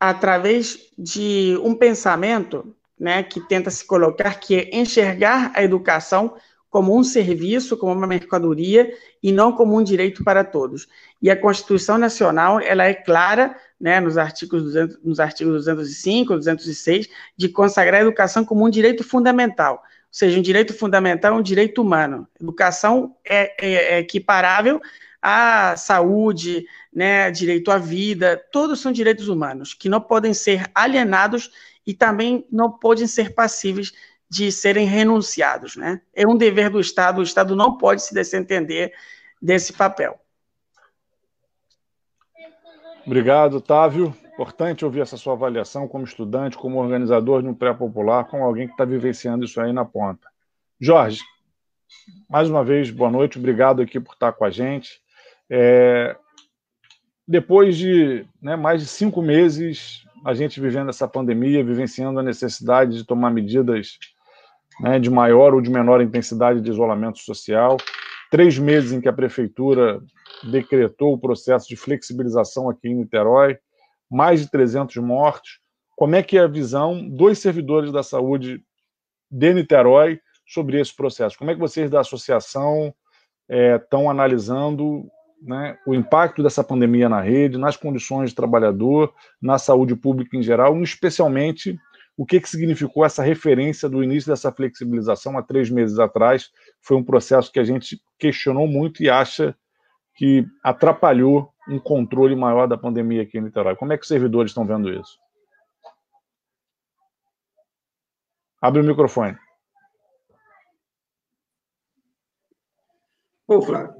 através 0.00 0.90
de 0.96 1.58
um 1.62 1.74
pensamento 1.74 2.74
né, 2.98 3.22
que 3.22 3.40
tenta 3.40 3.70
se 3.70 3.86
colocar, 3.86 4.40
que 4.40 4.56
é 4.56 4.76
enxergar 4.76 5.52
a 5.54 5.62
educação 5.62 6.34
como 6.74 6.98
um 6.98 7.04
serviço, 7.04 7.76
como 7.76 7.92
uma 7.92 8.04
mercadoria 8.04 8.92
e 9.22 9.30
não 9.30 9.52
como 9.52 9.78
um 9.78 9.82
direito 9.84 10.24
para 10.24 10.42
todos. 10.42 10.88
E 11.22 11.30
a 11.30 11.40
Constituição 11.40 11.96
Nacional, 11.96 12.58
ela 12.58 12.82
é 12.82 12.92
clara, 12.92 13.56
né, 13.80 14.00
nos 14.00 14.18
artigos 14.18 14.60
200, 14.64 14.98
nos 15.04 15.20
artigos 15.20 15.54
205, 15.66 16.34
206, 16.34 17.08
de 17.36 17.48
consagrar 17.48 18.00
a 18.00 18.02
educação 18.02 18.44
como 18.44 18.66
um 18.66 18.68
direito 18.68 19.04
fundamental. 19.04 19.74
Ou 19.74 19.80
seja, 20.10 20.36
um 20.36 20.42
direito 20.42 20.74
fundamental 20.74 21.36
é 21.36 21.38
um 21.38 21.42
direito 21.42 21.80
humano. 21.80 22.26
Educação 22.40 23.14
é, 23.24 23.54
é, 23.64 23.94
é 23.94 23.98
equiparável 24.00 24.80
à 25.22 25.76
saúde, 25.76 26.66
né, 26.92 27.30
direito 27.30 27.70
à 27.70 27.78
vida, 27.78 28.36
todos 28.50 28.80
são 28.80 28.90
direitos 28.90 29.28
humanos 29.28 29.74
que 29.74 29.88
não 29.88 30.00
podem 30.00 30.34
ser 30.34 30.68
alienados 30.74 31.52
e 31.86 31.94
também 31.94 32.44
não 32.50 32.68
podem 32.68 33.06
ser 33.06 33.32
passíveis 33.32 33.92
de 34.34 34.50
serem 34.50 34.84
renunciados. 34.84 35.76
Né? 35.76 36.00
É 36.12 36.26
um 36.26 36.36
dever 36.36 36.68
do 36.68 36.80
Estado, 36.80 37.20
o 37.20 37.22
Estado 37.22 37.54
não 37.54 37.78
pode 37.78 38.02
se 38.02 38.12
desentender 38.12 38.92
desse 39.40 39.72
papel. 39.72 40.18
Obrigado, 43.06 43.58
Otávio. 43.58 44.16
Importante 44.32 44.84
ouvir 44.84 45.02
essa 45.02 45.16
sua 45.16 45.34
avaliação 45.34 45.86
como 45.86 46.04
estudante, 46.04 46.56
como 46.56 46.82
organizador 46.82 47.42
de 47.42 47.48
um 47.48 47.54
pré-popular, 47.54 48.24
como 48.24 48.42
alguém 48.42 48.66
que 48.66 48.72
está 48.72 48.84
vivenciando 48.84 49.44
isso 49.44 49.60
aí 49.60 49.72
na 49.72 49.84
ponta. 49.84 50.26
Jorge, 50.80 51.20
mais 52.28 52.50
uma 52.50 52.64
vez, 52.64 52.90
boa 52.90 53.10
noite, 53.10 53.38
obrigado 53.38 53.80
aqui 53.80 54.00
por 54.00 54.14
estar 54.14 54.32
com 54.32 54.44
a 54.44 54.50
gente. 54.50 55.00
É, 55.48 56.16
depois 57.28 57.76
de 57.76 58.26
né, 58.42 58.56
mais 58.56 58.80
de 58.80 58.88
cinco 58.88 59.22
meses 59.22 60.02
a 60.24 60.34
gente 60.34 60.58
vivendo 60.58 60.88
essa 60.88 61.06
pandemia, 61.06 61.62
vivenciando 61.62 62.18
a 62.18 62.22
necessidade 62.22 62.96
de 62.96 63.04
tomar 63.04 63.30
medidas 63.30 63.98
né, 64.80 64.98
de 64.98 65.10
maior 65.10 65.54
ou 65.54 65.60
de 65.60 65.70
menor 65.70 66.00
intensidade 66.00 66.60
de 66.60 66.70
isolamento 66.70 67.18
social, 67.18 67.76
três 68.30 68.58
meses 68.58 68.92
em 68.92 69.00
que 69.00 69.08
a 69.08 69.12
prefeitura 69.12 70.00
decretou 70.42 71.14
o 71.14 71.18
processo 71.18 71.68
de 71.68 71.76
flexibilização 71.76 72.68
aqui 72.68 72.88
em 72.88 72.96
Niterói, 72.96 73.58
mais 74.10 74.40
de 74.40 74.50
300 74.50 74.96
mortos. 74.96 75.60
Como 75.96 76.16
é 76.16 76.22
que 76.22 76.36
é 76.36 76.40
a 76.40 76.48
visão 76.48 77.08
dos 77.08 77.38
servidores 77.38 77.92
da 77.92 78.02
saúde 78.02 78.62
de 79.30 79.54
Niterói 79.54 80.20
sobre 80.46 80.80
esse 80.80 80.94
processo? 80.94 81.38
Como 81.38 81.50
é 81.50 81.54
que 81.54 81.60
vocês 81.60 81.88
da 81.90 82.00
associação 82.00 82.92
estão 83.48 84.02
é, 84.02 84.10
analisando 84.10 85.08
né, 85.40 85.78
o 85.86 85.94
impacto 85.94 86.42
dessa 86.42 86.64
pandemia 86.64 87.08
na 87.08 87.20
rede, 87.20 87.58
nas 87.58 87.76
condições 87.76 88.30
de 88.30 88.36
trabalhador, 88.36 89.12
na 89.40 89.58
saúde 89.58 89.94
pública 89.94 90.36
em 90.36 90.42
geral, 90.42 90.80
especialmente 90.82 91.78
o 92.16 92.24
que, 92.24 92.40
que 92.40 92.48
significou 92.48 93.04
essa 93.04 93.22
referência 93.22 93.88
do 93.88 94.02
início 94.02 94.30
dessa 94.30 94.52
flexibilização 94.52 95.36
há 95.36 95.42
três 95.42 95.68
meses 95.68 95.98
atrás. 95.98 96.50
Foi 96.80 96.96
um 96.96 97.04
processo 97.04 97.50
que 97.50 97.58
a 97.58 97.64
gente 97.64 98.00
questionou 98.18 98.68
muito 98.68 99.02
e 99.02 99.10
acha 99.10 99.56
que 100.14 100.46
atrapalhou 100.62 101.52
um 101.68 101.78
controle 101.78 102.36
maior 102.36 102.68
da 102.68 102.78
pandemia 102.78 103.22
aqui 103.22 103.38
em 103.38 103.40
Niterói. 103.40 103.74
Como 103.74 103.92
é 103.92 103.96
que 103.96 104.02
os 104.02 104.08
servidores 104.08 104.50
estão 104.50 104.66
vendo 104.66 104.88
isso? 104.90 105.18
Abre 108.60 108.80
o 108.80 108.84
microfone. 108.84 109.36
Bom, 113.46 113.60
Flávio, 113.60 113.92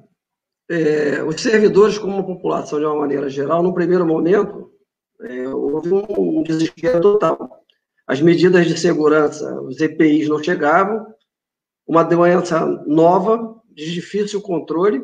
é, 0.70 1.22
os 1.22 1.42
servidores, 1.42 1.98
como 1.98 2.24
população 2.24 2.78
de 2.78 2.86
uma 2.86 3.00
maneira 3.00 3.28
geral, 3.28 3.62
no 3.62 3.74
primeiro 3.74 4.06
momento, 4.06 4.72
é, 5.20 5.46
houve 5.48 5.92
um 5.92 6.42
desespero 6.42 7.00
total. 7.00 7.43
As 8.06 8.20
medidas 8.20 8.66
de 8.66 8.78
segurança, 8.78 9.60
os 9.62 9.80
EPIs 9.80 10.28
não 10.28 10.42
chegavam, 10.42 11.06
uma 11.86 12.02
doença 12.02 12.64
nova, 12.86 13.60
de 13.70 13.92
difícil 13.92 14.40
controle, 14.40 15.02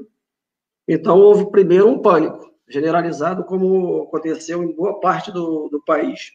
então 0.86 1.18
houve 1.18 1.50
primeiro 1.50 1.88
um 1.88 1.98
pânico 1.98 2.50
generalizado, 2.68 3.44
como 3.44 4.02
aconteceu 4.04 4.62
em 4.62 4.74
boa 4.74 5.00
parte 5.00 5.32
do, 5.32 5.68
do 5.68 5.82
país. 5.84 6.30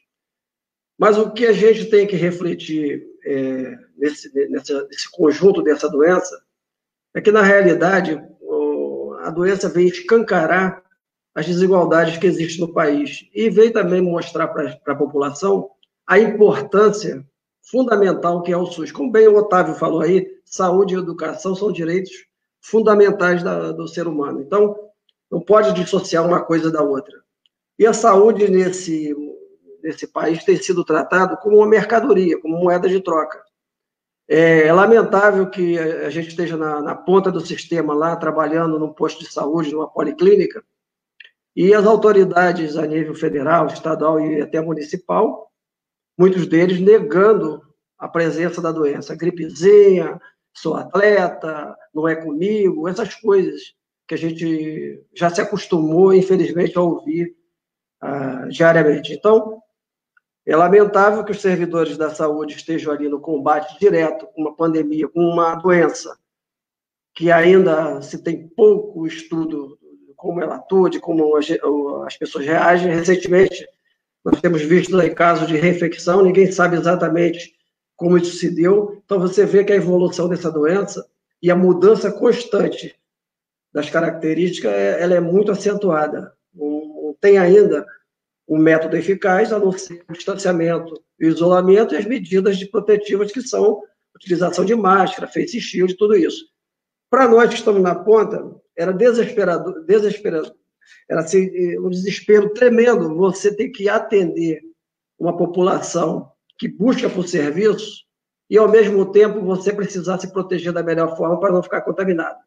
Mas 0.98 1.18
o 1.18 1.32
que 1.32 1.46
a 1.46 1.54
gente 1.54 1.86
tem 1.86 2.06
que 2.08 2.16
refletir 2.16 3.06
é, 3.26 3.78
nesse, 3.98 4.34
nesse 4.50 5.12
conjunto 5.12 5.62
dessa 5.62 5.90
doença 5.90 6.42
é 7.14 7.22
que, 7.22 7.32
na 7.32 7.42
realidade, 7.42 8.22
a 9.26 9.30
doença 9.30 9.68
veio 9.68 9.88
escancarar 9.88 10.84
as 11.34 11.46
desigualdades 11.46 12.18
que 12.18 12.28
existem 12.28 12.66
no 12.66 12.74
país. 12.74 13.28
E 13.34 13.50
veio 13.50 13.74
também 13.74 14.02
mostrar 14.02 14.48
para 14.48 14.78
a 14.86 14.96
população 14.96 15.70
a 16.08 16.20
importância 16.20 17.26
fundamental 17.70 18.42
que 18.42 18.52
é 18.52 18.58
o 18.58 18.66
SUS. 18.66 18.92
Como 18.92 19.12
bem 19.12 19.28
o 19.28 19.36
Otávio 19.36 19.74
falou 19.76 20.02
aí, 20.02 20.28
saúde 20.46 20.96
e 20.96 20.98
educação 20.98 21.56
são 21.56 21.72
direitos 21.72 22.12
fundamentais 22.62 23.44
da, 23.44 23.72
do 23.72 23.88
ser 23.88 24.08
humano. 24.08 24.42
Então, 24.42 24.76
não 25.32 25.42
pode 25.42 25.74
dissociar 25.74 26.26
uma 26.26 26.44
coisa 26.44 26.72
da 26.72 26.82
outra. 26.82 27.16
E 27.78 27.86
a 27.86 27.94
saúde 27.94 28.50
nesse, 28.50 29.14
nesse 29.84 30.08
país 30.08 30.44
tem 30.44 30.56
sido 30.58 30.86
tratado 30.86 31.38
como 31.38 31.58
uma 31.58 31.68
mercadoria, 31.68 32.40
como 32.40 32.58
moeda 32.58 32.88
de 32.88 33.02
troca. 33.02 33.44
É, 34.28 34.72
lamentável 34.74 35.50
que 35.50 35.78
a 35.78 36.10
gente 36.10 36.30
esteja 36.30 36.58
na, 36.58 36.82
na, 36.82 36.96
ponta 36.96 37.32
do 37.32 37.46
sistema 37.46 37.94
lá, 37.94 38.16
trabalhando 38.16 38.80
num 38.80 38.92
posto 38.92 39.20
de 39.20 39.32
saúde, 39.32 39.72
numa 39.72 39.88
policlínica, 39.88 40.64
e 41.56 41.74
as 41.74 41.86
autoridades 41.86 42.76
a 42.76 42.88
nível 42.88 43.14
federal, 43.14 43.68
estadual 43.68 44.20
e 44.20 44.42
até 44.42 44.60
municipal, 44.60 45.52
muitos 46.18 46.48
deles 46.48 46.80
negando 46.80 47.62
a 47.98 48.08
presença 48.08 48.62
da 48.62 48.72
doença. 48.72 49.16
Gripezinha, 49.16 50.20
sou 50.54 50.76
atleta, 50.76 51.76
não 51.94 52.08
é 52.08 52.16
comigo, 52.16 52.88
essas 52.88 53.16
coisas 53.16 53.74
que 54.08 54.14
a 54.14 54.18
gente 54.18 55.04
já 55.14 55.30
se 55.30 55.42
acostumou, 55.42 56.14
infelizmente, 56.14 56.78
a 56.78 56.82
ouvir 56.82 57.36
uh, 58.04 58.48
diariamente. 58.50 59.14
Então, 59.14 59.62
é 60.46 60.56
lamentável 60.56 61.24
que 61.24 61.32
os 61.32 61.42
servidores 61.42 61.98
da 61.98 62.14
saúde 62.14 62.56
estejam 62.56 62.94
ali 62.94 63.10
no 63.10 63.20
combate 63.20 63.80
direto 63.80 64.28
com 64.28 64.42
uma 64.42 64.56
pandemia, 64.56 65.08
com 65.08 65.22
uma 65.22 65.56
doença 65.56 66.16
que 67.16 67.32
ainda 67.32 68.02
se 68.02 68.22
tem 68.22 68.48
pouco 68.50 69.08
estudo 69.08 69.80
como 70.16 70.42
ela 70.42 70.56
atua, 70.58 70.90
de 70.90 71.00
como 71.00 71.36
as 71.36 72.18
pessoas 72.18 72.46
reagem. 72.46 72.94
Recentemente, 72.94 73.66
nós 74.26 74.42
temos 74.42 74.64
visto 74.64 74.98
casos 75.14 75.48
de 75.48 75.56
reinfecção, 75.56 76.24
ninguém 76.24 76.52
sabe 76.52 76.76
exatamente 76.76 77.54
como 77.96 78.18
isso 78.18 78.38
se 78.38 78.50
deu. 78.50 79.00
Então, 79.06 79.20
você 79.20 79.46
vê 79.46 79.64
que 79.64 79.72
a 79.72 79.76
evolução 79.76 80.28
dessa 80.28 80.52
doença 80.52 81.08
e 81.42 81.52
a 81.52 81.56
mudança 81.56 82.12
constante 82.12 82.96
das 83.72 83.88
características, 83.90 84.72
é, 84.72 85.02
ela 85.02 85.14
é 85.14 85.20
muito 85.20 85.52
acentuada. 85.52 86.34
Não 86.52 87.16
tem 87.22 87.38
ainda 87.38 87.86
um 88.48 88.58
método 88.58 88.98
eficaz, 88.98 89.54
a 89.54 89.60
não 89.60 89.72
ser 89.72 90.04
o 90.10 90.14
distanciamento 90.14 91.00
e 91.20 91.28
isolamento 91.28 91.94
e 91.94 91.98
as 91.98 92.06
medidas 92.06 92.58
de 92.58 92.66
protetivas 92.66 93.32
que 93.32 93.42
são 93.42 93.82
utilização 94.16 94.66
de 94.66 94.74
máscara, 94.74 95.28
face 95.28 95.60
shield, 95.60 95.96
tudo 95.98 96.16
isso. 96.16 96.46
Para 97.10 97.28
nós 97.28 97.50
que 97.50 97.56
estamos 97.56 97.82
na 97.82 97.94
ponta, 97.94 98.44
era 98.76 98.92
desesperador, 98.92 99.84
desesperador. 99.86 100.56
Era 101.10 101.22
assim, 101.22 101.78
um 101.80 101.90
desespero 101.90 102.54
tremendo 102.54 103.16
você 103.16 103.56
ter 103.56 103.70
que 103.70 103.90
atender 103.90 104.62
uma 105.18 105.36
população 105.36 106.32
que 106.58 106.68
busca 106.68 107.10
por 107.10 107.28
serviço 107.28 108.06
e, 108.50 108.58
ao 108.58 108.70
mesmo 108.70 109.12
tempo, 109.12 109.42
você 109.42 109.74
precisar 109.74 110.20
se 110.20 110.32
proteger 110.32 110.72
da 110.72 110.84
melhor 110.84 111.16
forma 111.18 111.40
para 111.40 111.52
não 111.52 111.64
ficar 111.64 111.82
contaminado. 111.82 112.38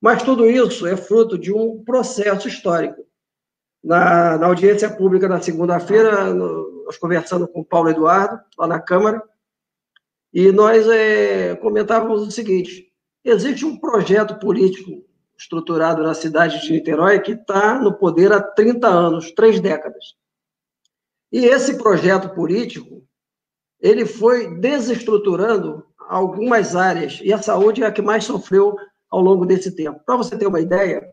Mas 0.00 0.22
tudo 0.22 0.48
isso 0.48 0.86
é 0.86 0.96
fruto 0.96 1.38
de 1.38 1.52
um 1.52 1.82
processo 1.84 2.48
histórico 2.48 3.06
na, 3.86 4.36
na 4.36 4.46
audiência 4.46 4.90
pública 4.90 5.28
na 5.28 5.40
segunda-feira, 5.40 6.34
nós 6.34 6.98
conversando 6.98 7.46
com 7.46 7.60
o 7.60 7.64
Paulo 7.64 7.88
Eduardo, 7.88 8.40
lá 8.58 8.66
na 8.66 8.80
Câmara, 8.80 9.22
e 10.32 10.50
nós 10.50 10.88
é, 10.88 11.54
comentávamos 11.56 12.26
o 12.26 12.30
seguinte: 12.30 12.92
existe 13.24 13.64
um 13.64 13.78
projeto 13.78 14.38
político 14.40 15.05
estruturado 15.38 16.02
na 16.02 16.14
cidade 16.14 16.62
de 16.62 16.72
Niterói 16.72 17.20
que 17.20 17.32
está 17.32 17.78
no 17.78 17.92
poder 17.92 18.32
há 18.32 18.40
30 18.40 18.88
anos, 18.88 19.32
três 19.32 19.60
décadas. 19.60 20.14
E 21.30 21.44
esse 21.44 21.76
projeto 21.78 22.34
político 22.34 23.04
ele 23.80 24.04
foi 24.06 24.58
desestruturando 24.58 25.84
algumas 26.08 26.74
áreas, 26.74 27.20
e 27.22 27.30
a 27.32 27.42
saúde 27.42 27.82
é 27.82 27.86
a 27.86 27.92
que 27.92 28.00
mais 28.00 28.24
sofreu 28.24 28.74
ao 29.10 29.20
longo 29.20 29.44
desse 29.44 29.74
tempo. 29.74 30.00
Para 30.04 30.16
você 30.16 30.38
ter 30.38 30.46
uma 30.46 30.60
ideia, 30.60 31.04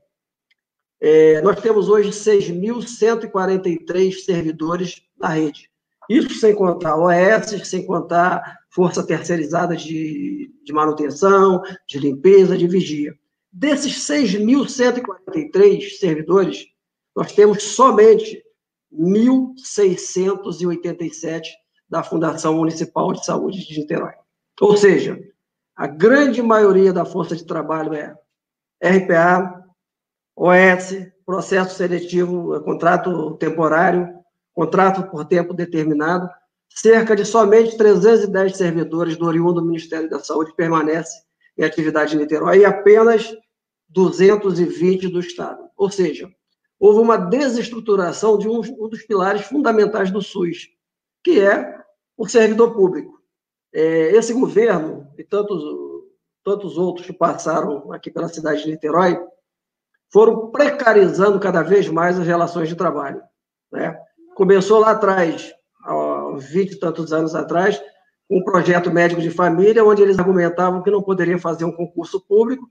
é, 1.02 1.42
nós 1.42 1.60
temos 1.60 1.90
hoje 1.90 2.12
6.143 2.12 4.14
servidores 4.24 5.02
na 5.20 5.30
rede. 5.30 5.68
Isso 6.10 6.36
sem 6.36 6.56
contar 6.56 6.96
OS, 6.96 7.68
sem 7.68 7.86
contar 7.86 8.60
força 8.70 9.06
terceirizada 9.06 9.76
de, 9.76 10.50
de 10.64 10.72
manutenção, 10.74 11.62
de 11.88 12.00
limpeza, 12.00 12.58
de 12.58 12.68
vigia. 12.68 13.14
Desses 13.56 14.00
6.143 14.10 16.00
servidores, 16.00 16.66
nós 17.16 17.34
temos 17.34 17.62
somente 17.62 18.44
1.687 18.92 21.50
da 21.88 22.02
Fundação 22.02 22.56
Municipal 22.56 23.14
de 23.14 23.24
Saúde 23.24 23.64
de 23.68 23.80
Niterói. 23.80 24.14
Ou 24.60 24.76
seja, 24.76 25.22
a 25.76 25.86
grande 25.86 26.42
maioria 26.42 26.92
da 26.92 27.06
força 27.06 27.36
de 27.36 27.46
trabalho 27.46 27.94
é 27.94 28.16
RPA, 28.84 29.64
OS, 30.36 30.96
processo 31.24 31.76
seletivo, 31.76 32.60
contrato 32.62 33.38
temporário, 33.38 34.18
contrato 34.52 35.04
por 35.12 35.26
tempo 35.26 35.54
determinado. 35.54 36.28
Cerca 36.70 37.16
de 37.16 37.24
somente 37.24 37.78
310 37.78 38.58
servidores 38.58 39.16
do 39.16 39.28
oriundo 39.28 39.62
do 39.62 39.68
Ministério 39.68 40.10
da 40.10 40.18
Saúde 40.18 40.56
permanecem 40.56 41.22
em 41.56 41.64
atividade 41.64 42.16
em 42.16 42.20
Niterói 42.20 42.62
e 42.62 42.66
apenas 42.66 43.32
220 43.94 45.08
do 45.08 45.20
Estado. 45.20 45.70
Ou 45.78 45.90
seja, 45.90 46.30
houve 46.80 47.00
uma 47.00 47.18
desestruturação 47.18 48.38
de 48.38 48.50
um, 48.50 48.62
dos 48.62 49.04
pilares 49.04 49.44
fundamentais 49.44 50.12
do 50.12 50.22
SUS, 50.22 50.70
que 51.24 51.40
é 51.40 51.80
o 52.18 52.28
servidor 52.28 52.74
público. 52.74 53.22
É, 53.74 54.12
esse 54.16 54.34
governo 54.34 55.08
e 55.18 55.24
tantos, 55.24 55.64
tantos 56.44 56.78
outros 56.78 57.06
que 57.06 57.14
passaram 57.14 57.92
aqui 57.92 58.12
pela 58.12 58.28
cidade 58.28 58.64
de 58.64 58.72
Niterói 58.72 59.20
foram 60.12 60.52
precarizando 60.52 61.40
cada 61.40 61.64
vez 61.64 61.88
mais 61.88 62.20
as 62.20 62.26
relações 62.26 62.70
de 62.70 62.76
trabalho. 62.76 63.22
Né? 63.72 63.98
Começou 64.36 64.80
lá 64.80 64.92
atrás, 64.92 65.54
há 65.84 66.36
20 66.38 66.72
e 66.72 66.80
tantos 66.80 67.12
anos 67.12 67.34
atrás, 67.34 67.82
um 68.30 68.44
projeto 68.44 68.92
médico 68.92 69.22
de 69.22 69.30
família, 69.30 69.84
onde 69.84 70.02
eles 70.02 70.20
argumentavam 70.20 70.82
que 70.82 70.92
não 70.92 71.02
poderia 71.02 71.38
fazer 71.38 71.66
um 71.66 71.72
concurso 71.72 72.22
público, 72.22 72.70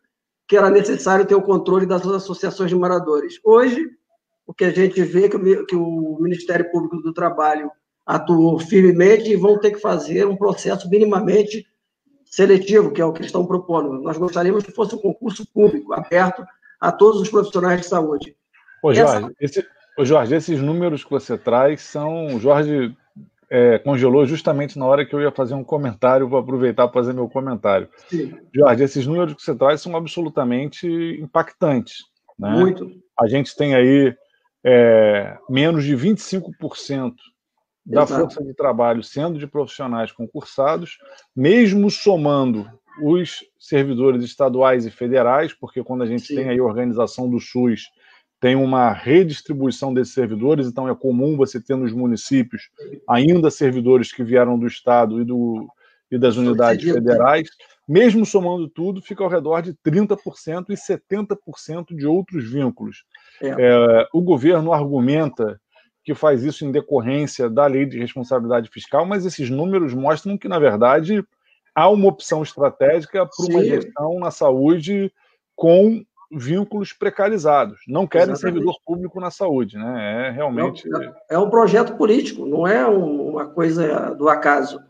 que 0.53 0.57
era 0.59 0.69
necessário 0.69 1.25
ter 1.25 1.35
o 1.35 1.41
controle 1.41 1.87
das 1.87 2.07
associações 2.07 2.69
de 2.69 2.77
moradores. 2.77 3.41
Hoje, 3.43 3.89
o 4.47 4.53
que 4.53 4.67
a 4.67 4.71
gente 4.71 5.03
vê 5.03 5.25
é 5.25 5.29
que 5.31 5.75
o 5.75 6.19
Ministério 6.21 6.71
Público 6.71 6.99
do 6.99 7.15
Trabalho 7.15 7.71
atuou 8.05 8.59
firmemente 8.59 9.31
e 9.31 9.35
vão 9.35 9.59
ter 9.59 9.71
que 9.71 9.81
fazer 9.81 10.27
um 10.27 10.37
processo 10.37 10.91
minimamente 10.91 11.67
seletivo, 12.27 12.93
que 12.93 13.01
é 13.01 13.05
o 13.07 13.15
que 13.15 13.25
estão 13.25 13.47
propondo. 13.47 14.03
Nós 14.03 14.19
gostaríamos 14.19 14.63
que 14.63 14.73
fosse 14.73 14.95
um 14.95 14.99
concurso 14.99 15.51
público, 15.55 15.95
aberto 15.95 16.45
a 16.79 16.93
todos 16.93 17.23
os 17.23 17.31
profissionais 17.31 17.81
de 17.81 17.87
saúde. 17.87 18.37
Ô, 18.83 18.93
Jorge, 18.93 19.25
Essa... 19.25 19.33
esse, 19.41 19.67
ô 19.97 20.05
Jorge 20.05 20.35
esses 20.35 20.61
números 20.61 21.03
que 21.03 21.11
você 21.11 21.39
traz 21.39 21.81
são. 21.81 22.39
Jorge 22.39 22.95
é, 23.55 23.79
congelou 23.79 24.25
justamente 24.25 24.79
na 24.79 24.87
hora 24.87 25.05
que 25.05 25.15
eu 25.15 25.21
ia 25.21 25.31
fazer 25.31 25.53
um 25.53 25.63
comentário, 25.63 26.27
vou 26.27 26.39
aproveitar 26.39 26.89
para 26.89 27.03
fazer 27.03 27.13
meu 27.13 27.29
comentário. 27.29 27.87
Sim. 28.09 28.35
Jorge, 28.51 28.83
esses 28.83 29.07
números 29.07 29.35
que 29.35 29.43
você 29.43 29.55
traz 29.55 29.83
são 29.83 29.95
absolutamente 29.95 30.89
impactantes. 31.21 31.99
Né? 32.39 32.49
Muito. 32.49 32.91
A 33.21 33.29
gente 33.29 33.55
tem 33.55 33.75
aí 33.75 34.17
é, 34.65 35.37
menos 35.51 35.85
de 35.85 35.95
25% 35.95 37.13
da 37.85 38.05
Exato. 38.05 38.23
força 38.23 38.43
de 38.43 38.55
trabalho 38.55 39.03
sendo 39.03 39.39
de 39.39 39.47
profissionais 39.47 40.11
concursados, 40.11 40.97
mesmo 41.37 41.91
somando 41.91 42.67
os 43.03 43.45
servidores 43.59 44.25
estaduais 44.25 44.87
e 44.87 44.91
federais, 44.91 45.53
porque 45.53 45.85
quando 45.85 46.05
a 46.05 46.07
gente 46.07 46.27
Sim. 46.27 46.37
tem 46.37 46.49
aí 46.49 46.59
a 46.59 46.65
organização 46.65 47.29
do 47.29 47.39
SUS, 47.39 47.83
tem 48.43 48.57
uma 48.57 48.93
redistribuição 48.93 49.95
desses 49.95 50.15
servidores, 50.15 50.67
então 50.67 50.89
é 50.89 50.95
comum 50.97 51.37
você 51.37 51.61
ter 51.61 51.77
nos 51.77 51.93
municípios 51.93 52.71
ainda 53.09 53.53
servidores 53.53 54.13
que 54.13 54.25
vieram 54.25 54.59
do 54.59 54.67
Estado 54.67 55.21
e, 55.21 55.25
do, 55.25 55.69
e 56.11 56.19
das 56.19 56.37
unidades 56.37 56.93
federais. 56.93 57.49
Mesmo 57.89 58.27
somando 58.27 58.69
tudo, 58.69 59.01
fica 59.01 59.23
ao 59.23 59.31
redor 59.31 59.61
de 59.63 59.75
30% 59.75 60.71
e 60.71 60.75
70% 60.75 61.95
de 61.95 62.05
outros 62.05 62.51
vínculos. 62.51 63.05
É. 63.41 63.51
É, 63.51 64.09
o 64.13 64.21
governo 64.21 64.73
argumenta 64.73 65.61
que 66.03 66.13
faz 66.13 66.43
isso 66.43 66.67
em 66.67 66.73
decorrência 66.73 67.49
da 67.49 67.69
lei 67.69 67.87
de 67.87 67.97
responsabilidade 67.97 68.69
fiscal, 68.71 69.07
mas 69.07 69.25
esses 69.25 69.51
números 69.51 69.95
mostram 69.95 70.37
que, 70.37 70.49
na 70.49 70.59
verdade, 70.59 71.25
há 71.73 71.89
uma 71.89 72.09
opção 72.09 72.43
estratégica 72.43 73.25
para 73.25 73.47
uma 73.47 73.65
gestão 73.65 74.19
na 74.19 74.33
saúde 74.33 75.13
com 75.55 76.05
vínculos 76.33 76.93
precarizaado. 76.93 77.77
Não 77.87 78.07
querem 78.07 78.33
Exatamente. 78.33 78.55
servidor 78.55 78.77
público 78.85 79.21
na 79.21 79.31
saúde, 79.31 79.77
né? 79.77 80.29
É 80.29 80.31
realmente. 80.31 80.89
É, 81.29 81.35
é 81.35 81.39
um 81.39 81.51
projeto 81.51 81.97
político, 81.97 82.47
não 82.47 82.67
é 82.67 82.87
uma 82.87 83.49
coisa 83.49 84.15
do 84.15 84.29
acaso. 84.29 84.81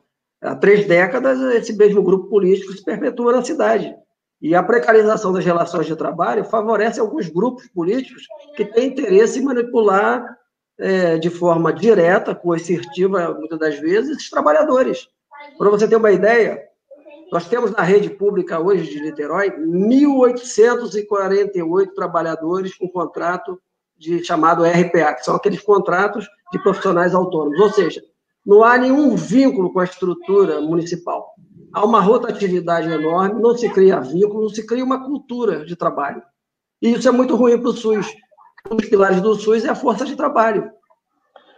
Há 0.41 0.55
três 0.55 0.87
décadas, 0.87 1.41
esse 1.55 1.73
mesmo 1.77 2.03
grupo 2.03 2.29
político 2.29 2.73
se 2.73 2.85
perpetua 2.85 3.33
na 3.33 3.43
cidade. 3.43 3.95
E 4.41 4.55
a 4.55 4.63
precarização 4.63 5.33
das 5.33 5.45
relações 5.45 5.87
de 5.87 5.95
trabalho 5.95 6.45
favorece 6.45 6.99
alguns 6.99 7.29
grupos 7.29 7.69
políticos 7.69 8.25
que 8.57 8.65
têm 8.65 8.89
interesse 8.89 9.39
em 9.39 9.45
manipular 9.45 10.37
é, 10.79 11.17
de 11.17 11.31
forma 11.31 11.73
direta, 11.73 12.35
coercitiva, 12.35 13.33
muitas 13.35 13.59
das 13.59 13.79
vezes, 13.79 14.17
esses 14.17 14.31
trabalhadores. 14.31 15.09
Para 15.57 15.71
você 15.71 15.87
ter 15.87 15.97
uma 15.97 16.11
ideia, 16.11 16.61
nós 17.33 17.49
temos 17.49 17.71
na 17.71 17.83
rede 17.83 18.11
pública 18.11 18.61
hoje 18.61 18.91
de 18.91 19.01
Niterói 19.01 19.51
1.848 19.51 21.95
trabalhadores 21.95 22.77
com 22.77 22.87
contrato 22.87 23.59
de 23.97 24.23
chamado 24.23 24.65
RPA, 24.65 25.15
que 25.15 25.25
são 25.25 25.37
aqueles 25.37 25.63
contratos 25.63 26.29
de 26.53 26.63
profissionais 26.63 27.15
autônomos. 27.15 27.59
Ou 27.59 27.71
seja, 27.71 28.03
não 28.45 28.63
há 28.63 28.77
nenhum 28.77 29.17
vínculo 29.17 29.73
com 29.73 29.81
a 29.81 29.85
estrutura 29.85 30.61
municipal. 30.61 31.33
Há 31.73 31.83
uma 31.87 32.01
rotatividade 32.01 32.91
enorme, 32.91 33.41
não 33.41 33.57
se 33.57 33.71
cria 33.71 33.99
vínculo, 33.99 34.43
não 34.43 34.51
se 34.51 34.67
cria 34.67 34.85
uma 34.85 35.03
cultura 35.03 35.65
de 35.65 35.75
trabalho. 35.75 36.23
E 36.83 36.93
isso 36.93 37.09
é 37.09 37.13
muito 37.13 37.35
ruim 37.35 37.59
para 37.59 37.71
o 37.71 37.73
SUS. 37.73 38.15
Um 38.71 38.77
dos 38.77 38.91
pilares 38.91 39.23
do 39.23 39.35
SUS 39.37 39.65
é 39.65 39.71
a 39.71 39.75
força 39.75 40.05
de 40.05 40.17
trabalho. 40.17 40.71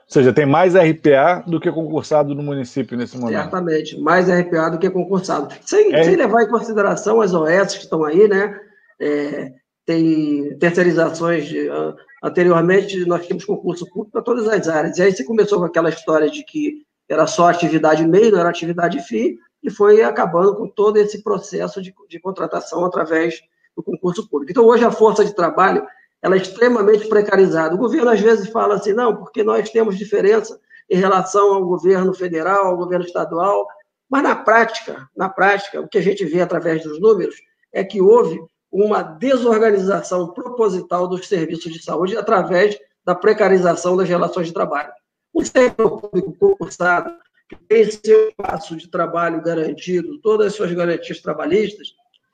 Ou 0.07 0.13
seja, 0.13 0.33
tem 0.33 0.45
mais 0.45 0.75
RPA 0.75 1.43
do 1.47 1.59
que 1.59 1.73
concursado 1.73 2.35
no 2.35 2.43
município 2.43 2.97
nesse 2.97 3.17
momento. 3.17 3.41
Certamente, 3.41 3.99
mais 3.99 4.29
RPA 4.29 4.71
do 4.71 4.79
que 4.79 4.91
concursado. 4.91 5.55
Sem, 5.63 5.95
é... 5.95 6.05
sem 6.05 6.17
levar 6.17 6.43
em 6.43 6.49
consideração 6.49 7.21
as 7.21 7.33
OS 7.33 7.75
que 7.75 7.85
estão 7.85 8.05
aí, 8.05 8.29
né? 8.29 8.61
É, 9.01 9.53
tem 9.87 10.57
terceirizações. 10.59 11.47
De, 11.47 11.69
uh, 11.69 11.95
anteriormente, 12.23 13.05
nós 13.07 13.27
tínhamos 13.27 13.45
concurso 13.45 13.87
público 13.87 14.13
para 14.13 14.23
todas 14.23 14.47
as 14.47 14.69
áreas. 14.69 14.99
E 14.99 15.03
aí 15.03 15.13
você 15.13 15.25
começou 15.25 15.59
com 15.59 15.65
aquela 15.65 15.89
história 15.89 16.31
de 16.31 16.45
que 16.45 16.83
era 17.09 17.27
só 17.27 17.49
atividade 17.49 18.07
meio, 18.07 18.31
não 18.31 18.41
era 18.41 18.49
atividade 18.49 19.01
fim, 19.01 19.37
e 19.63 19.71
foi 19.71 20.03
acabando 20.03 20.55
com 20.55 20.69
todo 20.69 20.99
esse 20.99 21.23
processo 21.23 21.81
de, 21.83 21.95
de 22.09 22.21
contratação 22.21 22.85
através 22.85 23.41
do 23.77 23.83
concurso 23.83 24.29
público. 24.29 24.53
Então, 24.53 24.67
hoje, 24.67 24.85
a 24.85 24.91
força 24.91 25.25
de 25.25 25.35
trabalho 25.35 25.85
ela 26.25 26.37
é 26.37 26.39
extremamente 26.39 27.07
precarizada. 27.07 27.75
O 27.75 27.79
governo 27.79 28.09
às 28.09 28.19
vezes 28.19 28.49
fala 28.49 28.77
assim, 28.77 28.95
não, 28.95 29.15
porque 29.15 29.45
nós 29.45 29.69
temos 29.69 29.99
diferença 29.99 30.59
em 30.89 30.97
relação 30.97 31.53
ao 31.53 31.67
governo 31.67 32.15
federal, 32.15 32.69
ao 32.69 32.79
governo 32.79 33.05
estadual, 33.05 33.69
mas 34.09 34.23
na 34.23 34.35
prática, 34.35 35.07
na 35.15 35.29
prática, 35.29 35.83
o 35.83 35.87
que 35.87 35.99
a 35.99 36.01
gente 36.01 36.25
vê 36.25 36.41
através 36.41 36.83
dos 36.83 36.99
números 36.99 37.37
é 37.71 37.85
que 37.85 38.01
houve 38.01 38.43
uma 38.73 39.03
desorganização 39.03 40.33
proposital 40.33 41.07
dos 41.07 41.29
serviços 41.29 41.71
de 41.71 41.83
saúde 41.83 42.17
através 42.17 42.79
da 43.05 43.15
precarização 43.15 43.95
das 43.95 44.09
relações 44.09 44.47
de 44.47 44.55
trabalho. 44.55 44.93
O 45.31 45.45
setor 45.45 46.01
público 46.01 46.35
concursado, 46.39 47.15
que 47.51 47.57
tem 47.69 47.85
seu 47.91 48.31
espaço 48.31 48.75
de 48.77 48.89
trabalho 48.89 49.43
garantido, 49.43 50.19
todas 50.23 50.47
as 50.47 50.55
suas 50.55 50.73
garantias 50.73 51.21
trabalhistas, 51.21 51.89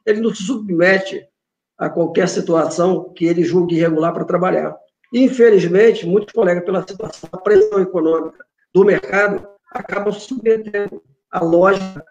ele 0.07 0.20
não 0.20 0.33
se 0.33 0.44
submete 0.44 1.26
a 1.81 1.88
qualquer 1.88 2.29
situação 2.29 3.11
que 3.14 3.25
ele 3.25 3.43
julgue 3.43 3.77
irregular 3.77 4.12
para 4.12 4.27
trabalhar. 4.27 4.77
Infelizmente, 5.12 6.07
muitos 6.07 6.33
colegas, 6.33 6.62
pela 6.62 6.87
situação 6.87 7.29
da 7.33 7.38
pressão 7.38 7.81
econômica 7.81 8.45
do 8.73 8.85
mercado, 8.85 9.49
acabam 9.73 10.12
submetendo 10.12 11.03
a 11.33 11.43
lógica, 11.43 12.05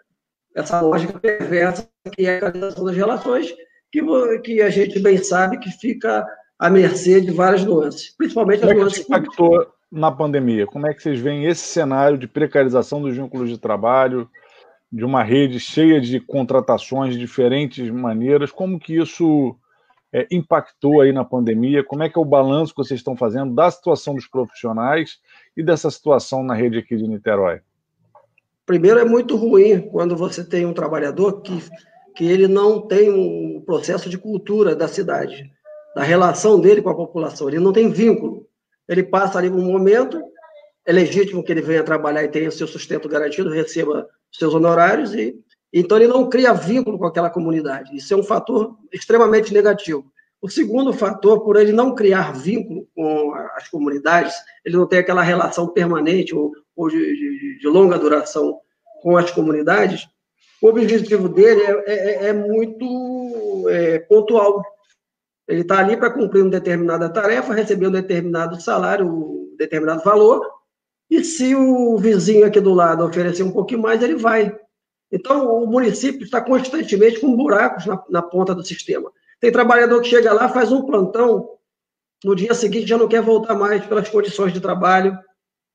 essa 0.56 0.80
lógica 0.80 1.18
perversa 1.20 1.88
que 2.12 2.26
é 2.26 2.36
a 2.36 2.40
realização 2.40 2.84
das 2.84 2.96
relações, 2.96 3.54
que, 3.92 4.02
que 4.40 4.60
a 4.60 4.70
gente 4.70 4.98
bem 4.98 5.18
sabe 5.18 5.58
que 5.58 5.70
fica 5.70 6.26
à 6.58 6.68
mercê 6.68 7.20
de 7.20 7.30
várias 7.30 7.64
nuances, 7.64 8.14
principalmente 8.16 8.60
Como 8.60 8.72
as 8.72 8.76
é 8.76 8.80
nuances. 8.80 9.00
impactou 9.00 9.66
na 9.90 10.10
pandemia? 10.10 10.66
Como 10.66 10.86
é 10.86 10.92
que 10.92 11.00
vocês 11.00 11.20
veem 11.20 11.46
esse 11.46 11.62
cenário 11.62 12.18
de 12.18 12.26
precarização 12.26 13.00
dos 13.00 13.16
vínculos 13.16 13.48
de 13.48 13.56
trabalho, 13.56 14.28
de 14.92 15.04
uma 15.04 15.22
rede 15.22 15.60
cheia 15.60 16.00
de 16.00 16.18
contratações 16.18 17.14
de 17.14 17.20
diferentes 17.20 17.88
maneiras? 17.90 18.50
Como 18.50 18.78
que 18.78 18.96
isso 18.96 19.56
é, 20.12 20.26
impactou 20.30 21.00
aí 21.00 21.12
na 21.12 21.24
pandemia? 21.24 21.84
Como 21.84 22.02
é 22.02 22.08
que 22.08 22.18
é 22.18 22.22
o 22.22 22.24
balanço 22.24 22.74
que 22.74 22.82
vocês 22.82 23.00
estão 23.00 23.16
fazendo 23.16 23.54
da 23.54 23.70
situação 23.70 24.14
dos 24.14 24.26
profissionais 24.26 25.18
e 25.56 25.62
dessa 25.62 25.90
situação 25.90 26.42
na 26.42 26.54
rede 26.54 26.78
aqui 26.78 26.96
de 26.96 27.06
Niterói? 27.06 27.60
Primeiro, 28.66 29.00
é 29.00 29.04
muito 29.04 29.36
ruim 29.36 29.80
quando 29.80 30.16
você 30.16 30.44
tem 30.44 30.64
um 30.64 30.72
trabalhador 30.72 31.42
que, 31.42 31.60
que 32.16 32.24
ele 32.24 32.46
não 32.46 32.80
tem 32.86 33.10
um 33.10 33.60
processo 33.60 34.08
de 34.08 34.18
cultura 34.18 34.76
da 34.76 34.86
cidade, 34.86 35.50
da 35.94 36.02
relação 36.02 36.60
dele 36.60 36.82
com 36.82 36.90
a 36.90 36.96
população, 36.96 37.48
ele 37.48 37.58
não 37.58 37.72
tem 37.72 37.90
vínculo. 37.90 38.46
Ele 38.88 39.02
passa 39.02 39.38
ali 39.38 39.48
um 39.48 39.64
momento, 39.64 40.20
é 40.84 40.92
legítimo 40.92 41.42
que 41.42 41.52
ele 41.52 41.62
venha 41.62 41.82
trabalhar 41.82 42.24
e 42.24 42.28
tenha 42.28 42.48
o 42.48 42.52
seu 42.52 42.66
sustento 42.66 43.08
garantido, 43.08 43.50
receba 43.50 44.08
seus 44.32 44.54
honorários 44.54 45.14
e 45.14 45.36
então, 45.72 45.96
ele 45.96 46.08
não 46.08 46.28
cria 46.28 46.52
vínculo 46.52 46.98
com 46.98 47.06
aquela 47.06 47.30
comunidade. 47.30 47.96
Isso 47.96 48.12
é 48.12 48.16
um 48.16 48.22
fator 48.22 48.76
extremamente 48.92 49.52
negativo. 49.54 50.04
O 50.42 50.48
segundo 50.48 50.92
fator, 50.92 51.44
por 51.44 51.56
ele 51.56 51.70
não 51.70 51.94
criar 51.94 52.32
vínculo 52.32 52.88
com 52.94 53.34
as 53.54 53.68
comunidades, 53.68 54.34
ele 54.64 54.76
não 54.76 54.86
tem 54.86 54.98
aquela 54.98 55.22
relação 55.22 55.68
permanente 55.68 56.34
ou, 56.34 56.52
ou 56.74 56.88
de, 56.88 56.98
de, 56.98 57.58
de, 57.58 57.68
longa 57.68 57.98
duração 57.98 58.58
com 59.02 59.16
as 59.16 59.30
comunidades, 59.30 60.08
o 60.62 60.68
objetivo 60.68 61.28
dele 61.28 61.62
é, 61.62 61.84
é, 61.86 62.26
é 62.28 62.32
muito 62.32 63.66
é, 63.68 63.98
pontual. 64.00 64.62
Ele 65.46 65.62
está 65.62 65.78
ali 65.78 65.96
para 65.96 66.10
cumprir 66.10 66.42
uma 66.42 66.50
determinada 66.50 67.08
tarefa, 67.08 67.54
receber 67.54 67.88
um 67.88 67.92
determinado 67.92 68.60
salário, 68.60 69.06
um 69.06 69.56
determinado 69.58 70.02
valor, 70.02 70.42
e 71.10 71.24
se 71.24 71.54
o 71.56 71.98
vizinho 71.98 72.46
aqui 72.46 72.60
do 72.60 72.72
lado 72.72 73.04
oferecer 73.04 73.42
um 73.42 73.50
pouquinho 73.50 73.82
mais, 73.82 74.02
ele 74.02 74.14
vai. 74.14 74.56
Então, 75.10 75.62
o 75.62 75.66
município 75.66 76.22
está 76.22 76.40
constantemente 76.40 77.20
com 77.20 77.36
buracos 77.36 77.86
na, 77.86 78.02
na 78.08 78.22
ponta 78.22 78.54
do 78.54 78.64
sistema. 78.64 79.10
Tem 79.40 79.50
trabalhador 79.50 80.00
que 80.00 80.08
chega 80.08 80.32
lá, 80.32 80.48
faz 80.48 80.70
um 80.70 80.82
plantão, 80.82 81.56
no 82.24 82.36
dia 82.36 82.54
seguinte 82.54 82.86
já 82.86 82.98
não 82.98 83.08
quer 83.08 83.22
voltar 83.22 83.54
mais 83.54 83.84
pelas 83.86 84.08
condições 84.08 84.52
de 84.52 84.60
trabalho, 84.60 85.18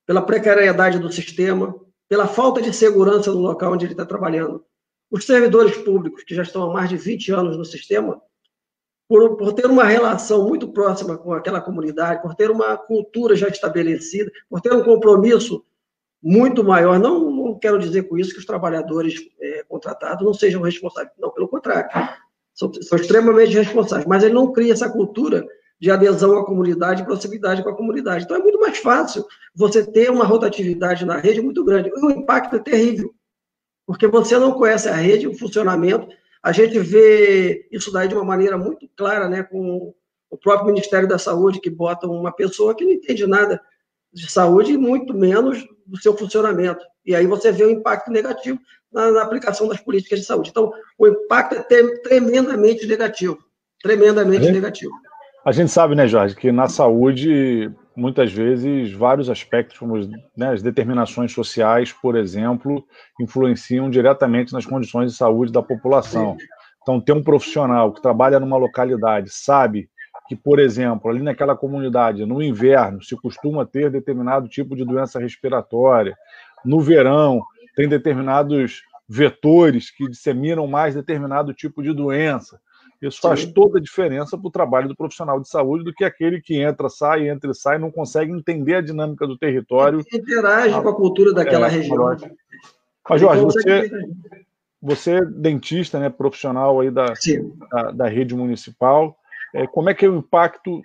pela 0.06 0.22
precariedade 0.22 0.98
do 0.98 1.12
sistema, 1.12 1.74
pela 2.08 2.28
falta 2.28 2.62
de 2.62 2.72
segurança 2.72 3.32
no 3.32 3.40
local 3.40 3.72
onde 3.72 3.84
ele 3.84 3.92
está 3.92 4.06
trabalhando. 4.06 4.64
Os 5.10 5.24
servidores 5.24 5.76
públicos, 5.78 6.24
que 6.24 6.34
já 6.34 6.42
estão 6.42 6.62
há 6.62 6.72
mais 6.72 6.88
de 6.88 6.96
20 6.96 7.32
anos 7.32 7.56
no 7.56 7.64
sistema, 7.64 8.20
por, 9.08 9.36
por, 9.36 9.52
ter 9.52 9.66
uma 9.66 9.84
relação 9.84 10.48
muito 10.48 10.68
próxima 10.68 11.16
com 11.16 11.32
aquela 11.32 11.60
comunidade, 11.60 12.22
por 12.22 12.34
ter 12.34 12.50
uma 12.50 12.76
cultura 12.76 13.36
já 13.36 13.48
estabelecida, 13.48 14.30
por 14.48 14.60
ter 14.60 14.72
um 14.72 14.82
compromisso 14.82 15.64
muito 16.22 16.64
maior. 16.64 16.98
Não, 16.98 17.30
não 17.30 17.58
quero 17.58 17.78
dizer 17.78 18.04
com 18.04 18.18
isso 18.18 18.32
que 18.32 18.38
os 18.38 18.46
trabalhadores 18.46 19.14
é, 19.40 19.64
contratados 19.64 20.24
não 20.24 20.34
sejam 20.34 20.62
responsáveis, 20.62 21.12
não, 21.18 21.30
pelo 21.30 21.48
contrário, 21.48 21.88
são, 22.54 22.72
são 22.72 22.98
extremamente 22.98 23.54
responsáveis, 23.54 24.06
mas 24.06 24.22
ele 24.22 24.34
não 24.34 24.52
cria 24.52 24.72
essa 24.72 24.88
cultura 24.88 25.46
de 25.78 25.90
adesão 25.90 26.38
à 26.38 26.44
comunidade 26.44 27.04
proximidade 27.04 27.62
com 27.62 27.68
a 27.68 27.76
comunidade. 27.76 28.24
Então 28.24 28.36
é 28.36 28.40
muito 28.40 28.58
mais 28.58 28.78
fácil 28.78 29.24
você 29.54 29.84
ter 29.84 30.10
uma 30.10 30.24
rotatividade 30.24 31.04
na 31.04 31.18
rede 31.18 31.42
muito 31.42 31.64
grande. 31.64 31.92
O 31.94 32.10
impacto 32.10 32.56
é 32.56 32.58
terrível, 32.58 33.14
porque 33.86 34.06
você 34.06 34.38
não 34.38 34.52
conhece 34.52 34.88
a 34.88 34.94
rede, 34.94 35.28
o 35.28 35.36
funcionamento, 35.36 36.08
a 36.42 36.52
gente 36.52 36.78
vê 36.78 37.68
isso 37.70 37.92
daí 37.92 38.08
de 38.08 38.14
uma 38.14 38.24
maneira 38.24 38.56
muito 38.56 38.88
clara, 38.96 39.28
né, 39.28 39.42
com 39.42 39.94
o 40.30 40.36
próprio 40.38 40.68
Ministério 40.68 41.08
da 41.08 41.18
Saúde, 41.18 41.60
que 41.60 41.70
bota 41.70 42.06
uma 42.06 42.32
pessoa 42.32 42.74
que 42.74 42.84
não 42.84 42.92
entende 42.92 43.26
nada 43.26 43.60
de 44.16 44.30
saúde 44.30 44.72
e 44.72 44.78
muito 44.78 45.12
menos 45.12 45.64
do 45.86 45.98
seu 45.98 46.16
funcionamento. 46.16 46.82
E 47.04 47.14
aí 47.14 47.26
você 47.26 47.52
vê 47.52 47.64
o 47.64 47.70
impacto 47.70 48.10
negativo 48.10 48.58
na, 48.90 49.12
na 49.12 49.22
aplicação 49.22 49.68
das 49.68 49.80
políticas 49.80 50.20
de 50.20 50.24
saúde. 50.24 50.48
Então, 50.50 50.72
o 50.98 51.06
impacto 51.06 51.54
é 51.54 51.96
tremendamente 51.98 52.86
negativo. 52.86 53.38
Tremendamente 53.82 54.44
gente, 54.44 54.54
negativo. 54.54 54.92
A 55.44 55.52
gente 55.52 55.70
sabe, 55.70 55.94
né, 55.94 56.08
Jorge, 56.08 56.34
que 56.34 56.50
na 56.50 56.66
saúde, 56.66 57.70
muitas 57.94 58.32
vezes, 58.32 58.90
vários 58.92 59.28
aspectos, 59.28 59.78
como 59.78 59.98
né, 60.36 60.52
as 60.52 60.62
determinações 60.62 61.30
sociais, 61.32 61.92
por 61.92 62.16
exemplo, 62.16 62.84
influenciam 63.20 63.90
diretamente 63.90 64.52
nas 64.52 64.64
condições 64.64 65.12
de 65.12 65.18
saúde 65.18 65.52
da 65.52 65.62
população. 65.62 66.36
Então, 66.82 67.00
ter 67.00 67.12
um 67.12 67.22
profissional 67.22 67.92
que 67.92 68.00
trabalha 68.00 68.40
numa 68.40 68.56
localidade, 68.56 69.28
sabe 69.30 69.90
que, 70.28 70.36
por 70.36 70.58
exemplo, 70.58 71.10
ali 71.10 71.22
naquela 71.22 71.56
comunidade, 71.56 72.24
no 72.24 72.42
inverno, 72.42 73.02
se 73.02 73.16
costuma 73.16 73.64
ter 73.64 73.90
determinado 73.90 74.48
tipo 74.48 74.74
de 74.74 74.84
doença 74.84 75.18
respiratória, 75.18 76.16
no 76.64 76.80
verão, 76.80 77.42
tem 77.76 77.88
determinados 77.88 78.82
vetores 79.08 79.90
que 79.90 80.08
disseminam 80.08 80.66
mais 80.66 80.94
determinado 80.94 81.54
tipo 81.54 81.82
de 81.82 81.92
doença. 81.92 82.60
Isso 83.00 83.20
faz 83.20 83.42
Sim. 83.42 83.52
toda 83.52 83.78
a 83.78 83.82
diferença 83.82 84.38
para 84.38 84.48
o 84.48 84.50
trabalho 84.50 84.88
do 84.88 84.96
profissional 84.96 85.38
de 85.38 85.48
saúde 85.48 85.84
do 85.84 85.92
que 85.92 86.04
aquele 86.04 86.40
que 86.40 86.60
entra, 86.60 86.88
sai, 86.88 87.28
entra 87.28 87.50
e 87.50 87.54
sai, 87.54 87.78
não 87.78 87.90
consegue 87.90 88.32
entender 88.32 88.76
a 88.76 88.80
dinâmica 88.80 89.26
do 89.26 89.36
território. 89.36 90.02
Interage 90.12 90.74
ah, 90.74 90.80
com 90.80 90.88
a 90.88 90.94
cultura 90.94 91.32
daquela 91.32 91.66
é, 91.66 91.70
região. 91.70 92.16
Mas, 93.08 93.20
Jorge, 93.20 93.42
você, 93.42 93.90
você 94.80 95.16
é 95.16 95.24
dentista, 95.24 96.00
né, 96.00 96.08
profissional 96.08 96.80
aí 96.80 96.90
da, 96.90 97.12
da, 97.70 97.90
da, 97.92 98.08
rede 98.08 98.34
municipal, 98.34 99.16
é, 99.54 99.66
como 99.66 99.90
é 99.90 99.94
que 99.94 100.04
é 100.04 100.08
o 100.08 100.16
impacto 100.16 100.82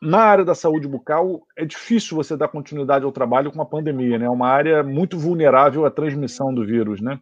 na 0.00 0.20
área 0.20 0.44
da 0.44 0.54
saúde 0.54 0.86
bucal, 0.86 1.42
é 1.56 1.64
difícil 1.64 2.16
você 2.16 2.36
dar 2.36 2.48
continuidade 2.48 3.04
ao 3.04 3.12
trabalho 3.12 3.50
com 3.50 3.60
a 3.60 3.66
pandemia, 3.66 4.18
né? 4.18 4.26
É 4.26 4.30
uma 4.30 4.48
área 4.48 4.82
muito 4.82 5.18
vulnerável 5.18 5.84
à 5.84 5.90
transmissão 5.90 6.54
do 6.54 6.64
vírus, 6.64 7.00
né? 7.00 7.20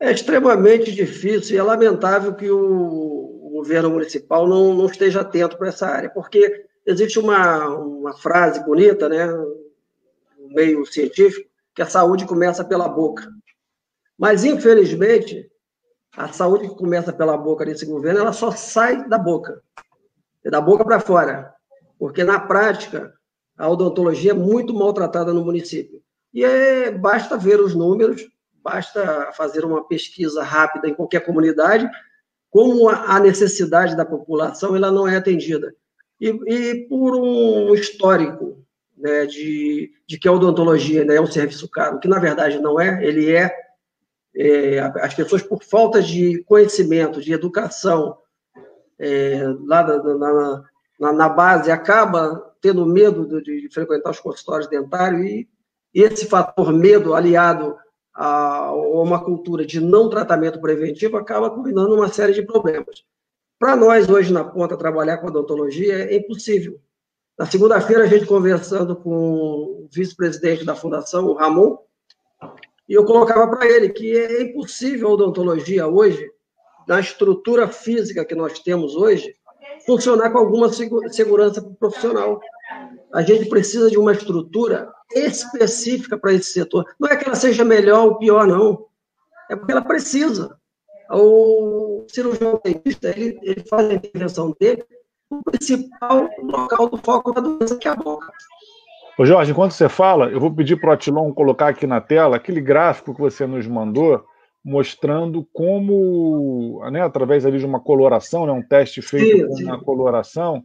É 0.00 0.10
extremamente 0.10 0.92
difícil 0.92 1.56
e 1.56 1.58
é 1.58 1.62
lamentável 1.62 2.34
que 2.34 2.50
o 2.50 3.50
governo 3.52 3.90
municipal 3.90 4.46
não, 4.46 4.72
não 4.72 4.86
esteja 4.86 5.20
atento 5.20 5.58
para 5.58 5.68
essa 5.68 5.86
área, 5.86 6.08
porque 6.08 6.64
existe 6.86 7.18
uma, 7.18 7.68
uma 7.68 8.16
frase 8.16 8.64
bonita, 8.64 9.08
né, 9.08 9.26
no 9.26 10.48
meio 10.54 10.86
científico, 10.86 11.50
que 11.74 11.82
a 11.82 11.86
saúde 11.86 12.24
começa 12.24 12.64
pela 12.64 12.88
boca. 12.88 13.28
Mas, 14.16 14.44
infelizmente, 14.44 15.50
a 16.16 16.28
saúde 16.28 16.68
que 16.68 16.74
começa 16.74 17.12
pela 17.12 17.36
boca 17.36 17.64
desse 17.64 17.86
governo, 17.86 18.20
ela 18.20 18.32
só 18.32 18.50
sai 18.50 19.08
da 19.08 19.18
boca, 19.18 19.62
é 20.44 20.50
da 20.50 20.60
boca 20.60 20.84
para 20.84 21.00
fora, 21.00 21.54
porque 21.98 22.24
na 22.24 22.40
prática 22.40 23.12
a 23.56 23.68
odontologia 23.68 24.30
é 24.30 24.34
muito 24.34 24.72
maltratada 24.72 25.32
no 25.32 25.44
município. 25.44 26.00
E 26.32 26.44
é, 26.44 26.90
basta 26.90 27.36
ver 27.36 27.60
os 27.60 27.74
números, 27.74 28.28
basta 28.62 29.30
fazer 29.32 29.64
uma 29.64 29.86
pesquisa 29.86 30.42
rápida 30.42 30.88
em 30.88 30.94
qualquer 30.94 31.20
comunidade, 31.20 31.88
como 32.50 32.88
a 32.88 33.18
necessidade 33.20 33.96
da 33.96 34.04
população 34.04 34.76
ela 34.76 34.90
não 34.90 35.06
é 35.06 35.16
atendida. 35.16 35.74
E, 36.20 36.28
e 36.28 36.88
por 36.88 37.14
um 37.16 37.74
histórico 37.74 38.64
né, 38.96 39.26
de, 39.26 39.92
de 40.06 40.18
que 40.18 40.26
a 40.26 40.32
odontologia 40.32 41.04
né, 41.04 41.16
é 41.16 41.20
um 41.20 41.26
serviço 41.26 41.68
caro, 41.68 42.00
que 42.00 42.08
na 42.08 42.18
verdade 42.18 42.58
não 42.58 42.80
é, 42.80 43.04
ele 43.04 43.34
é, 43.34 43.54
é 44.38 44.78
as 44.78 45.14
pessoas 45.14 45.42
por 45.42 45.64
falta 45.64 46.00
de 46.00 46.44
conhecimento, 46.44 47.20
de 47.20 47.32
educação, 47.32 48.16
é, 48.98 49.42
lá 49.66 49.82
na, 49.82 50.64
na, 51.00 51.12
na, 51.12 51.28
base, 51.28 51.70
acaba 51.70 52.54
tendo 52.60 52.86
medo 52.86 53.42
de, 53.42 53.62
de 53.62 53.68
frequentar 53.68 54.10
os 54.10 54.20
consultórios 54.20 54.68
dentários 54.68 55.24
e 55.24 55.48
esse 55.94 56.26
fator 56.26 56.72
medo 56.72 57.14
aliado 57.14 57.76
a 58.14 58.72
uma 58.74 59.24
cultura 59.24 59.64
de 59.64 59.80
não 59.80 60.08
tratamento 60.08 60.60
preventivo 60.60 61.16
acaba 61.16 61.50
combinando 61.50 61.94
uma 61.94 62.08
série 62.08 62.32
de 62.32 62.42
problemas. 62.42 63.04
Para 63.58 63.74
nós, 63.76 64.08
hoje, 64.08 64.32
na 64.32 64.44
ponta, 64.44 64.76
trabalhar 64.76 65.18
com 65.18 65.28
odontologia 65.28 66.10
é 66.10 66.16
impossível. 66.16 66.80
Na 67.38 67.46
segunda-feira, 67.46 68.04
a 68.04 68.06
gente 68.06 68.26
conversando 68.26 68.96
com 68.96 69.10
o 69.12 69.88
vice-presidente 69.90 70.64
da 70.64 70.74
fundação, 70.74 71.26
o 71.26 71.34
Ramon, 71.34 71.78
e 72.88 72.94
eu 72.94 73.04
colocava 73.04 73.48
para 73.48 73.68
ele 73.68 73.90
que 73.90 74.16
é 74.16 74.42
impossível 74.42 75.08
a 75.08 75.12
odontologia 75.12 75.86
hoje, 75.86 76.30
na 76.86 76.98
estrutura 76.98 77.68
física 77.68 78.24
que 78.24 78.34
nós 78.34 78.58
temos 78.60 78.96
hoje, 78.96 79.34
funcionar 79.84 80.30
com 80.30 80.38
alguma 80.38 80.70
segurança 80.72 81.62
profissional. 81.78 82.40
A 83.12 83.20
gente 83.22 83.48
precisa 83.48 83.90
de 83.90 83.98
uma 83.98 84.12
estrutura 84.12 84.90
específica 85.14 86.18
para 86.18 86.32
esse 86.32 86.52
setor. 86.52 86.84
Não 86.98 87.08
é 87.08 87.16
que 87.16 87.26
ela 87.26 87.34
seja 87.34 87.64
melhor 87.64 88.06
ou 88.06 88.18
pior, 88.18 88.46
não. 88.46 88.86
É 89.50 89.56
porque 89.56 89.72
ela 89.72 89.84
precisa. 89.84 90.58
O 91.10 92.06
cirurgião 92.08 92.60
dentista, 92.62 93.08
ele, 93.10 93.38
ele 93.42 93.64
faz 93.68 93.90
a 93.90 93.94
intervenção 93.94 94.54
dele 94.58 94.84
no 95.30 95.42
principal 95.42 96.28
local 96.42 96.88
do 96.88 96.96
foco 96.98 97.32
da 97.32 97.40
doença, 97.40 97.76
que 97.76 97.88
é 97.88 97.90
a 97.90 97.96
boca. 97.96 98.30
Ô 99.18 99.26
Jorge, 99.26 99.50
enquanto 99.50 99.72
você 99.72 99.88
fala, 99.88 100.26
eu 100.30 100.38
vou 100.38 100.54
pedir 100.54 100.76
para 100.76 100.90
o 100.90 100.92
Atilon 100.92 101.34
colocar 101.34 101.66
aqui 101.66 101.88
na 101.88 102.00
tela 102.00 102.36
aquele 102.36 102.60
gráfico 102.60 103.12
que 103.12 103.20
você 103.20 103.48
nos 103.48 103.66
mandou, 103.66 104.24
mostrando 104.64 105.44
como, 105.52 106.88
né, 106.92 107.02
através 107.02 107.44
ali 107.44 107.58
de 107.58 107.66
uma 107.66 107.80
coloração, 107.80 108.46
né, 108.46 108.52
um 108.52 108.62
teste 108.62 109.02
feito 109.02 109.38
sim, 109.38 109.46
com 109.48 109.56
sim. 109.56 109.64
uma 109.64 109.82
coloração, 109.82 110.62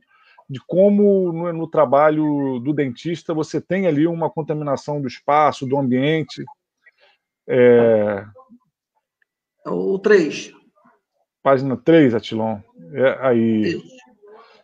de 0.47 0.59
como 0.67 1.33
no, 1.33 1.51
no, 1.51 1.67
trabalho 1.67 2.59
do 2.59 2.73
dentista 2.73 3.33
você 3.33 3.59
tem 3.59 3.87
ali 3.87 4.05
uma 4.05 4.29
contaminação 4.29 5.01
do 5.01 5.07
espaço, 5.07 5.65
do 5.65 5.75
ambiente. 5.75 6.43
É... 7.49 8.23
O 9.65 9.97
3. 9.97 10.53
Página 11.41 11.75
3, 11.75 12.13
Atilon. 12.13 12.59
É, 12.93 13.17
aí. 13.19 13.81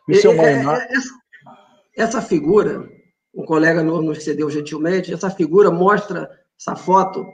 Isso 0.08 0.28
é, 0.28 0.30
uma... 0.30 0.44
É, 0.44 0.54
é, 0.54 0.94
essa, 0.96 1.14
essa 1.98 2.22
figura, 2.22 2.88
o 3.40 3.46
colega 3.46 3.82
nos 3.82 4.22
cedeu 4.22 4.50
gentilmente, 4.50 5.14
essa 5.14 5.30
figura 5.30 5.72
mostra 5.72 6.30
essa 6.60 6.76
foto, 6.76 7.26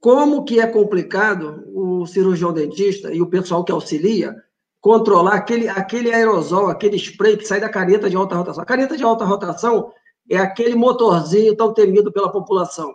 como 0.00 0.42
que 0.42 0.58
é 0.58 0.66
complicado 0.66 1.62
o 1.74 2.06
cirurgião 2.06 2.50
dentista 2.50 3.12
e 3.12 3.20
o 3.20 3.26
pessoal 3.26 3.62
que 3.62 3.70
auxilia 3.70 4.34
controlar 4.80 5.34
aquele, 5.34 5.68
aquele 5.68 6.14
aerosol, 6.14 6.68
aquele 6.68 6.96
spray 6.96 7.36
que 7.36 7.44
sai 7.44 7.60
da 7.60 7.68
caneta 7.68 8.08
de 8.08 8.16
alta 8.16 8.34
rotação. 8.34 8.62
A 8.62 8.66
caneta 8.66 8.96
de 8.96 9.04
alta 9.04 9.26
rotação 9.26 9.92
é 10.30 10.38
aquele 10.38 10.74
motorzinho 10.74 11.54
tão 11.54 11.74
temido 11.74 12.10
pela 12.10 12.32
população. 12.32 12.94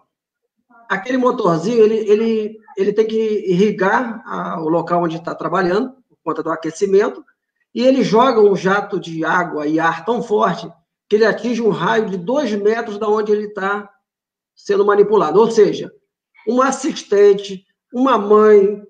Aquele 0.90 1.20
motorzinho, 1.20 1.84
ele, 1.84 1.98
ele, 1.98 2.60
ele 2.76 2.94
tem 2.94 3.06
que 3.06 3.46
irrigar 3.48 4.24
a, 4.26 4.60
o 4.60 4.70
local 4.70 5.04
onde 5.04 5.18
está 5.18 5.36
trabalhando, 5.36 5.94
por 6.10 6.18
conta 6.24 6.42
do 6.42 6.52
aquecimento, 6.52 7.24
e 7.76 7.86
ele 7.86 8.04
joga 8.04 8.42
um 8.42 8.56
jato 8.56 9.00
de 9.00 9.24
água 9.24 9.68
e 9.68 9.80
ar 9.80 10.04
tão 10.04 10.24
forte 10.24 10.68
que 11.10 11.16
ele 11.16 11.26
atinge 11.26 11.62
um 11.62 11.70
raio 11.70 12.10
de 12.10 12.18
dois 12.18 12.54
metros 12.54 13.00
da 13.00 13.08
onde 13.08 13.32
ele 13.32 13.48
está 13.48 13.90
sendo 14.56 14.86
manipulado. 14.86 15.40
Ou 15.40 15.50
seja, 15.50 15.92
um 16.48 16.62
assistente, 16.62 17.66
uma 17.92 18.18
mãe, 18.18 18.82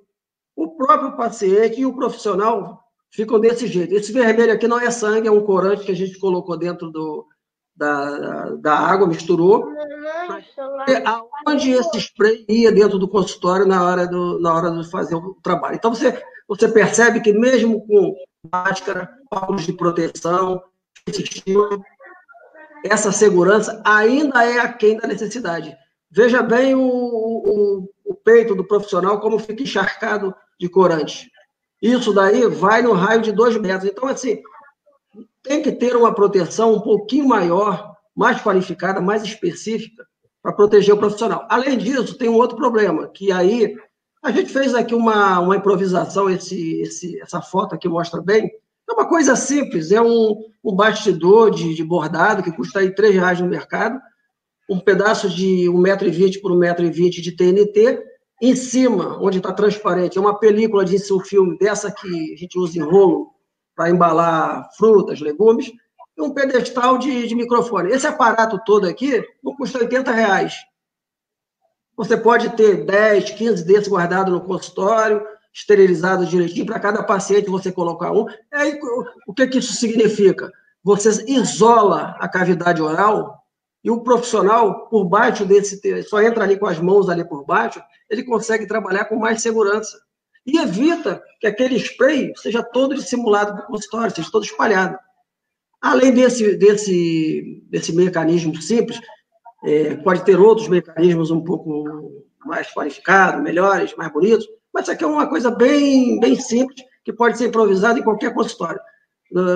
o 0.56 0.76
próprio 0.76 1.16
paciente 1.16 1.80
e 1.80 1.86
o 1.86 1.96
profissional 1.96 2.84
ficam 3.10 3.40
desse 3.40 3.68
jeito. 3.68 3.94
Esse 3.94 4.12
vermelho 4.12 4.52
aqui 4.52 4.68
não 4.68 4.80
é 4.80 4.92
sangue, 4.92 5.30
é 5.30 5.32
um 5.32 5.46
corante 5.46 5.86
que 5.86 5.92
a 5.92 5.96
gente 5.96 6.20
colocou 6.20 6.58
dentro 6.58 6.92
do, 6.92 7.26
da, 7.74 8.50
da 8.58 8.78
água, 8.78 9.08
misturou. 9.08 9.72
Aonde 11.46 11.72
esse 11.72 11.98
spray 12.00 12.46
ia 12.50 12.72
dentro 12.72 13.00
do 13.00 13.08
consultório 13.08 13.66
na 13.66 13.82
hora, 13.84 14.06
do, 14.06 14.40
na 14.42 14.54
hora 14.54 14.72
de 14.72 14.90
fazer 14.90 15.16
o 15.16 15.38
trabalho. 15.42 15.76
Então, 15.76 15.94
você, 15.94 16.22
você 16.48 16.68
percebe 16.68 17.22
que 17.22 17.32
mesmo 17.32 17.86
com 17.88 18.14
máscara, 18.52 19.10
óculos 19.32 19.66
de 19.66 19.74
proteção, 19.74 20.62
essa 22.84 23.12
segurança 23.12 23.82
ainda 23.86 24.44
é 24.44 24.60
aquém 24.60 24.98
da 24.98 25.08
necessidade. 25.08 25.76
Veja 26.12 26.42
bem 26.42 26.76
o, 26.76 26.82
o, 26.82 27.90
o 28.06 28.16
peito 28.16 28.56
do 28.56 28.66
profissional 28.66 29.20
como 29.20 29.40
fica 29.40 29.64
encharcado 29.64 30.34
de 30.60 30.68
corante. 30.68 31.30
Isso 31.82 32.14
daí 32.14 32.48
vai 32.48 32.82
no 32.82 32.94
raio 32.94 33.22
de 33.22 33.32
dois 33.32 33.56
metros. 33.58 33.90
Então, 33.90 34.08
assim, 34.08 34.42
tem 35.44 35.62
que 35.62 35.72
ter 35.72 35.96
uma 35.96 36.14
proteção 36.14 36.74
um 36.74 36.82
pouquinho 36.82 37.28
maior, 37.28 37.96
mais 38.16 38.42
qualificada, 38.42 39.00
mais 39.00 39.24
específica, 39.24 40.06
para 40.42 40.54
proteger 40.54 40.94
o 40.94 40.98
profissional. 40.98 41.48
Além 41.50 41.78
disso, 41.78 42.18
tem 42.18 42.30
um 42.30 42.36
outro 42.36 42.58
problema, 42.58 43.08
que 43.08 43.32
aí 43.32 43.76
a 44.22 44.32
gente 44.32 44.52
fez 44.52 44.74
aqui 44.74 44.94
uma, 44.94 45.40
uma 45.40 45.56
improvisação, 45.56 46.30
esse, 46.30 46.82
esse, 46.82 47.22
essa 47.22 47.42
foto 47.42 47.76
aqui 47.76 47.88
mostra 47.88 48.22
bem. 48.22 48.52
É 48.90 48.94
uma 48.94 49.08
coisa 49.08 49.36
simples, 49.36 49.92
é 49.92 50.02
um, 50.02 50.44
um 50.64 50.76
bastidor 50.76 51.52
de, 51.52 51.76
de 51.76 51.84
bordado 51.84 52.42
que 52.42 52.52
custa 52.52 52.80
aí 52.80 52.88
R$ 52.88 53.10
reais 53.12 53.40
no 53.40 53.48
mercado, 53.48 54.00
um 54.68 54.80
pedaço 54.80 55.30
de 55.30 55.66
1,20m 55.68 56.42
por 56.42 56.52
1,20m 56.52 57.22
de 57.22 57.32
TNT, 57.36 58.04
em 58.42 58.56
cima, 58.56 59.22
onde 59.22 59.38
está 59.38 59.52
transparente, 59.52 60.18
é 60.18 60.22
uma 60.22 60.40
película 60.40 60.86
de 60.86 60.98
filme 61.26 61.58
dessa 61.58 61.92
que 61.92 62.34
a 62.34 62.38
gente 62.38 62.58
usa 62.58 62.78
em 62.78 62.82
rolo 62.82 63.32
para 63.76 63.90
embalar 63.90 64.70
frutas, 64.78 65.20
legumes, 65.20 65.72
e 66.18 66.22
um 66.22 66.34
pedestal 66.34 66.98
de, 66.98 67.28
de, 67.28 67.36
microfone. 67.36 67.92
Esse 67.92 68.08
aparato 68.08 68.60
todo 68.66 68.88
aqui 68.88 69.24
não 69.44 69.56
custa 69.56 69.80
80 69.80 70.12
reais. 70.12 70.56
Você 71.96 72.16
pode 72.16 72.50
ter 72.56 72.86
10, 72.86 73.32
15 73.32 73.66
desses 73.66 73.92
guardados 73.92 74.34
no 74.34 74.42
consultório, 74.42 75.26
esterilizados 75.60 76.30
direitinho, 76.30 76.66
para 76.66 76.80
cada 76.80 77.04
paciente 77.04 77.50
você 77.50 77.72
colocar 77.72 78.12
um. 78.12 78.26
Aí, 78.52 78.80
o 79.28 79.34
que, 79.34 79.48
que 79.48 79.58
isso 79.60 79.74
significa? 79.74 80.52
Você 80.84 81.10
isola 81.28 82.16
a 82.20 82.28
cavidade 82.28 82.82
oral 82.82 83.38
e 83.84 83.92
o 83.92 84.02
profissional, 84.02 84.88
por 84.88 85.06
baixo 85.06 85.46
desse, 85.46 86.04
só 86.04 86.22
entra 86.22 86.44
ali 86.44 86.58
com 86.58 86.66
as 86.66 86.80
mãos 86.80 87.10
ali 87.10 87.24
por 87.24 87.46
baixo, 87.46 87.82
ele 88.10 88.24
consegue 88.24 88.66
trabalhar 88.66 89.06
com 89.06 89.18
mais 89.18 89.42
segurança. 89.42 90.00
E 90.46 90.58
evita 90.58 91.22
que 91.40 91.48
aquele 91.48 91.76
spray 91.76 92.34
seja 92.38 92.64
todo 92.64 92.96
dissimulado 92.96 93.54
para 93.54 93.64
o 93.66 93.68
consultório, 93.68 94.16
seja 94.16 94.32
todo 94.32 94.46
espalhado. 94.46 94.98
Além 95.82 96.14
desse, 96.14 96.56
desse, 96.58 97.64
desse 97.70 97.94
mecanismo 97.94 98.60
simples, 98.62 99.00
é, 99.64 99.96
pode 99.98 100.24
ter 100.24 100.40
outros 100.40 100.68
mecanismos 100.68 101.32
um 101.32 101.44
pouco 101.44 102.24
mais 102.46 102.72
qualificados, 102.74 103.44
melhores, 103.44 103.94
mais 103.96 104.12
bonitos, 104.12 104.48
mas 104.74 104.84
isso 104.84 104.92
aqui 104.92 105.04
é 105.04 105.08
uma 105.08 105.28
coisa 105.28 105.52
bem, 105.52 106.20
bem 106.20 106.36
simples, 106.36 106.84
que 107.04 107.14
pode 107.14 107.38
ser 107.38 107.48
improvisada 107.48 108.00
em 108.00 108.04
qualquer 108.04 108.34
consultório. 108.34 108.80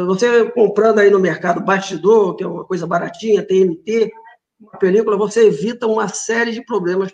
Você 0.06 0.52
comprando 0.52 1.00
aí 1.00 1.10
no 1.10 1.20
mercado 1.20 1.62
bastidor, 1.62 2.36
que 2.36 2.44
é 2.44 2.48
uma 2.48 2.64
coisa 2.64 2.86
baratinha, 2.86 3.46
TNT, 3.46 4.12
uma 4.60 4.78
película, 4.78 5.18
você 5.18 5.48
evita 5.48 5.88
uma 5.88 6.08
série 6.08 6.52
de 6.52 6.64
problemas 6.64 7.12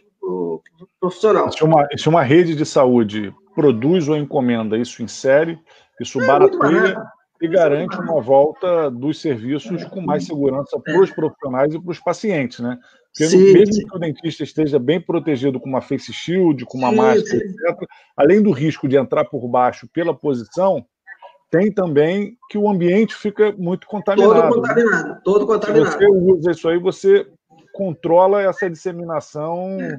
profissional. 0.99 1.51
Se 1.51 1.63
uma, 1.63 1.87
se 1.97 2.09
uma 2.09 2.21
rede 2.21 2.55
de 2.55 2.65
saúde 2.65 3.33
produz 3.55 4.07
ou 4.07 4.15
encomenda 4.15 4.77
isso 4.77 5.01
em 5.01 5.07
série, 5.07 5.59
isso 5.99 6.21
é, 6.21 6.27
barateia 6.27 7.01
e 7.41 7.47
garante 7.47 7.97
uma 7.97 8.21
volta 8.21 8.91
dos 8.91 9.21
serviços 9.21 9.83
com 9.85 10.01
mais 10.01 10.25
segurança 10.25 10.79
para 10.79 10.99
os 10.99 11.09
profissionais 11.11 11.73
e 11.73 11.79
para 11.79 11.91
os 11.91 11.99
pacientes, 11.99 12.59
né? 12.59 12.77
Porque 13.11 13.25
sim, 13.25 13.53
mesmo 13.53 13.73
sim. 13.73 13.85
que 13.85 13.95
o 13.95 13.99
dentista 13.99 14.43
esteja 14.43 14.77
bem 14.77 14.99
protegido 14.99 15.59
com 15.59 15.67
uma 15.67 15.81
face 15.81 16.13
shield, 16.13 16.65
com 16.65 16.77
uma 16.77 16.89
sim, 16.89 16.95
máscara, 16.95 17.43
etc., 17.43 17.87
além 18.15 18.41
do 18.41 18.51
risco 18.51 18.87
de 18.87 18.97
entrar 18.97 19.25
por 19.25 19.47
baixo 19.47 19.87
pela 19.93 20.13
posição, 20.13 20.85
tem 21.49 21.71
também 21.71 22.37
que 22.49 22.57
o 22.57 22.69
ambiente 22.69 23.15
fica 23.15 23.53
muito 23.57 23.87
contaminado. 23.87 24.33
Todo 24.33 24.61
contaminado, 24.61 25.09
né? 25.09 25.21
todo 25.23 25.47
contaminado. 25.47 25.91
Se 25.91 25.97
você 25.97 26.07
usa 26.07 26.51
isso 26.51 26.69
aí, 26.69 26.77
você 26.77 27.27
controla 27.73 28.41
essa 28.41 28.69
disseminação 28.69 29.79
é 29.79 29.97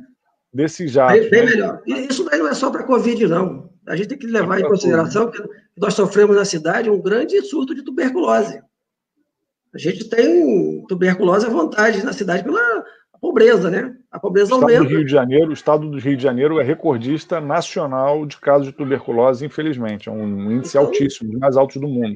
desse 0.52 0.86
jato. 0.86 1.12
Bem, 1.12 1.30
bem 1.30 1.44
né? 1.44 1.50
melhor. 1.50 1.82
E 1.86 2.06
isso 2.06 2.24
daí 2.24 2.38
não 2.38 2.48
é 2.48 2.54
só 2.54 2.70
para 2.70 2.82
a 2.82 2.86
Covid, 2.86 3.26
não. 3.26 3.69
A 3.90 3.96
gente 3.96 4.08
tem 4.10 4.18
que 4.18 4.26
levar 4.28 4.58
é 4.58 4.60
em 4.60 4.68
consideração 4.68 5.28
que 5.28 5.42
nós 5.76 5.94
sofremos 5.94 6.36
na 6.36 6.44
cidade 6.44 6.88
um 6.88 7.02
grande 7.02 7.42
surto 7.42 7.74
de 7.74 7.82
tuberculose. 7.82 8.62
A 9.74 9.78
gente 9.78 10.08
tem 10.08 10.84
tuberculose 10.86 11.46
à 11.46 11.48
vontade 11.48 12.04
na 12.04 12.12
cidade 12.12 12.44
pela 12.44 12.84
pobreza, 13.20 13.68
né? 13.68 13.96
A 14.08 14.20
pobreza 14.20 14.52
o 14.52 14.54
aumenta. 14.54 14.84
Do 14.84 14.88
Rio 14.88 15.04
de 15.04 15.10
Janeiro, 15.10 15.50
o 15.50 15.52
estado 15.52 15.90
do 15.90 15.98
Rio 15.98 16.16
de 16.16 16.22
Janeiro 16.22 16.60
é 16.60 16.62
recordista 16.62 17.40
nacional 17.40 18.24
de 18.24 18.36
casos 18.36 18.68
de 18.68 18.72
tuberculose, 18.72 19.44
infelizmente. 19.44 20.08
É 20.08 20.12
um 20.12 20.52
índice 20.52 20.78
então, 20.78 20.86
altíssimo, 20.86 21.32
dos 21.32 21.40
mais 21.40 21.56
altos 21.56 21.80
do 21.80 21.88
mundo. 21.88 22.14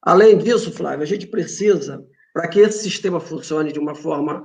Além 0.00 0.38
disso, 0.38 0.72
Flávio, 0.72 1.02
a 1.02 1.06
gente 1.06 1.26
precisa, 1.26 2.02
para 2.32 2.48
que 2.48 2.60
esse 2.60 2.82
sistema 2.82 3.20
funcione 3.20 3.72
de 3.72 3.78
uma 3.78 3.94
forma 3.94 4.42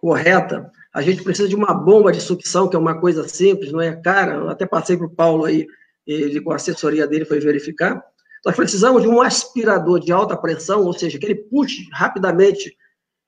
correta, 0.00 0.70
a 0.96 1.02
gente 1.02 1.22
precisa 1.22 1.46
de 1.46 1.54
uma 1.54 1.74
bomba 1.74 2.10
de 2.10 2.22
sucção, 2.22 2.70
que 2.70 2.74
é 2.74 2.78
uma 2.78 2.98
coisa 2.98 3.28
simples, 3.28 3.70
não 3.70 3.82
é 3.82 3.94
cara. 3.94 4.36
Eu 4.36 4.48
até 4.48 4.64
passei 4.64 4.96
para 4.96 5.04
o 5.04 5.10
Paulo 5.10 5.44
aí, 5.44 5.66
ele 6.06 6.40
com 6.40 6.52
a 6.52 6.56
assessoria 6.56 7.06
dele 7.06 7.26
foi 7.26 7.38
verificar. 7.38 8.02
Nós 8.42 8.56
precisamos 8.56 9.02
de 9.02 9.08
um 9.08 9.20
aspirador 9.20 10.00
de 10.00 10.10
alta 10.10 10.34
pressão, 10.34 10.86
ou 10.86 10.94
seja, 10.94 11.18
que 11.18 11.26
ele 11.26 11.34
puxe 11.34 11.86
rapidamente 11.92 12.74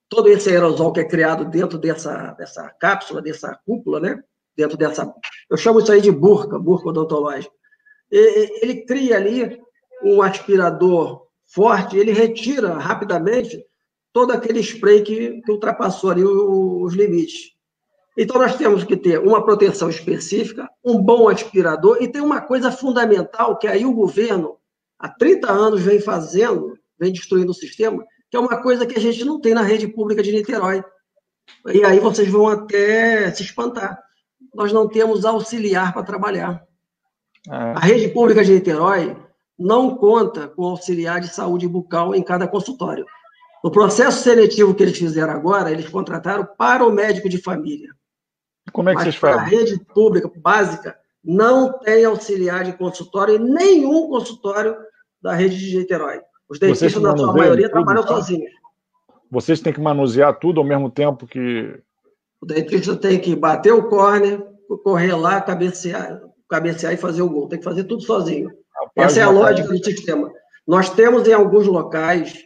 todo 0.09 0.29
esse 0.29 0.49
aerosol 0.49 0.91
que 0.91 0.99
é 0.99 1.07
criado 1.07 1.45
dentro 1.45 1.77
dessa, 1.77 2.31
dessa 2.31 2.67
cápsula, 2.79 3.21
dessa 3.21 3.55
cúpula, 3.63 3.99
né? 3.99 4.19
Dentro 4.57 4.75
dessa. 4.75 5.13
Eu 5.47 5.55
chamo 5.55 5.79
isso 5.79 5.91
aí 5.91 6.01
de 6.01 6.11
burca, 6.11 6.57
burca 6.57 6.89
odontológica. 6.89 7.53
Ele 8.09 8.83
cria 8.83 9.15
ali 9.15 9.59
um 10.03 10.23
aspirador 10.23 11.27
forte, 11.45 11.97
ele 11.97 12.13
retira 12.13 12.79
rapidamente 12.79 13.63
todo 14.11 14.31
aquele 14.31 14.59
spray 14.63 15.03
que, 15.03 15.39
que 15.43 15.51
ultrapassou 15.51 16.09
ali 16.09 16.23
os 16.23 16.95
limites. 16.95 17.58
Então, 18.21 18.37
nós 18.37 18.57
temos 18.57 18.83
que 18.83 18.97
ter 18.97 19.17
uma 19.17 19.41
proteção 19.41 19.89
específica, 19.89 20.69
um 20.83 21.01
bom 21.01 21.29
aspirador, 21.29 21.99
e 22.01 22.07
tem 22.09 22.21
uma 22.21 22.41
coisa 22.41 22.69
fundamental 22.69 23.57
que 23.57 23.65
aí 23.65 23.85
o 23.85 23.93
governo, 23.93 24.57
há 24.99 25.07
30 25.07 25.49
anos, 25.49 25.81
vem 25.81 26.01
fazendo, 26.01 26.77
vem 26.99 27.13
destruindo 27.13 27.51
o 27.51 27.55
sistema, 27.55 28.05
que 28.29 28.35
é 28.35 28.39
uma 28.39 28.61
coisa 28.61 28.85
que 28.85 28.97
a 28.97 28.99
gente 28.99 29.23
não 29.23 29.39
tem 29.39 29.53
na 29.53 29.61
rede 29.61 29.87
pública 29.87 30.21
de 30.21 30.33
Niterói. 30.33 30.83
E 31.67 31.81
aí 31.85 31.97
vocês 32.01 32.27
vão 32.27 32.49
até 32.49 33.31
se 33.31 33.41
espantar. 33.41 33.97
Nós 34.53 34.73
não 34.73 34.89
temos 34.89 35.23
auxiliar 35.23 35.93
para 35.93 36.03
trabalhar. 36.03 36.61
É. 37.47 37.53
A 37.53 37.79
rede 37.79 38.09
pública 38.09 38.43
de 38.43 38.51
Niterói 38.51 39.15
não 39.57 39.95
conta 39.95 40.49
com 40.49 40.65
auxiliar 40.65 41.21
de 41.21 41.33
saúde 41.33 41.69
bucal 41.69 42.13
em 42.13 42.21
cada 42.21 42.49
consultório. 42.49 43.05
No 43.63 43.71
processo 43.71 44.21
seletivo 44.23 44.75
que 44.75 44.83
eles 44.83 44.97
fizeram 44.97 45.31
agora, 45.31 45.71
eles 45.71 45.87
contrataram 45.87 46.45
para 46.57 46.85
o 46.85 46.91
médico 46.91 47.29
de 47.29 47.37
família. 47.37 47.97
Como 48.71 48.89
é 48.89 48.93
que 48.93 48.97
Mas 48.97 49.03
vocês 49.03 49.15
fazem? 49.15 49.39
A 49.39 49.43
rede 49.43 49.79
pública 49.93 50.31
básica 50.37 50.97
não 51.23 51.77
tem 51.79 52.05
auxiliar 52.05 52.63
de 52.63 52.73
consultório 52.73 53.35
em 53.35 53.39
nenhum 53.39 54.07
consultório 54.07 54.75
da 55.21 55.33
rede 55.33 55.57
de 55.57 55.77
Niterói. 55.77 56.21
Os 56.47 56.59
dentistas, 56.59 57.01
na 57.01 57.15
sua 57.15 57.33
maioria, 57.33 57.69
trabalham 57.69 58.01
tá? 58.01 58.07
sozinhos. 58.07 58.51
Vocês 59.29 59.59
têm 59.59 59.71
que 59.71 59.79
manusear 59.79 60.39
tudo 60.39 60.59
ao 60.59 60.65
mesmo 60.65 60.89
tempo 60.89 61.27
que. 61.27 61.79
O 62.41 62.45
dentista 62.45 62.95
tem 62.95 63.19
que 63.19 63.35
bater 63.35 63.71
o 63.71 63.87
córner, 63.87 64.41
correr 64.83 65.13
lá, 65.13 65.39
cabecear, 65.41 66.21
cabecear 66.49 66.93
e 66.93 66.97
fazer 66.97 67.21
o 67.21 67.29
gol. 67.29 67.47
Tem 67.47 67.59
que 67.59 67.65
fazer 67.65 67.83
tudo 67.83 68.01
sozinho. 68.01 68.49
Rapaz, 68.73 69.11
Essa 69.11 69.19
é 69.19 69.23
a 69.23 69.29
lógica 69.29 69.67
do 69.67 69.83
sistema. 69.83 70.31
Nós 70.65 70.89
temos 70.89 71.27
em 71.27 71.33
alguns 71.33 71.67
locais 71.67 72.45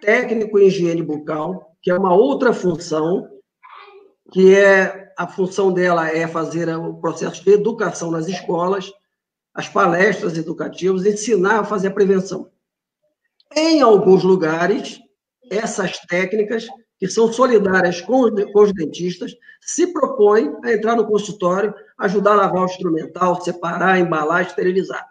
técnico 0.00 0.58
em 0.58 0.66
higiene 0.66 1.02
bucal, 1.02 1.74
que 1.80 1.90
é 1.90 1.96
uma 1.96 2.14
outra 2.14 2.52
função, 2.52 3.26
que 4.32 4.54
é 4.54 5.07
a 5.18 5.26
função 5.26 5.72
dela 5.72 6.08
é 6.08 6.28
fazer 6.28 6.68
o 6.68 6.94
processo 6.94 7.42
de 7.42 7.50
educação 7.50 8.08
nas 8.08 8.28
escolas, 8.28 8.92
as 9.52 9.68
palestras 9.68 10.38
educativas, 10.38 11.04
ensinar 11.04 11.58
a 11.58 11.64
fazer 11.64 11.88
a 11.88 11.92
prevenção. 11.92 12.48
Em 13.52 13.82
alguns 13.82 14.22
lugares, 14.22 15.00
essas 15.50 15.98
técnicas, 16.06 16.68
que 17.00 17.08
são 17.08 17.32
solidárias 17.32 18.00
com 18.00 18.20
os, 18.20 18.44
com 18.52 18.60
os 18.60 18.72
dentistas, 18.72 19.34
se 19.60 19.92
propõem 19.92 20.54
a 20.62 20.72
entrar 20.72 20.94
no 20.94 21.04
consultório, 21.04 21.74
ajudar 21.98 22.34
a 22.34 22.36
lavar 22.36 22.62
o 22.62 22.66
instrumental, 22.66 23.40
separar, 23.40 23.98
embalar, 23.98 24.42
esterilizar. 24.42 25.04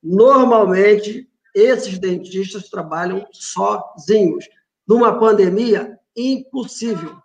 Normalmente, 0.00 1.28
esses 1.52 1.98
dentistas 1.98 2.70
trabalham 2.70 3.26
sozinhos. 3.32 4.48
Numa 4.86 5.18
pandemia, 5.18 5.98
impossível. 6.14 7.16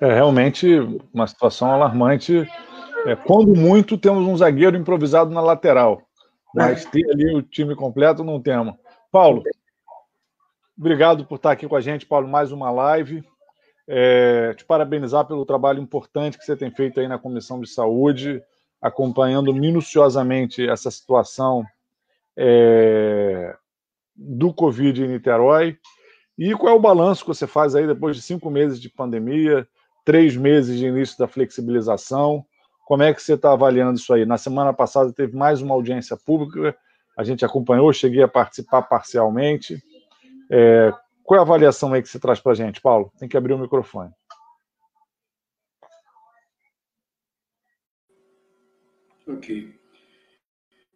É 0.00 0.14
realmente 0.14 0.78
uma 1.12 1.26
situação 1.26 1.72
alarmante. 1.72 2.48
É, 3.06 3.16
quando 3.16 3.54
muito, 3.54 3.98
temos 3.98 4.26
um 4.26 4.36
zagueiro 4.36 4.76
improvisado 4.76 5.30
na 5.30 5.40
lateral, 5.40 6.02
mas 6.54 6.84
ter 6.84 7.08
ali 7.10 7.34
o 7.34 7.42
time 7.42 7.74
completo 7.74 8.22
não 8.22 8.40
temos. 8.40 8.74
Paulo, 9.10 9.42
obrigado 10.78 11.24
por 11.24 11.36
estar 11.36 11.50
aqui 11.50 11.66
com 11.66 11.76
a 11.76 11.80
gente, 11.80 12.06
Paulo, 12.06 12.28
mais 12.28 12.52
uma 12.52 12.70
live. 12.70 13.24
É, 13.88 14.52
te 14.54 14.64
parabenizar 14.64 15.24
pelo 15.26 15.46
trabalho 15.46 15.80
importante 15.80 16.38
que 16.38 16.44
você 16.44 16.56
tem 16.56 16.70
feito 16.70 17.00
aí 17.00 17.08
na 17.08 17.18
Comissão 17.18 17.60
de 17.60 17.68
Saúde, 17.68 18.42
acompanhando 18.80 19.52
minuciosamente 19.54 20.68
essa 20.68 20.90
situação 20.90 21.64
é, 22.36 23.56
do 24.14 24.52
Covid 24.52 25.02
em 25.02 25.08
Niterói. 25.08 25.78
E 26.36 26.54
qual 26.54 26.74
é 26.74 26.76
o 26.76 26.80
balanço 26.80 27.22
que 27.22 27.28
você 27.28 27.46
faz 27.46 27.74
aí 27.74 27.86
depois 27.86 28.14
de 28.14 28.22
cinco 28.22 28.48
meses 28.50 28.80
de 28.80 28.88
pandemia, 28.88 29.66
três 30.08 30.34
meses 30.34 30.78
de 30.78 30.86
início 30.86 31.18
da 31.18 31.28
flexibilização? 31.28 32.42
Como 32.86 33.02
é 33.02 33.12
que 33.12 33.22
você 33.22 33.34
está 33.34 33.52
avaliando 33.52 33.98
isso 33.98 34.14
aí? 34.14 34.24
Na 34.24 34.38
semana 34.38 34.72
passada 34.72 35.12
teve 35.12 35.36
mais 35.36 35.60
uma 35.60 35.74
audiência 35.74 36.16
pública, 36.16 36.74
a 37.14 37.22
gente 37.22 37.44
acompanhou, 37.44 37.92
cheguei 37.92 38.22
a 38.22 38.28
participar 38.28 38.80
parcialmente. 38.80 39.76
É, 40.50 40.90
qual 41.22 41.36
é 41.36 41.40
a 41.40 41.42
avaliação 41.42 41.92
aí 41.92 42.00
que 42.00 42.08
você 42.08 42.18
traz 42.18 42.40
para 42.40 42.52
a 42.52 42.54
gente, 42.54 42.80
Paulo? 42.80 43.12
Tem 43.18 43.28
que 43.28 43.36
abrir 43.36 43.52
o 43.52 43.58
microfone. 43.58 44.10
Ok. 49.26 49.74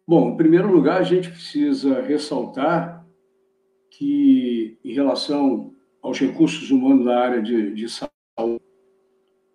Bom, 0.07 0.31
em 0.31 0.37
primeiro 0.37 0.71
lugar, 0.71 0.99
a 0.99 1.03
gente 1.03 1.29
precisa 1.29 2.01
ressaltar 2.01 3.05
que, 3.91 4.79
em 4.83 4.91
relação 4.91 5.71
aos 6.01 6.19
recursos 6.19 6.71
humanos 6.71 7.05
na 7.05 7.19
área 7.19 7.43
de, 7.43 7.75
de 7.75 7.87
saúde, 7.87 8.12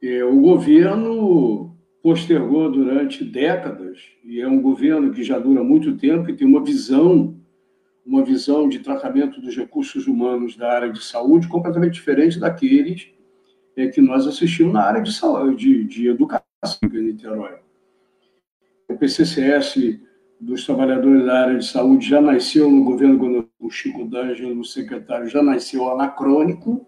o 0.01 0.41
governo 0.41 1.77
postergou 2.03 2.71
durante 2.71 3.25
décadas, 3.25 3.99
e 4.25 4.41
é 4.41 4.49
um 4.49 4.63
governo 4.63 5.11
que 5.13 5.23
já 5.23 5.39
dura 5.39 5.63
muito 5.63 5.97
tempo 5.97 6.31
e 6.31 6.37
tem 6.37 6.47
uma 6.47 6.63
visão, 6.63 7.37
uma 8.07 8.25
visão 8.25 8.69
de 8.69 8.79
tratamento 8.79 9.41
dos 9.41 9.57
recursos 9.57 10.07
humanos 10.07 10.57
da 10.57 10.73
área 10.73 10.93
de 10.93 11.03
saúde 11.03 11.49
completamente 11.49 11.95
diferente 11.95 12.39
daqueles 12.39 13.11
é, 13.77 13.89
que 13.89 14.01
nós 14.01 14.27
assistimos 14.27 14.73
na 14.73 14.83
área 14.83 15.03
de, 15.03 15.13
saúde, 15.13 15.57
de, 15.57 15.85
de 15.85 16.09
educação 16.09 16.43
em 16.83 17.03
Niterói. 17.03 17.59
O 18.89 18.97
PCCS 18.97 20.01
dos 20.41 20.65
trabalhadores 20.65 21.25
da 21.25 21.43
área 21.43 21.59
de 21.59 21.67
saúde 21.67 22.09
já 22.09 22.21
nasceu 22.21 22.71
no 22.71 22.85
governo 22.85 23.19
quando 23.19 23.49
o 23.59 23.71
Chico 23.71 24.05
D'Angelo, 24.05 24.65
secretário, 24.65 25.29
já 25.29 25.43
nasceu 25.43 25.91
anacrônico. 25.91 26.87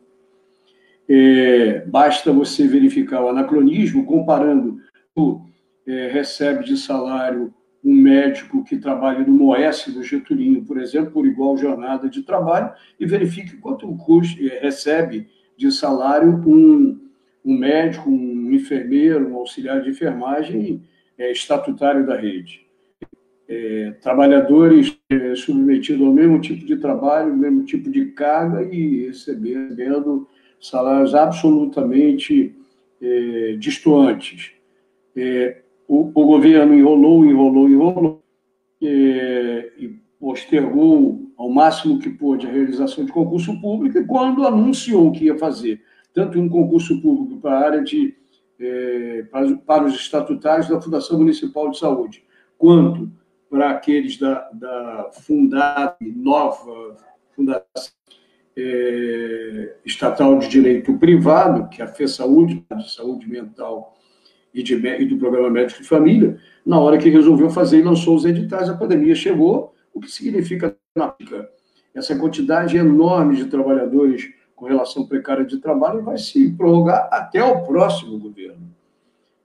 É, 1.13 1.85
basta 1.87 2.33
você 2.33 2.69
verificar 2.69 3.21
o 3.21 3.31
anacronismo 3.31 4.07
comparando 4.07 4.79
o 5.17 5.41
é, 5.85 6.07
recebe 6.07 6.63
de 6.63 6.77
salário 6.77 7.53
um 7.83 7.95
médico 7.95 8.63
que 8.63 8.77
trabalha 8.77 9.25
no 9.27 9.33
Moes 9.33 9.89
do 9.89 10.05
Getulino, 10.05 10.65
por 10.65 10.79
exemplo, 10.79 11.11
por 11.11 11.27
igual 11.27 11.57
jornada 11.57 12.09
de 12.09 12.23
trabalho, 12.23 12.73
e 12.99 13.07
verifique 13.07 13.57
quanto 13.57 13.89
custo, 13.97 14.41
é, 14.41 14.61
recebe 14.61 15.27
de 15.57 15.73
salário 15.73 16.31
um, 16.47 17.01
um 17.45 17.59
médico, 17.59 18.09
um 18.09 18.53
enfermeiro, 18.53 19.33
um 19.33 19.37
auxiliar 19.37 19.83
de 19.83 19.91
enfermagem 19.91 20.83
é, 21.19 21.33
estatutário 21.33 22.07
da 22.07 22.17
rede. 22.17 22.65
É, 23.49 23.97
trabalhadores 24.01 24.97
é, 25.11 25.35
submetidos 25.35 26.07
ao 26.07 26.13
mesmo 26.13 26.41
tipo 26.41 26.65
de 26.65 26.77
trabalho, 26.77 27.37
mesmo 27.37 27.65
tipo 27.65 27.91
de 27.91 28.13
carga 28.13 28.63
e 28.63 29.07
recebendo 29.07 30.29
salários 30.61 31.15
absolutamente 31.15 32.55
é, 33.01 33.57
distantes. 33.59 34.53
É, 35.17 35.63
o, 35.89 36.11
o, 36.15 36.27
governo 36.27 36.75
enrolou, 36.75 37.25
enrolou, 37.25 37.69
enrolou 37.69 38.23
é, 38.83 39.73
e 39.79 39.89
postergou 40.21 41.33
ao 41.37 41.49
máximo 41.49 41.99
que 41.99 42.11
pôde 42.11 42.47
a 42.47 42.51
realização 42.51 43.05
de 43.05 43.13
concurso 43.13 43.59
público 43.61 43.99
e 43.99 44.05
quando 44.05 44.47
anunciou 44.47 45.11
que 45.11 45.25
ia 45.25 45.39
fazer 45.39 45.83
tanto 46.13 46.39
um 46.39 46.49
concurso 46.49 47.01
público 47.01 47.41
para 47.41 47.59
a 47.59 47.65
área 47.65 47.83
de 47.83 48.15
é, 48.61 49.25
para, 49.31 49.57
para 49.57 49.85
os 49.85 49.95
estatutários 49.95 50.69
da 50.69 50.81
Fundação 50.81 51.17
Municipal 51.17 51.71
de 51.71 51.79
Saúde, 51.79 52.23
quanto 52.59 53.11
para 53.49 53.71
aqueles 53.71 54.19
da, 54.19 54.51
da 54.53 55.11
fundada, 55.13 55.97
nova 56.01 56.97
Fundação 57.35 58.00
é, 58.57 59.77
Estatal 59.85 60.39
de 60.39 60.49
Direito 60.49 60.97
Privado, 60.99 61.69
que 61.69 61.81
é 61.81 61.85
a 61.85 61.89
FESaúde, 61.89 62.65
de 62.77 62.93
Saúde 62.93 63.29
Mental 63.29 63.97
e, 64.53 64.63
de, 64.63 64.75
e 64.75 65.05
do 65.05 65.19
Programa 65.19 65.51
Médico 65.51 65.83
de 65.83 65.89
Família, 65.89 66.39
na 66.65 66.79
hora 66.79 66.99
que 66.99 67.09
resolveu 67.09 67.51
fazer 67.51 67.79
e 67.79 67.83
lançou 67.83 68.15
os 68.15 68.25
editais, 68.25 68.69
a 68.69 68.77
pandemia 68.77 69.15
chegou, 69.15 69.75
o 69.95 70.01
que 70.01 70.11
significa 70.11 70.77
na 70.95 71.09
prática 71.09 71.49
essa 71.95 72.17
quantidade 72.17 72.77
enorme 72.77 73.37
de 73.37 73.47
trabalhadores 73.47 74.33
com 74.55 74.67
relação 74.67 75.07
precária 75.07 75.45
de 75.45 75.59
trabalho 75.59 76.03
vai 76.03 76.19
se 76.19 76.53
prorrogar 76.53 77.09
até 77.11 77.43
o 77.43 77.65
próximo 77.65 78.19
governo. 78.19 78.71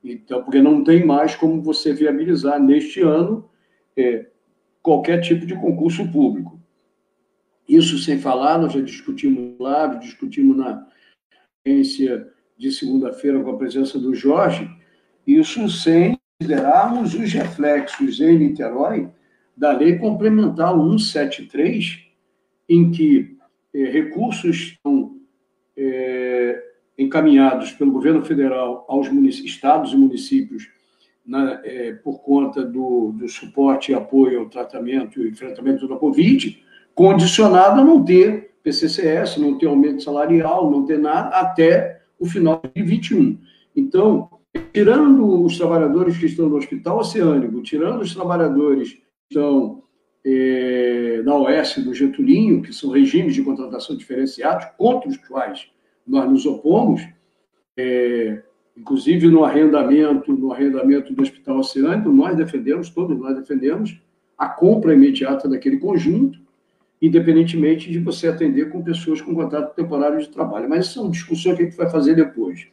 Então, 0.04 0.44
porque 0.44 0.62
não 0.62 0.84
tem 0.84 1.06
mais 1.06 1.36
como 1.36 1.62
você 1.62 1.94
viabilizar 1.94 2.62
neste 2.62 3.02
ano 3.02 3.50
é, 3.98 4.28
qualquer 4.82 5.22
tipo 5.22 5.46
de 5.46 5.56
concurso 5.56 6.08
público. 6.12 6.55
Isso 7.68 7.98
sem 7.98 8.20
falar, 8.20 8.58
nós 8.58 8.74
já 8.74 8.82
discutimos 8.82 9.60
lá, 9.60 9.88
discutimos 9.88 10.56
na 10.58 10.88
audiência 11.66 12.32
de 12.58 12.72
segunda-feira 12.72 13.42
com 13.42 13.50
a 13.52 13.58
presença 13.58 14.00
do 14.00 14.14
Jorge, 14.14 14.70
isso 15.26 15.68
sem 15.70 16.18
considerarmos 16.40 17.14
os 17.16 17.34
reflexos 17.34 18.20
em 18.20 18.38
Niterói 18.38 19.10
da 19.58 19.72
Lei 19.72 19.98
Complementar 19.98 20.74
173, 20.74 22.06
em 22.70 22.92
que 22.92 23.38
é, 23.74 23.86
recursos 23.86 24.78
são 24.84 25.18
é, 25.78 26.64
encaminhados 26.98 27.72
pelo 27.72 27.92
governo 27.92 28.24
federal 28.24 28.86
aos 28.88 29.08
estados 29.40 29.94
e 29.94 29.98
municípios 29.98 30.70
na, 31.26 31.62
é, 31.64 31.94
por 31.94 32.22
conta 32.22 32.64
do, 32.64 33.12
do, 33.12 33.28
suporte 33.28 33.92
e 33.92 33.96
apoio 33.96 34.42
ao 34.42 34.50
tratamento 34.50 35.22
e 35.22 35.30
enfrentamento 35.30 35.88
da 35.88 35.96
Covid, 35.96 36.64
condicionado 36.96 37.82
a 37.82 37.84
não 37.84 38.04
ter 38.04 38.56
PCCS, 38.64 39.38
não 39.38 39.58
ter 39.58 39.68
aumento 39.68 40.02
salarial, 40.02 40.72
não 40.72 40.86
ter 40.86 40.98
nada, 40.98 41.36
até 41.36 42.02
o 42.18 42.26
final 42.26 42.62
de 42.64 42.82
2021. 42.82 43.38
Então, 43.76 44.30
tirando 44.74 45.44
os 45.44 45.58
trabalhadores 45.58 46.18
que 46.18 46.26
estão 46.26 46.48
no 46.48 46.56
Hospital 46.56 47.00
Oceânico, 47.00 47.62
tirando 47.62 48.02
os 48.02 48.14
trabalhadores 48.16 48.94
que 48.94 49.04
estão 49.30 49.84
é, 50.26 51.22
na 51.24 51.36
OS 51.36 51.78
do 51.80 51.94
Getulinho, 51.94 52.62
que 52.62 52.74
são 52.74 52.90
regimes 52.90 53.36
de 53.36 53.44
contratação 53.44 53.96
diferenciados, 53.96 54.66
contra 54.78 55.10
os 55.10 55.18
quais 55.18 55.68
nós 56.08 56.30
nos 56.30 56.46
opomos, 56.46 57.06
é, 57.78 58.42
inclusive 58.76 59.28
no 59.28 59.44
arrendamento, 59.44 60.34
no 60.34 60.52
arrendamento 60.52 61.14
do 61.14 61.22
Hospital 61.22 61.60
Oceânico, 61.60 62.10
nós 62.10 62.36
defendemos, 62.36 62.90
todos 62.90 63.18
nós 63.18 63.36
defendemos, 63.36 64.00
a 64.38 64.48
compra 64.48 64.94
imediata 64.94 65.48
daquele 65.48 65.78
conjunto, 65.78 66.45
independentemente 67.02 67.92
de 67.92 68.00
você 68.00 68.28
atender 68.28 68.70
com 68.70 68.84
pessoas 68.84 69.22
com 69.22 69.36
contrato 69.36 69.76
temporário 69.76 70.20
de 70.20 70.30
trabalho. 70.30 70.70
Mas 70.70 70.88
isso 70.88 71.00
é 71.00 71.02
uma 71.04 71.12
discussão 71.12 71.56
que 71.56 71.62
a 71.62 71.66
gente 71.66 71.78
vai 71.78 71.90
fazer 71.90 72.16
depois. 72.16 72.68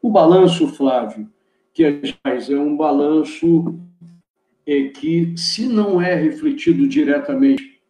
O 0.00 0.10
balanço, 0.10 0.68
Flávio, 0.68 1.28
que 1.72 1.84
a 1.84 1.92
faz 2.22 2.48
é 2.48 2.58
um 2.58 2.76
balanço 2.76 3.78
é, 4.66 4.84
que, 4.84 5.34
se 5.36 5.66
não 5.66 6.00
é 6.00 6.14
refletido 6.14 6.86
diretamente 6.86 7.80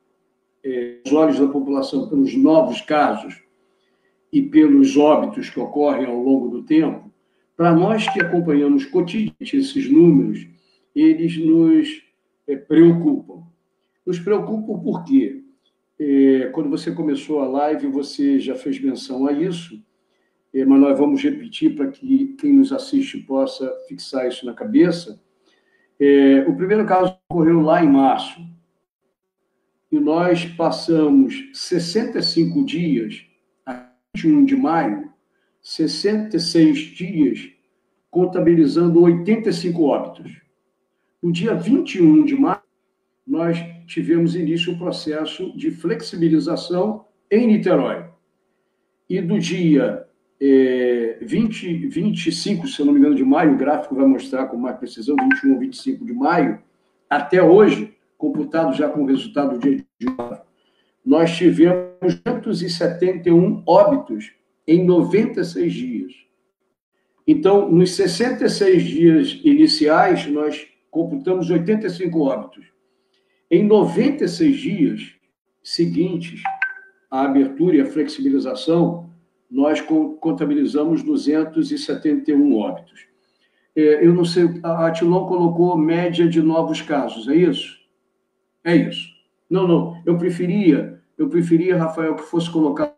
é, 0.64 0.98
aos 1.04 1.12
olhos 1.12 1.38
da 1.38 1.46
população 1.46 2.08
pelos 2.08 2.34
novos 2.34 2.80
casos 2.80 3.42
e 4.32 4.42
pelos 4.42 4.96
óbitos 4.96 5.50
que 5.50 5.60
ocorrem 5.60 6.06
ao 6.06 6.18
longo 6.20 6.48
do 6.48 6.62
tempo, 6.62 7.12
para 7.56 7.72
nós 7.72 8.08
que 8.08 8.20
acompanhamos 8.20 8.84
cotidianamente 8.86 9.56
esses 9.56 9.90
números, 9.90 10.46
eles 10.94 11.36
nos 11.36 12.02
é, 12.46 12.56
preocupam. 12.56 13.44
Nos 14.04 14.18
preocupam 14.18 14.78
porque, 14.80 15.43
é, 16.06 16.48
quando 16.48 16.68
você 16.68 16.92
começou 16.92 17.40
a 17.40 17.48
live, 17.48 17.86
você 17.86 18.38
já 18.38 18.54
fez 18.54 18.78
menção 18.78 19.26
a 19.26 19.32
isso, 19.32 19.82
é, 20.52 20.62
mas 20.62 20.78
nós 20.78 20.98
vamos 20.98 21.22
repetir 21.22 21.74
para 21.74 21.88
que 21.88 22.36
quem 22.38 22.52
nos 22.52 22.72
assiste 22.72 23.18
possa 23.18 23.72
fixar 23.88 24.28
isso 24.28 24.44
na 24.44 24.52
cabeça. 24.52 25.18
É, 25.98 26.44
o 26.46 26.54
primeiro 26.54 26.84
caso 26.84 27.16
ocorreu 27.30 27.62
lá 27.62 27.82
em 27.82 27.88
março, 27.88 28.38
e 29.90 29.98
nós 29.98 30.44
passamos 30.44 31.48
65 31.54 32.62
dias, 32.66 33.24
a 33.64 33.90
21 34.14 34.44
de 34.44 34.56
maio, 34.56 35.10
66 35.62 36.78
dias, 36.78 37.48
contabilizando 38.10 39.00
85 39.00 39.82
óbitos. 39.82 40.32
No 41.22 41.32
dia 41.32 41.54
21 41.54 42.26
de 42.26 42.34
maio, 42.34 42.53
nós 43.34 43.58
tivemos 43.84 44.36
início 44.36 44.72
o 44.72 44.78
processo 44.78 45.50
de 45.56 45.72
flexibilização 45.72 47.04
em 47.28 47.48
Niterói. 47.48 48.04
E 49.10 49.20
do 49.20 49.40
dia 49.40 50.06
é, 50.40 51.18
20, 51.20 51.88
25, 51.88 52.68
se 52.68 52.84
não 52.84 52.92
me 52.92 53.00
engano, 53.00 53.16
de 53.16 53.24
maio, 53.24 53.54
o 53.54 53.56
gráfico 53.58 53.96
vai 53.96 54.06
mostrar 54.06 54.46
com 54.46 54.56
mais 54.56 54.78
precisão, 54.78 55.16
21 55.20 55.52
ou 55.52 55.58
25 55.58 56.04
de 56.04 56.12
maio, 56.12 56.60
até 57.10 57.42
hoje, 57.42 57.94
computado 58.16 58.72
já 58.72 58.88
com 58.88 59.02
o 59.02 59.06
resultado 59.06 59.58
do 59.58 59.58
dia 59.58 59.84
de 59.98 60.06
hoje, 60.06 60.40
nós 61.04 61.36
tivemos 61.36 62.14
271 62.24 63.64
óbitos 63.66 64.32
em 64.66 64.84
96 64.84 65.72
dias. 65.72 66.12
Então, 67.26 67.68
nos 67.70 67.90
66 67.96 68.82
dias 68.84 69.40
iniciais, 69.42 70.26
nós 70.28 70.66
computamos 70.88 71.50
85 71.50 72.20
óbitos. 72.20 72.73
Em 73.54 73.62
96 73.62 74.56
dias 74.56 75.14
seguintes 75.62 76.42
à 77.08 77.22
abertura 77.22 77.76
e 77.76 77.80
à 77.80 77.86
flexibilização, 77.86 79.08
nós 79.48 79.80
contabilizamos 79.80 81.04
271 81.04 82.56
óbitos. 82.56 83.06
É, 83.76 84.04
eu 84.04 84.12
não 84.12 84.24
sei, 84.24 84.60
a 84.60 84.88
Atilon 84.88 85.28
colocou 85.28 85.78
média 85.78 86.28
de 86.28 86.42
novos 86.42 86.82
casos, 86.82 87.28
é 87.28 87.36
isso? 87.36 87.78
É 88.64 88.74
isso. 88.74 89.08
Não, 89.48 89.68
não, 89.68 90.02
eu 90.04 90.18
preferia, 90.18 91.00
eu 91.16 91.28
preferia, 91.28 91.78
Rafael, 91.78 92.16
que 92.16 92.24
fosse 92.24 92.50
colocado 92.50 92.92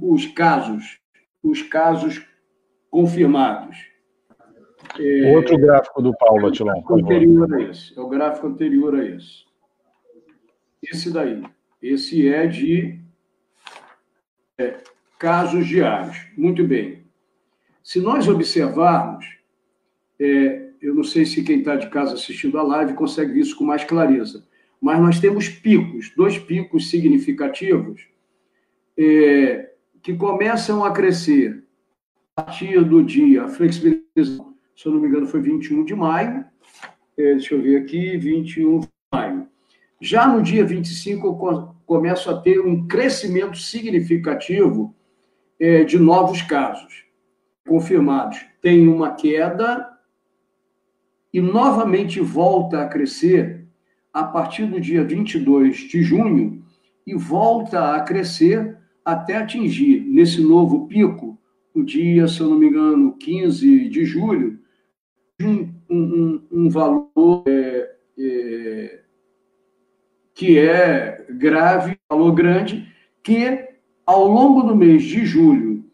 os 0.00 0.24
casos, 0.28 0.98
os 1.42 1.60
casos 1.60 2.26
confirmados. 2.90 3.76
É, 4.98 5.36
Outro 5.36 5.58
gráfico 5.58 6.00
do 6.00 6.16
Paulo, 6.16 6.46
Atilon. 6.46 6.72
É 6.72 6.94
anterior 6.94 7.54
a 7.54 7.62
esse, 7.64 7.98
é 7.98 8.00
o 8.00 8.08
gráfico 8.08 8.46
anterior 8.46 8.94
a 8.94 9.04
esse. 9.04 9.47
Esse 10.82 11.10
daí. 11.10 11.42
Esse 11.82 12.28
é 12.28 12.46
de 12.46 12.98
é, 14.58 14.76
casos 15.18 15.66
diários. 15.66 16.16
Muito 16.36 16.64
bem. 16.64 17.04
Se 17.82 18.00
nós 18.00 18.28
observarmos, 18.28 19.24
é, 20.18 20.68
eu 20.80 20.94
não 20.94 21.04
sei 21.04 21.24
se 21.24 21.42
quem 21.42 21.60
está 21.60 21.76
de 21.76 21.88
casa 21.88 22.14
assistindo 22.14 22.58
a 22.58 22.62
live 22.62 22.94
consegue 22.94 23.38
isso 23.38 23.56
com 23.56 23.64
mais 23.64 23.84
clareza, 23.84 24.46
mas 24.80 25.00
nós 25.00 25.20
temos 25.20 25.48
picos, 25.48 26.12
dois 26.16 26.38
picos 26.38 26.90
significativos, 26.90 28.06
é, 28.96 29.72
que 30.02 30.14
começam 30.14 30.84
a 30.84 30.92
crescer 30.92 31.64
a 32.36 32.42
partir 32.42 32.84
do 32.84 33.02
dia, 33.02 33.48
flexibilização, 33.48 34.54
se 34.76 34.86
eu 34.86 34.92
não 34.92 35.00
me 35.00 35.08
engano, 35.08 35.26
foi 35.26 35.40
21 35.40 35.84
de 35.84 35.94
maio, 35.94 36.44
é, 37.16 37.34
deixa 37.34 37.54
eu 37.54 37.62
ver 37.62 37.82
aqui, 37.82 38.16
21 38.16 38.80
de 38.80 38.88
maio. 39.12 39.47
Já 40.00 40.28
no 40.28 40.42
dia 40.42 40.64
25, 40.64 41.26
eu 41.26 41.74
começo 41.84 42.30
a 42.30 42.40
ter 42.40 42.60
um 42.60 42.86
crescimento 42.86 43.58
significativo 43.58 44.94
é, 45.58 45.82
de 45.82 45.98
novos 45.98 46.40
casos 46.42 47.04
confirmados. 47.66 48.38
Tem 48.62 48.86
uma 48.86 49.14
queda 49.14 49.88
e 51.32 51.40
novamente 51.40 52.20
volta 52.20 52.82
a 52.82 52.88
crescer 52.88 53.66
a 54.12 54.24
partir 54.24 54.66
do 54.66 54.80
dia 54.80 55.04
22 55.04 55.76
de 55.76 56.02
junho 56.02 56.64
e 57.06 57.14
volta 57.14 57.94
a 57.94 58.00
crescer 58.00 58.78
até 59.04 59.36
atingir, 59.36 60.00
nesse 60.00 60.40
novo 60.40 60.86
pico, 60.86 61.38
o 61.74 61.82
dia, 61.82 62.28
se 62.28 62.40
eu 62.40 62.50
não 62.50 62.58
me 62.58 62.66
engano, 62.66 63.16
15 63.16 63.88
de 63.88 64.04
julho, 64.04 64.58
um, 65.40 65.68
um, 65.88 66.42
um 66.50 66.68
valor 66.68 67.42
é, 67.46 67.94
é, 68.18 69.00
que 70.38 70.56
é 70.56 71.26
grave, 71.28 71.98
valor 72.08 72.32
grande, 72.32 72.86
que 73.24 73.70
ao 74.06 74.28
longo 74.28 74.62
do 74.62 74.76
mês 74.76 75.02
de 75.02 75.26
julho 75.26 75.84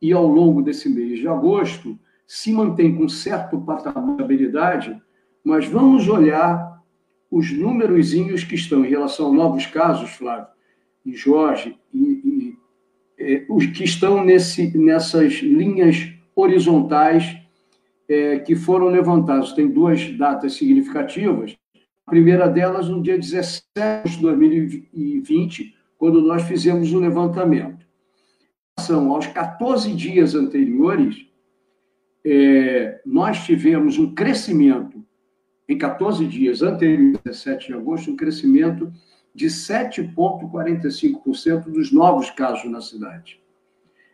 e 0.00 0.12
ao 0.12 0.24
longo 0.24 0.62
desse 0.62 0.88
mês 0.88 1.18
de 1.18 1.26
agosto, 1.26 1.98
se 2.24 2.52
mantém 2.52 2.94
com 2.94 3.08
certo 3.08 3.60
patamar 3.60 4.14
de 4.14 4.22
habilidade, 4.22 5.02
mas 5.42 5.66
vamos 5.66 6.08
olhar 6.08 6.80
os 7.28 7.50
númerozinhos 7.50 8.44
que 8.44 8.54
estão 8.54 8.84
em 8.84 8.88
relação 8.88 9.30
a 9.30 9.34
novos 9.34 9.66
casos, 9.66 10.10
Flávio 10.10 10.46
e 11.04 11.16
Jorge, 11.16 11.76
e, 11.92 11.98
e 11.98 12.56
é, 13.18 13.46
os 13.48 13.66
que 13.66 13.82
estão 13.82 14.24
nesse, 14.24 14.78
nessas 14.78 15.32
linhas 15.40 16.08
horizontais 16.36 17.36
é, 18.08 18.38
que 18.38 18.54
foram 18.54 18.86
levantadas. 18.86 19.52
Tem 19.54 19.66
duas 19.68 20.08
datas 20.16 20.54
significativas. 20.54 21.58
Primeira 22.08 22.48
delas, 22.48 22.88
no 22.88 23.02
dia 23.02 23.18
17 23.18 24.08
de 24.08 24.22
2020, 24.22 25.76
quando 25.98 26.22
nós 26.22 26.44
fizemos 26.44 26.90
o 26.92 26.98
levantamento. 26.98 27.86
São 28.80 29.12
aos 29.12 29.26
14 29.26 29.92
dias 29.94 30.34
anteriores, 30.34 31.26
é, 32.24 33.02
nós 33.04 33.44
tivemos 33.44 33.98
um 33.98 34.14
crescimento 34.14 35.04
em 35.68 35.76
14 35.76 36.26
dias 36.26 36.62
anteriores, 36.62 37.20
17 37.24 37.66
de 37.66 37.74
agosto, 37.74 38.10
um 38.10 38.16
crescimento 38.16 38.90
de 39.34 39.46
7,45% 39.46 41.64
dos 41.64 41.92
novos 41.92 42.30
casos 42.30 42.70
na 42.70 42.80
cidade. 42.80 43.38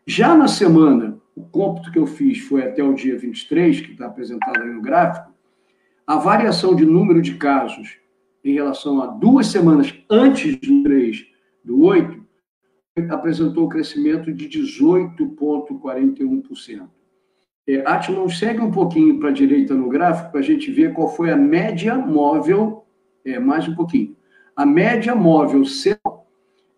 Já 0.07 0.34
na 0.34 0.49
semana, 0.49 1.18
o 1.34 1.42
cômputo 1.45 1.92
que 1.92 1.99
eu 1.99 2.07
fiz 2.07 2.40
foi 2.40 2.62
até 2.62 2.82
o 2.82 2.95
dia 2.95 3.18
23, 3.18 3.80
que 3.80 3.92
está 3.92 4.07
apresentado 4.07 4.62
aí 4.62 4.70
no 4.70 4.82
gráfico, 4.82 5.34
a 6.07 6.16
variação 6.16 6.74
de 6.74 6.84
número 6.84 7.22
de 7.22 7.36
casos 7.36 7.96
em 8.44 8.52
relação 8.52 9.00
a 9.02 9.07
duas 9.07 9.46
semanas 9.46 9.94
antes 10.11 10.57
do 10.57 10.82
3 10.82 11.24
do 11.64 11.82
8 11.82 12.22
apresentou 13.11 13.66
um 13.66 13.68
crescimento 13.68 14.32
de 14.32 14.48
18,41%. 14.48 16.88
É, 17.66 17.82
Atman, 17.86 18.28
segue 18.28 18.61
um 18.61 18.70
pouquinho 18.70 19.18
para 19.18 19.30
a 19.30 19.32
direita 19.32 19.74
no 19.74 19.88
gráfico 19.88 20.30
para 20.30 20.40
a 20.40 20.44
gente 20.44 20.70
ver 20.70 20.92
qual 20.92 21.09
foi 21.09 21.32
a 21.32 21.36
média 21.36 21.96
móvel, 21.96 22.84
é, 23.24 23.38
mais 23.38 23.66
um 23.66 23.74
pouquinho. 23.74 24.14
A 24.55 24.66
média 24.66 25.14
móvel 25.14 25.62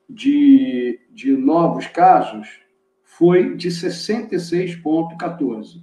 de, 0.09 1.01
de 1.11 1.37
novos 1.37 1.89
casos 1.89 2.61
foi 3.03 3.57
de 3.57 3.69
66,14, 3.69 5.83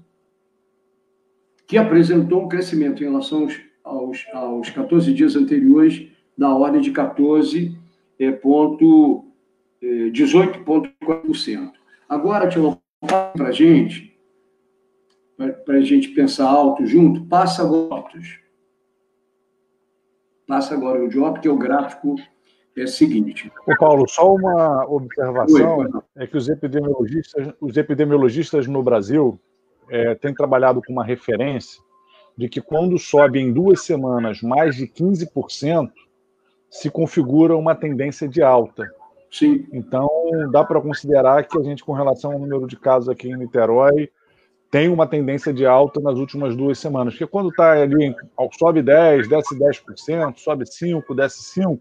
que 1.73 1.77
apresentou 1.79 2.43
um 2.43 2.47
crescimento 2.47 3.01
em 3.01 3.07
relação 3.07 3.45
aos, 3.45 3.59
aos, 3.83 4.25
aos 4.31 4.69
14 4.69 5.11
dias 5.11 5.35
anteriores 5.35 6.07
da 6.37 6.55
ordem 6.55 6.79
de 6.79 6.91
14 6.91 7.75
é, 8.19 8.31
ponto, 8.31 9.25
é, 9.81 9.85
18,4%. 10.11 11.71
Agora, 12.07 12.47
Tilão, 12.47 12.79
para 13.01 13.47
a 13.47 13.51
gente 13.51 14.13
para 15.65 15.77
a 15.77 15.81
gente 15.81 16.09
pensar 16.09 16.47
alto 16.47 16.85
junto, 16.85 17.25
passa 17.25 17.63
agora 17.63 18.03
Passa 20.45 20.75
agora 20.75 21.03
o 21.03 21.09
Diop, 21.09 21.39
que 21.39 21.47
é 21.47 21.51
o 21.51 21.57
gráfico 21.57 22.15
é 22.77 22.83
o 22.83 22.87
seguinte. 22.87 23.51
Ô 23.67 23.75
Paulo, 23.77 24.07
só 24.07 24.35
uma 24.35 24.85
observação 24.87 25.77
Oi, 25.79 25.87
é 26.17 26.27
que 26.27 26.37
os 26.37 26.47
epidemiologistas, 26.49 27.51
os 27.59 27.77
epidemiologistas 27.77 28.67
no 28.67 28.83
Brasil 28.83 29.39
é, 29.89 30.15
têm 30.15 30.33
trabalhado 30.33 30.81
com 30.81 30.93
uma 30.93 31.03
referência 31.05 31.81
de 32.37 32.49
que 32.49 32.61
quando 32.61 32.97
sobe 32.97 33.39
em 33.39 33.53
duas 33.53 33.81
semanas 33.81 34.41
mais 34.41 34.75
de 34.75 34.87
15%, 34.87 35.91
se 36.69 36.89
configura 36.89 37.55
uma 37.55 37.75
tendência 37.75 38.27
de 38.27 38.41
alta. 38.41 38.91
Sim. 39.29 39.67
Então, 39.71 40.09
dá 40.51 40.63
para 40.63 40.81
considerar 40.81 41.43
que 41.43 41.57
a 41.57 41.63
gente, 41.63 41.83
com 41.83 41.93
relação 41.93 42.31
ao 42.31 42.39
número 42.39 42.65
de 42.67 42.75
casos 42.75 43.09
aqui 43.09 43.29
em 43.29 43.37
Niterói, 43.37 44.09
tem 44.71 44.89
uma 44.89 45.05
tendência 45.05 45.53
de 45.53 45.67
alta 45.67 45.99
nas 45.99 46.17
últimas 46.17 46.55
duas 46.55 46.79
semanas. 46.79 47.13
Porque 47.13 47.27
quando 47.27 47.49
está 47.49 47.73
ali, 47.73 48.15
sobe 48.57 48.81
10, 48.81 49.27
desce 49.27 49.55
10%, 49.55 50.37
sobe 50.37 50.65
5, 50.65 51.13
desce 51.13 51.43
5, 51.43 51.79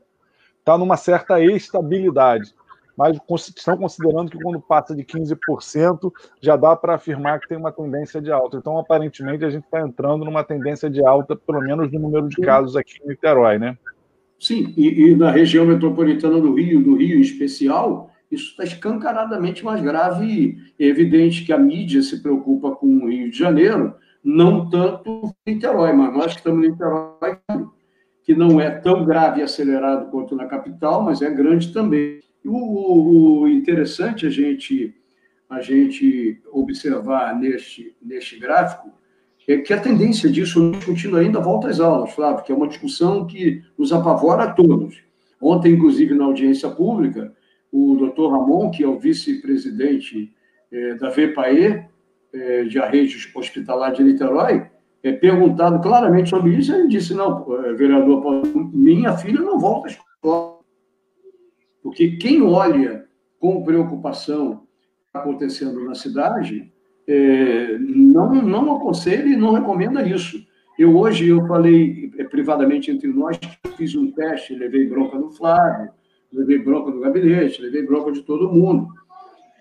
está 0.58 0.76
numa 0.76 0.98
certa 0.98 1.40
estabilidade. 1.40 2.54
Mas 2.96 3.18
estão 3.56 3.76
considerando 3.76 4.30
que 4.30 4.38
quando 4.38 4.60
passa 4.60 4.94
de 4.94 5.02
15%, 5.02 6.12
já 6.40 6.56
dá 6.56 6.76
para 6.76 6.94
afirmar 6.94 7.40
que 7.40 7.48
tem 7.48 7.56
uma 7.56 7.72
tendência 7.72 8.20
de 8.20 8.30
alta. 8.30 8.58
Então, 8.58 8.78
aparentemente, 8.78 9.44
a 9.44 9.50
gente 9.50 9.64
está 9.64 9.80
entrando 9.80 10.24
numa 10.24 10.44
tendência 10.44 10.90
de 10.90 11.04
alta, 11.04 11.34
pelo 11.34 11.60
menos 11.60 11.90
no 11.90 11.98
número 11.98 12.28
de 12.28 12.36
casos 12.36 12.76
aqui 12.76 12.98
em 13.02 13.08
Niterói, 13.08 13.58
né? 13.58 13.76
Sim, 14.38 14.74
e, 14.76 15.10
e 15.10 15.16
na 15.16 15.30
região 15.30 15.64
metropolitana 15.64 16.40
do 16.40 16.54
Rio, 16.54 16.82
do 16.82 16.96
Rio 16.96 17.18
em 17.18 17.20
especial, 17.20 18.10
isso 18.30 18.50
está 18.50 18.64
escancaradamente 18.64 19.64
mais 19.64 19.80
grave. 19.80 20.56
É 20.78 20.84
evidente 20.84 21.44
que 21.44 21.52
a 21.52 21.58
mídia 21.58 22.02
se 22.02 22.22
preocupa 22.22 22.72
com 22.72 22.86
o 22.86 23.08
Rio 23.08 23.30
de 23.30 23.38
Janeiro, 23.38 23.94
não 24.24 24.68
tanto 24.68 25.32
Niterói, 25.46 25.92
mas 25.92 26.12
nós 26.12 26.32
que 26.32 26.38
estamos 26.38 26.64
em 26.64 26.70
Niterói, 26.70 27.38
que 28.24 28.34
não 28.34 28.60
é 28.60 28.70
tão 28.70 29.04
grave 29.04 29.40
e 29.40 29.42
acelerado 29.42 30.10
quanto 30.10 30.34
na 30.34 30.46
capital, 30.46 31.02
mas 31.02 31.22
é 31.22 31.30
grande 31.30 31.72
também. 31.72 32.20
O, 32.44 33.40
o 33.40 33.48
interessante 33.48 34.26
a 34.26 34.30
gente, 34.30 34.94
a 35.48 35.60
gente 35.60 36.40
observar 36.50 37.38
neste, 37.38 37.94
neste 38.02 38.38
gráfico 38.38 38.90
é 39.48 39.58
que 39.58 39.72
a 39.72 39.80
tendência 39.80 40.30
disso, 40.30 40.70
discutindo 40.72 41.16
ainda, 41.16 41.40
volta 41.40 41.68
às 41.68 41.80
aulas, 41.80 42.12
Flávio, 42.12 42.44
que 42.44 42.52
é 42.52 42.54
uma 42.54 42.68
discussão 42.68 43.26
que 43.26 43.62
nos 43.76 43.92
apavora 43.92 44.44
a 44.44 44.52
todos. 44.52 45.02
Ontem, 45.40 45.72
inclusive, 45.72 46.14
na 46.14 46.24
audiência 46.24 46.68
pública, 46.70 47.32
o 47.72 47.96
doutor 47.96 48.30
Ramon, 48.30 48.70
que 48.70 48.84
é 48.84 48.86
o 48.86 48.98
vice-presidente 48.98 50.32
é, 50.70 50.94
da 50.94 51.10
VPAE, 51.10 51.86
é, 52.32 52.64
de 52.64 52.78
a 52.78 52.88
rede 52.88 53.16
hospitalar 53.34 53.92
de 53.92 54.04
Niterói, 54.04 54.66
é, 55.02 55.12
perguntado 55.12 55.80
claramente 55.80 56.30
sobre 56.30 56.54
isso, 56.54 56.72
ele 56.72 56.88
disse, 56.88 57.12
não, 57.12 57.44
é, 57.64 57.72
vereador 57.72 58.42
minha 58.72 59.16
filha 59.16 59.40
não 59.40 59.58
volta 59.58 59.88
à 59.88 59.90
escola. 59.90 60.51
Porque 61.92 62.12
quem 62.12 62.40
olha 62.40 63.04
com 63.38 63.62
preocupação 63.62 64.66
acontecendo 65.12 65.84
na 65.84 65.94
cidade, 65.94 66.72
é, 67.06 67.76
não, 67.78 68.34
não 68.34 68.76
aconselha 68.76 69.28
e 69.28 69.36
não 69.36 69.52
recomenda 69.52 70.02
isso. 70.02 70.42
Eu 70.78 70.96
hoje, 70.96 71.28
eu 71.28 71.46
falei 71.46 72.10
é, 72.16 72.24
privadamente 72.24 72.90
entre 72.90 73.08
nós, 73.08 73.38
fiz 73.76 73.94
um 73.94 74.10
teste, 74.10 74.54
levei 74.54 74.86
bronca 74.86 75.18
do 75.18 75.30
Flávio, 75.32 75.90
levei 76.32 76.60
bronca 76.60 76.90
do 76.92 77.00
gabinete, 77.00 77.60
levei 77.60 77.84
bronca 77.84 78.10
de 78.10 78.22
todo 78.22 78.50
mundo. 78.50 78.88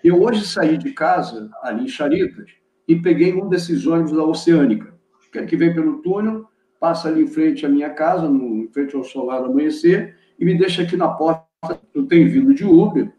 Eu 0.02 0.22
hoje 0.22 0.46
saí 0.46 0.78
de 0.78 0.90
casa, 0.92 1.50
ali 1.62 1.84
em 1.84 1.88
Charitas, 1.88 2.50
e 2.88 2.96
peguei 2.96 3.34
um 3.34 3.46
desses 3.46 3.86
ônibus 3.86 4.12
da 4.12 4.24
Oceânica, 4.24 4.94
é 5.34 5.44
que 5.44 5.54
vem 5.54 5.74
pelo 5.74 6.00
túnel, 6.00 6.46
passa 6.80 7.08
ali 7.08 7.24
em 7.24 7.26
frente 7.26 7.66
à 7.66 7.68
minha 7.68 7.90
casa, 7.90 8.26
no, 8.26 8.64
em 8.64 8.68
frente 8.68 8.96
ao 8.96 9.04
solar 9.04 9.44
amanhecer, 9.44 10.16
e 10.38 10.46
me 10.46 10.56
deixa 10.56 10.80
aqui 10.80 10.96
na 10.96 11.08
porta. 11.08 11.51
Eu 11.94 12.06
tenho 12.06 12.30
vindo 12.30 12.54
de 12.54 12.64
Uber, 12.64 13.12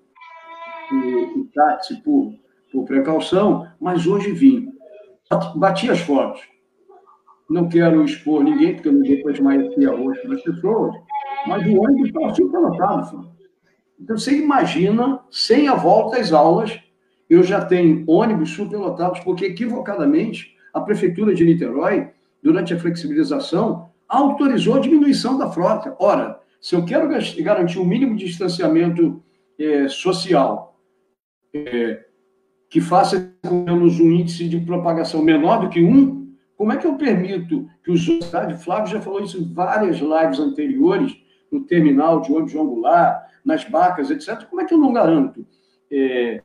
o 0.92 1.48
táxi 1.54 2.02
por, 2.02 2.34
por 2.72 2.86
precaução, 2.86 3.68
mas 3.80 4.06
hoje 4.06 4.32
vim. 4.32 4.72
Bati 5.56 5.90
as 5.90 6.00
fotos. 6.00 6.42
Não 7.50 7.68
quero 7.68 8.04
expor 8.04 8.44
ninguém, 8.44 8.74
porque 8.74 8.88
eu 8.90 8.94
não 8.94 9.44
mais 9.44 9.66
aqui 9.66 9.86
a 9.86 9.92
rosto 9.92 10.28
das 10.28 10.42
pessoas, 10.42 10.96
mas 11.48 11.66
o 11.68 11.82
ônibus 11.82 12.08
está 12.08 12.34
super 12.34 12.60
lotado. 12.60 13.30
Então, 14.00 14.18
você 14.18 14.38
imagina, 14.38 15.20
sem 15.30 15.68
a 15.68 15.76
volta 15.76 16.20
às 16.20 16.32
aulas, 16.32 16.80
eu 17.30 17.44
já 17.44 17.64
tenho 17.64 18.04
ônibus 18.08 18.52
superlotados, 18.52 19.20
porque 19.22 19.46
equivocadamente 19.46 20.56
a 20.74 20.82
Prefeitura 20.82 21.34
de 21.34 21.46
Niterói, 21.46 22.10
durante 22.42 22.74
a 22.74 22.80
flexibilização, 22.80 23.90
autorizou 24.08 24.76
a 24.76 24.80
diminuição 24.80 25.38
da 25.38 25.50
frota. 25.50 25.96
Ora, 26.00 26.40
se 26.64 26.76
eu 26.76 26.86
quero 26.86 27.10
garantir 27.44 27.78
um 27.78 27.84
mínimo 27.84 28.16
de 28.16 28.24
distanciamento 28.24 29.22
é, 29.60 29.90
social, 29.90 30.80
é, 31.54 32.06
que 32.70 32.80
faça 32.80 33.36
com 33.46 33.66
menos 33.66 34.00
um 34.00 34.10
índice 34.10 34.48
de 34.48 34.62
propagação 34.62 35.22
menor 35.22 35.60
do 35.60 35.70
que 35.70 35.84
um, 35.84 36.34
como 36.56 36.72
é 36.72 36.78
que 36.78 36.88
eu 36.88 36.96
permito 36.96 37.70
que 37.84 37.92
os 37.92 38.08
outros. 38.08 38.64
Flávio 38.64 38.94
já 38.94 39.02
falou 39.02 39.22
isso 39.22 39.38
em 39.42 39.54
várias 39.54 39.98
lives 39.98 40.40
anteriores, 40.40 41.14
no 41.52 41.66
terminal 41.66 42.22
de 42.22 42.32
ônibus 42.32 42.54
Goulart, 42.54 43.26
nas 43.44 43.66
barcas, 43.66 44.10
etc. 44.10 44.46
Como 44.46 44.62
é 44.62 44.66
que 44.66 44.74
eu 44.74 44.78
não 44.78 44.94
garanto? 44.94 45.46
É, 45.92 46.42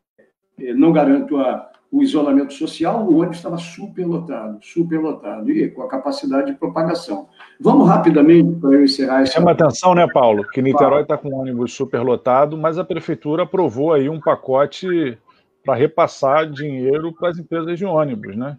é, 0.58 0.74
não 0.74 0.92
garanto 0.92 1.36
a, 1.36 1.70
o 1.90 2.02
isolamento 2.02 2.52
social, 2.52 3.06
o 3.06 3.18
ônibus 3.18 3.38
estava 3.38 3.56
superlotado, 3.56 4.58
superlotado, 4.60 5.50
e 5.50 5.70
com 5.70 5.82
a 5.82 5.88
capacidade 5.88 6.52
de 6.52 6.58
propagação. 6.58 7.28
Vamos 7.58 7.88
rapidamente, 7.88 8.60
para 8.60 8.74
eu 8.74 8.84
encerrar 8.84 9.22
essa... 9.22 9.32
Chama 9.32 9.52
atenção, 9.52 9.94
né, 9.94 10.06
Paulo, 10.12 10.46
que 10.50 10.60
Niterói 10.60 11.02
está 11.02 11.16
com 11.16 11.30
um 11.30 11.40
ônibus 11.40 11.72
superlotado, 11.72 12.58
mas 12.58 12.78
a 12.78 12.84
prefeitura 12.84 13.44
aprovou 13.44 13.94
aí 13.94 14.08
um 14.08 14.20
pacote 14.20 15.16
para 15.64 15.74
repassar 15.74 16.50
dinheiro 16.50 17.12
para 17.14 17.30
as 17.30 17.38
empresas 17.38 17.78
de 17.78 17.84
ônibus, 17.84 18.36
né? 18.36 18.58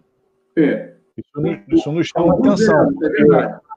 É. 0.56 0.94
Isso, 1.16 1.60
isso 1.68 1.92
nos 1.92 2.08
chama 2.08 2.34
atenção. 2.34 2.92
É 3.38 3.70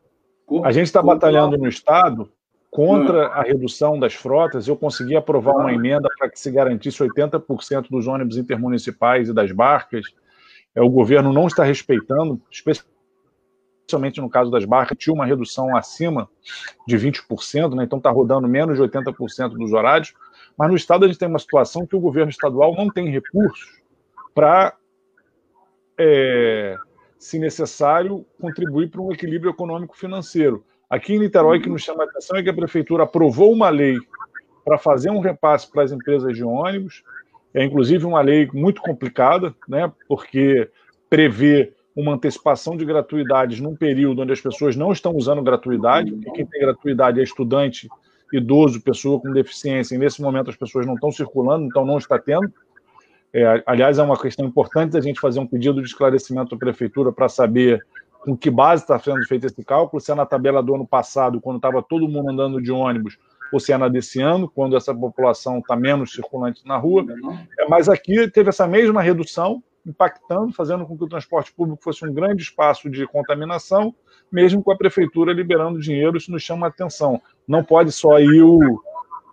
a 0.64 0.72
gente 0.72 0.86
está 0.86 1.01
batalhando 1.01 1.58
no 1.58 1.68
Estado 1.68 2.30
contra 2.74 3.28
a 3.28 3.43
redução 3.43 3.99
das 3.99 4.15
frotas, 4.15 4.67
eu 4.67 4.76
consegui 4.76 5.15
aprovar 5.15 5.55
uma 5.55 5.71
emenda 5.71 6.09
para 6.17 6.28
que 6.28 6.39
se 6.39 6.49
garantisse 6.49 7.03
80% 7.03 7.88
dos 7.88 8.07
ônibus 8.07 8.36
intermunicipais 8.36 9.30
e 9.30 9.34
das 9.34 9.51
barcas. 9.51 10.07
É, 10.74 10.82
o 10.82 10.89
governo 10.89 11.32
não 11.32 11.45
está 11.45 11.63
respeitando, 11.63 12.41
especialmente 12.49 14.19
no 14.19 14.28
caso 14.28 14.49
das 14.49 14.65
barcas, 14.65 14.97
tinha 14.97 15.13
uma 15.13 15.24
redução 15.24 15.78
acima 15.78 16.28
de 16.88 16.97
20%, 16.97 17.76
né? 17.76 17.84
então 17.84 17.99
está 17.99 18.09
rodando 18.09 18.47
menos 18.47 18.78
de 18.78 18.84
80% 18.84 19.49
dos 19.49 19.71
horários. 19.71 20.11
Mas 20.57 20.67
no 20.67 20.76
estado 20.76 21.05
a 21.05 21.07
gente 21.07 21.19
tem 21.19 21.28
uma 21.28 21.38
situação 21.38 21.86
que 21.86 21.95
o 21.95 21.99
governo 21.99 22.32
estadual 22.32 22.76
não 22.76 22.89
tem 22.89 23.07
recursos 23.07 23.84
para, 24.34 24.76
é, 25.95 26.76
se 27.19 27.38
necessário, 27.38 28.26
contribuir 28.41 28.89
para 28.89 28.99
um 28.99 29.11
equilíbrio 29.11 29.51
econômico-financeiro. 29.51 30.65
Aqui 30.90 31.14
em 31.14 31.20
Niterói, 31.20 31.58
o 31.58 31.62
que 31.62 31.70
nos 31.70 31.82
chama 31.82 32.04
a 32.04 32.06
atenção 32.06 32.38
é 32.38 32.44
que 32.44 32.50
a 32.50 32.54
prefeitura 32.54 33.04
aprovou 33.04 33.52
uma 33.52 33.70
lei 33.70 33.98
para 34.64 34.78
fazer 34.78 35.10
um 35.10 35.20
repasse 35.20 35.70
para 35.70 35.84
as 35.84 35.92
empresas 35.92 36.36
de 36.36 36.44
ônibus. 36.44 37.04
É 37.54 37.64
inclusive 37.64 38.06
uma 38.06 38.22
lei 38.22 38.50
muito 38.54 38.82
complicada, 38.82 39.54
né, 39.68 39.92
porque 40.08 40.70
prevê 41.10 41.74
uma 41.96 42.14
antecipação 42.14 42.76
de 42.76 42.86
gratuidades 42.86 43.60
num 43.60 43.76
período 43.76 44.24
onde 44.24 44.34
as 44.34 44.42
pessoas 44.42 44.76
não 44.76 44.92
estão 44.92 45.16
usando 45.16 45.44
gratuidade, 45.44 46.12
e 46.12 46.32
quem 46.32 46.46
tem 46.46 46.62
gratuidade 46.62 47.20
é 47.20 47.24
estudante, 47.24 47.88
idoso, 48.32 48.82
pessoa 48.82 49.20
com 49.20 49.32
deficiência, 49.32 49.94
e 49.94 49.98
nesse 50.00 50.22
momento 50.22 50.50
as 50.50 50.56
pessoas 50.56 50.88
não 50.88 50.96
estão 50.96 51.12
circulando, 51.12 51.66
então 51.66 51.86
não 51.86 52.00
está 52.00 52.18
tendo. 52.18 52.52
É, 53.32 53.64
aliás, 53.66 54.00
é 54.00 54.04
uma 54.04 54.20
questão 54.20 54.46
importante 54.46 54.94
da 54.94 55.02
gente 55.02 55.20
fazer 55.20 55.40
um 55.40 55.46
pedido 55.46 55.82
de 55.82 55.88
esclarecimento 55.88 56.56
à 56.56 56.58
prefeitura 56.58 57.12
para 57.12 57.30
saber 57.30 57.86
com 58.24 58.38
que 58.38 58.49
base 58.49 58.84
está 58.84 58.97
sendo 58.97 59.26
feito 59.26 59.45
esse 59.45 59.63
cálculo, 59.65 60.01
se 60.01 60.11
é 60.11 60.15
na 60.15 60.26
tabela 60.26 60.63
do 60.63 60.74
ano 60.74 60.88
passado, 60.88 61.41
quando 61.41 61.57
estava 61.57 61.84
todo 61.84 62.07
mundo 62.07 62.30
andando 62.32 62.61
de 62.61 62.71
ônibus, 62.71 63.17
ou 63.51 63.59
se 63.59 63.74
é 63.74 63.78
na 63.78 63.89
desse 63.89 64.21
ano, 64.21 64.49
quando 64.49 64.78
essa 64.78 64.95
população 64.95 65.59
está 65.59 65.76
menos 65.76 66.13
circulante 66.13 66.65
na 66.65 66.78
rua. 66.78 67.05
É, 67.59 67.67
mas 67.67 67.89
aqui 67.89 68.28
teve 68.30 68.49
essa 68.49 68.65
mesma 68.65 69.01
redução, 69.01 69.61
impactando, 69.86 70.53
fazendo 70.53 70.86
com 70.86 70.97
que 70.97 71.03
o 71.03 71.09
transporte 71.09 71.53
público 71.53 71.84
fosse 71.84 72.07
um 72.07 72.13
grande 72.13 72.41
espaço 72.41 72.89
de 72.89 73.05
contaminação, 73.05 73.93
mesmo 74.32 74.63
com 74.63 74.71
a 74.71 74.78
prefeitura 74.78 75.34
liberando 75.34 75.80
dinheiro, 75.80 76.17
isso 76.17 76.32
nos 76.32 76.41
chama 76.41 76.65
a 76.65 76.69
atenção. 76.69 77.21
Não 77.45 77.61
pode 77.61 77.91
só 77.91 78.19
ir 78.19 78.41
o, 78.41 78.82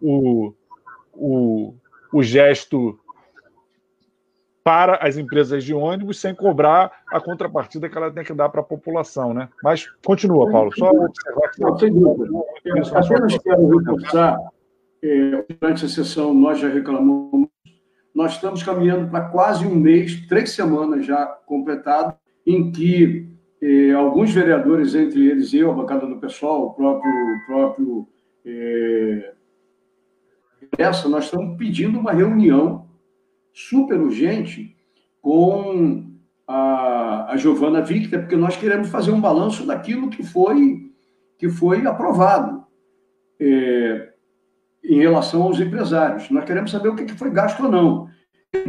o, 0.03 0.53
o, 1.15 1.75
o 2.13 2.23
gesto 2.23 2.99
para 4.63 4.97
as 4.97 5.17
empresas 5.17 5.65
de 5.65 5.73
ônibus 5.73 6.21
sem 6.21 6.35
cobrar 6.35 6.93
a 7.11 7.21
contrapartida 7.21 7.89
que 7.89 7.97
ela 7.97 8.11
tem 8.11 8.25
que 8.25 8.35
dar 8.35 8.49
para 8.49 8.61
a 8.61 8.65
população, 8.65 9.33
né? 9.33 9.49
Mas 9.63 9.87
continua, 10.05 10.51
Paulo, 10.51 10.71
só 10.77 10.91
observar 10.91 11.51
que... 11.51 11.61
Não, 11.63 11.79
sem 11.79 11.93
dúvida. 11.93 12.31
Apenas 12.95 13.39
quero 13.39 13.79
reforçar, 13.79 14.39
é, 15.03 15.45
durante 15.61 15.85
a 15.87 15.89
sessão 15.89 16.35
nós 16.35 16.59
já 16.59 16.69
reclamamos, 16.69 17.49
nós 18.15 18.33
estamos 18.33 18.63
caminhando 18.63 19.11
para 19.11 19.29
quase 19.29 19.67
um 19.67 19.75
mês, 19.75 20.27
três 20.27 20.51
semanas 20.51 21.07
já 21.07 21.25
completado, 21.47 22.15
em 22.47 22.71
que 22.71 23.29
eh, 23.63 23.93
alguns 23.93 24.33
vereadores, 24.33 24.95
entre 24.95 25.29
eles 25.29 25.55
eu, 25.55 25.71
a 25.71 25.75
bancada 25.75 26.07
do 26.07 26.17
pessoal, 26.17 26.67
o 26.67 26.71
próprio, 26.75 27.11
o 27.11 27.47
próprio 27.47 28.09
eh, 28.45 29.33
essa, 30.77 31.09
nós 31.09 31.25
estamos 31.25 31.57
pedindo 31.57 31.99
uma 31.99 32.13
reunião 32.13 32.90
super 33.53 34.01
urgente 34.01 34.77
com 35.21 36.05
a, 36.47 37.33
a 37.33 37.37
Giovana 37.37 37.81
Victor, 37.81 38.21
porque 38.21 38.37
nós 38.37 38.57
queremos 38.57 38.89
fazer 38.89 39.13
um 39.13 39.21
balanço 39.21 39.67
daquilo 39.67 40.11
que 40.11 40.23
foi, 40.23 40.93
que 41.39 41.49
foi 41.49 41.87
aprovado 41.87 42.65
é, 43.39 44.13
em 44.85 44.99
relação 45.01 45.43
aos 45.43 45.61
empresários. 45.61 46.31
Nós 46.31 46.45
queremos 46.45 46.71
saber 46.71 46.89
o 46.89 46.97
que 46.97 47.13
foi 47.15 47.31
gasto 47.31 47.65
ou 47.65 47.71
não. 47.71 48.09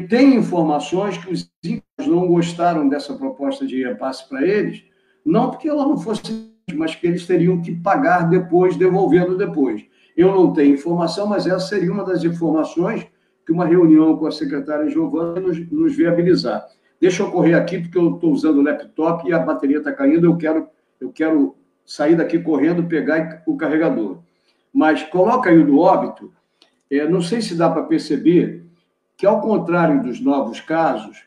Tem 0.09 0.35
informações 0.35 1.17
que 1.17 1.31
os 1.31 1.51
empresários 1.63 2.07
não 2.07 2.27
gostaram 2.27 2.87
dessa 2.87 3.15
proposta 3.15 3.65
de 3.65 3.83
repasse 3.83 4.27
para 4.29 4.45
eles, 4.45 4.83
não 5.25 5.49
porque 5.49 5.67
ela 5.67 5.85
não 5.85 5.97
fosse, 5.97 6.51
mas 6.73 6.93
que 6.93 7.07
eles 7.07 7.25
teriam 7.25 7.61
que 7.61 7.75
pagar 7.75 8.29
depois, 8.29 8.75
devolvendo 8.75 9.37
depois. 9.37 9.83
Eu 10.15 10.31
não 10.31 10.53
tenho 10.53 10.75
informação, 10.75 11.25
mas 11.25 11.47
essa 11.47 11.67
seria 11.67 11.91
uma 11.91 12.03
das 12.03 12.23
informações 12.23 13.07
que 13.45 13.51
uma 13.51 13.65
reunião 13.65 14.15
com 14.17 14.25
a 14.27 14.31
secretária 14.31 14.89
Giovana 14.89 15.39
nos, 15.39 15.69
nos 15.71 15.95
viabilizar. 15.95 16.67
Deixa 16.99 17.23
eu 17.23 17.31
correr 17.31 17.55
aqui, 17.55 17.79
porque 17.79 17.97
eu 17.97 18.15
estou 18.15 18.31
usando 18.31 18.57
o 18.57 18.61
laptop 18.61 19.27
e 19.27 19.33
a 19.33 19.39
bateria 19.39 19.79
está 19.79 19.91
caindo, 19.91 20.25
eu 20.25 20.37
quero, 20.37 20.67
eu 20.99 21.11
quero 21.11 21.55
sair 21.85 22.15
daqui 22.15 22.39
correndo, 22.39 22.83
pegar 22.83 23.41
o 23.47 23.57
carregador. 23.57 24.19
Mas 24.73 25.03
coloca 25.03 25.49
aí 25.49 25.57
o 25.57 25.65
do 25.65 25.79
óbito, 25.79 26.31
é, 26.89 27.07
não 27.07 27.21
sei 27.21 27.41
se 27.41 27.55
dá 27.55 27.69
para 27.69 27.83
perceber 27.83 28.63
que, 29.17 29.25
ao 29.25 29.41
contrário 29.41 30.03
dos 30.03 30.19
novos 30.19 30.59
casos, 30.59 31.23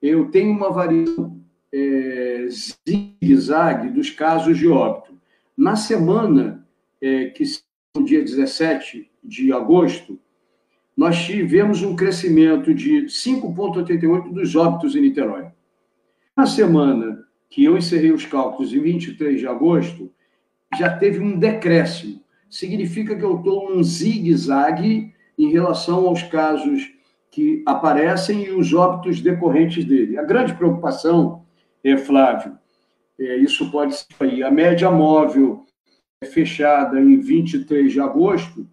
eu 0.00 0.30
tenho 0.30 0.50
uma 0.50 0.70
variação 0.70 1.40
é, 1.72 2.46
zigue-zague 2.48 3.88
dos 3.88 4.10
casos 4.10 4.58
de 4.58 4.68
óbito. 4.68 5.16
Na 5.56 5.76
semana, 5.76 6.66
é, 7.00 7.26
que 7.26 7.44
no 7.96 8.04
dia 8.04 8.22
17 8.22 9.10
de 9.22 9.52
agosto, 9.52 10.18
nós 10.96 11.24
tivemos 11.24 11.82
um 11.82 11.96
crescimento 11.96 12.74
de 12.74 13.06
5,88 13.06 14.32
dos 14.32 14.54
óbitos 14.54 14.94
em 14.94 15.00
Niterói. 15.00 15.46
Na 16.36 16.46
semana 16.46 17.24
que 17.48 17.64
eu 17.64 17.76
encerrei 17.76 18.12
os 18.12 18.24
cálculos 18.24 18.72
em 18.72 18.80
23 18.80 19.40
de 19.40 19.46
agosto, 19.46 20.10
já 20.78 20.96
teve 20.96 21.20
um 21.20 21.38
decréscimo. 21.38 22.22
Significa 22.48 23.14
que 23.16 23.22
eu 23.22 23.36
estou 23.36 23.74
num 23.74 23.82
zigue-zague 23.82 25.12
em 25.38 25.50
relação 25.50 26.06
aos 26.06 26.22
casos 26.22 26.92
que 27.30 27.62
aparecem 27.66 28.44
e 28.44 28.50
os 28.50 28.74
óbitos 28.74 29.20
decorrentes 29.20 29.84
dele. 29.84 30.18
A 30.18 30.22
grande 30.22 30.54
preocupação, 30.54 31.44
é, 31.82 31.96
Flávio, 31.96 32.58
é, 33.18 33.36
isso 33.36 33.70
pode 33.70 33.94
ser 33.94 34.06
aí, 34.20 34.42
a 34.42 34.50
média 34.50 34.90
móvel 34.90 35.64
fechada 36.26 37.00
em 37.00 37.18
23 37.18 37.92
de 37.92 38.00
agosto 38.00 38.68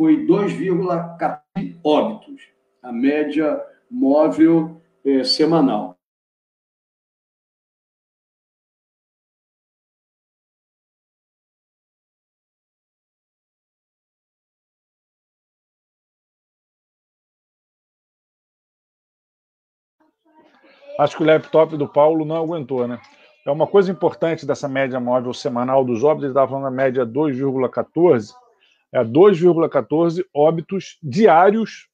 foi 0.00 0.24
2,14 0.24 1.78
óbitos, 1.84 2.48
a 2.82 2.90
média 2.90 3.62
móvel 3.90 4.80
é, 5.04 5.22
semanal. 5.22 5.94
Acho 20.98 21.18
que 21.18 21.22
o 21.22 21.26
laptop 21.26 21.76
do 21.76 21.86
Paulo 21.86 22.24
não 22.24 22.36
aguentou, 22.36 22.88
né? 22.88 22.98
É 23.46 23.50
uma 23.50 23.66
coisa 23.66 23.92
importante 23.92 24.46
dessa 24.46 24.66
média 24.66 24.98
móvel 24.98 25.34
semanal 25.34 25.84
dos 25.84 26.02
óbitos, 26.02 26.24
ele 26.24 26.30
estava 26.30 26.48
falando 26.48 26.68
a 26.68 26.70
média 26.70 27.04
2,14, 27.04 28.32
é 28.92 29.04
2,14 29.04 30.24
óbitos 30.34 30.98
diários 31.02 31.88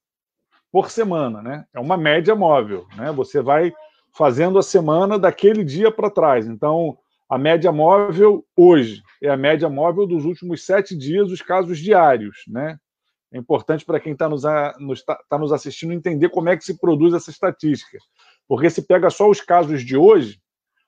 por 0.72 0.90
semana, 0.90 1.42
né? 1.42 1.66
É 1.74 1.80
uma 1.80 1.97
média 1.97 2.34
móvel, 2.34 2.86
né? 2.97 3.12
Você 3.12 3.40
vai 3.40 3.72
fazendo 4.12 4.59
a 4.59 4.62
semana 4.62 5.18
daquele 5.18 5.62
dia 5.62 5.90
para 5.90 6.11
trás. 6.11 6.47
Então, 6.47 6.97
a 7.28 7.36
média 7.36 7.70
móvel 7.70 8.44
hoje 8.57 9.03
é 9.22 9.28
a 9.28 9.36
média 9.36 9.68
móvel 9.68 10.07
dos 10.07 10.24
últimos 10.24 10.64
sete 10.64 10.97
dias, 10.97 11.30
os 11.30 11.42
casos 11.42 11.78
diários, 11.78 12.44
né? 12.49 12.78
É 13.32 13.38
importante 13.38 13.84
para 13.84 14.01
quem 14.01 14.12
está 14.12 14.28
nos, 14.28 14.44
nos, 14.78 15.05
tá, 15.05 15.18
tá 15.28 15.36
nos 15.36 15.53
assistindo 15.53 15.92
entender 15.92 16.28
como 16.30 16.49
é 16.49 16.57
que 16.57 16.64
se 16.64 16.78
produz 16.78 17.12
essa 17.12 17.30
estatística. 17.30 17.99
Porque 18.49 18.70
se 18.70 18.86
pega 18.86 19.11
só 19.11 19.28
os 19.28 19.40
casos 19.40 19.84
de 19.84 19.97
hoje, 19.97 20.40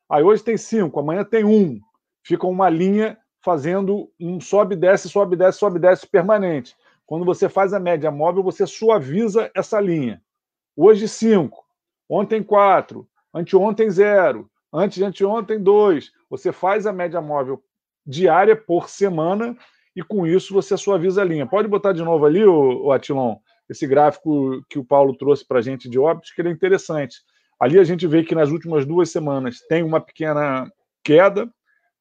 aí 0.08 0.22
hoje 0.22 0.42
tem 0.42 0.56
cinco, 0.56 1.00
amanhã 1.00 1.24
tem 1.24 1.44
um. 1.44 1.80
Fica 2.22 2.46
uma 2.46 2.70
linha 2.70 3.18
fazendo 3.48 4.10
um 4.20 4.38
sobe, 4.38 4.76
desce, 4.76 5.08
sobe, 5.08 5.34
desce, 5.34 5.58
sobe, 5.58 5.78
desce 5.78 6.06
permanente. 6.06 6.76
Quando 7.06 7.24
você 7.24 7.48
faz 7.48 7.72
a 7.72 7.80
média 7.80 8.10
móvel, 8.10 8.42
você 8.42 8.66
suaviza 8.66 9.50
essa 9.54 9.80
linha. 9.80 10.20
Hoje, 10.76 11.08
cinco. 11.08 11.64
Ontem, 12.06 12.42
quatro. 12.42 13.08
Anteontem, 13.32 13.88
zero. 13.88 14.50
Antes 14.70 14.98
de 14.98 15.04
anteontem, 15.04 15.58
dois. 15.58 16.12
Você 16.28 16.52
faz 16.52 16.86
a 16.86 16.92
média 16.92 17.22
móvel 17.22 17.64
diária 18.06 18.54
por 18.54 18.90
semana 18.90 19.56
e 19.96 20.02
com 20.02 20.26
isso 20.26 20.52
você 20.52 20.76
suaviza 20.76 21.22
a 21.22 21.24
linha. 21.24 21.46
Pode 21.46 21.68
botar 21.68 21.94
de 21.94 22.04
novo 22.04 22.26
ali, 22.26 22.44
o 22.44 22.92
Atilon, 22.92 23.36
esse 23.66 23.86
gráfico 23.86 24.62
que 24.68 24.78
o 24.78 24.84
Paulo 24.84 25.16
trouxe 25.16 25.42
para 25.42 25.60
a 25.60 25.62
gente 25.62 25.88
de 25.88 25.98
óbitos, 25.98 26.32
que 26.32 26.42
ele 26.42 26.50
é 26.50 26.52
interessante. 26.52 27.16
Ali 27.58 27.78
a 27.78 27.84
gente 27.84 28.06
vê 28.06 28.22
que 28.22 28.34
nas 28.34 28.50
últimas 28.50 28.84
duas 28.84 29.10
semanas 29.10 29.62
tem 29.66 29.82
uma 29.82 30.02
pequena 30.02 30.70
queda. 31.02 31.50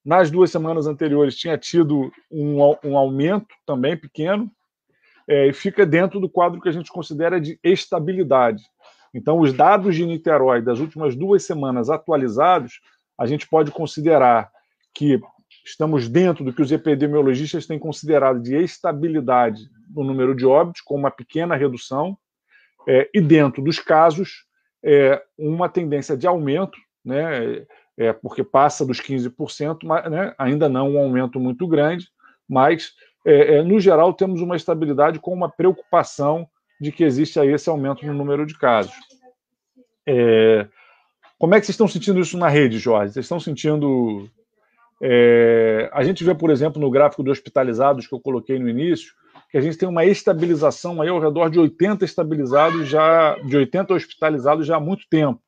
Nas 0.08 0.32
duas 0.32 0.50
semanas 0.50 0.88
anteriores 0.88 1.36
tinha 1.36 1.58
tido 1.58 2.10
um, 2.32 2.62
um 2.82 2.98
aumento 2.98 3.54
também 3.66 3.98
pequeno. 3.98 4.50
É, 5.28 5.48
e 5.48 5.52
fica 5.52 5.86
dentro 5.86 6.18
do 6.22 6.30
quadro 6.30 6.62
que 6.62 6.70
a 6.70 6.72
gente 6.72 6.90
considera 6.90 7.42
de 7.42 7.60
estabilidade. 7.62 8.64
Então, 9.14 9.38
os 9.38 9.52
dados 9.52 9.98
de 9.98 10.06
Niterói 10.06 10.62
das 10.62 10.80
últimas 10.80 11.14
duas 11.14 11.44
semanas 11.44 11.90
atualizados, 11.90 12.80
a 13.18 13.26
gente 13.26 13.50
pode 13.50 13.70
considerar 13.70 14.50
que 14.94 15.20
estamos 15.66 16.08
dentro 16.08 16.46
do 16.46 16.54
que 16.54 16.62
os 16.62 16.72
epidemiologistas 16.72 17.68
têm 17.68 17.78
considerado 17.78 18.40
de 18.42 18.56
estabilidade 18.56 19.70
no 19.94 20.06
número 20.06 20.34
de 20.34 20.46
óbitos, 20.46 20.80
com 20.80 20.96
uma 20.96 21.12
pequena 21.12 21.54
redução, 21.54 22.18
é, 22.88 23.10
e 23.14 23.20
dentro 23.20 23.62
dos 23.62 23.78
casos, 23.78 24.46
é, 24.82 25.22
uma 25.38 25.68
tendência 25.68 26.16
de 26.16 26.26
aumento, 26.26 26.78
né, 27.04 27.66
é, 27.98 28.14
porque 28.14 28.44
passa 28.44 28.86
dos 28.86 29.02
15%, 29.02 29.80
mas, 29.84 30.10
né, 30.10 30.34
ainda 30.38 30.70
não 30.70 30.92
um 30.92 31.00
aumento 31.00 31.40
muito 31.40 31.68
grande, 31.68 32.08
mas, 32.48 32.94
é, 33.26 33.56
é, 33.56 33.64
no 33.64 33.80
geral, 33.80 34.14
temos 34.14 34.42
uma 34.42 34.56
estabilidade 34.56 35.20
com 35.20 35.34
uma 35.34 35.50
preocupação 35.50 36.48
de 36.80 36.92
que 36.92 37.04
existe 37.04 37.40
aí 37.40 37.50
esse 37.50 37.70
aumento 37.70 38.06
no 38.06 38.14
número 38.14 38.46
de 38.46 38.58
casos. 38.58 38.94
É, 40.08 40.68
como 41.40 41.56
é 41.56 41.60
que 41.60 41.66
vocês 41.66 41.74
estão 41.74 41.88
sentindo 41.88 42.20
isso 42.20 42.38
na 42.38 42.48
rede, 42.48 42.78
Jorge? 42.78 43.14
Vocês 43.14 43.26
estão 43.26 43.40
sentindo 43.40 44.30
é, 45.02 45.90
a 45.94 46.04
gente 46.04 46.24
vê, 46.24 46.34
por 46.34 46.50
exemplo, 46.50 46.82
no 46.82 46.90
gráfico 46.90 47.24
de 47.24 47.30
hospitalizados 47.30 48.08
que 48.08 48.14
eu 48.14 48.20
coloquei 48.20 48.58
no 48.58 48.68
início, 48.68 49.14
que 49.52 49.58
a 49.58 49.62
gente 49.62 49.78
tem 49.78 49.88
uma 49.88 50.06
estabilização 50.06 51.02
aí 51.02 51.10
ao 51.10 51.20
redor 51.20 51.50
de 51.50 51.60
80 51.60 52.04
estabilizados 52.04 52.88
já, 52.88 53.36
de 53.40 53.56
80 53.56 53.94
hospitalizados 53.94 54.66
já 54.66 54.78
há 54.78 54.80
muito 54.80 55.08
tempo. 55.10 55.40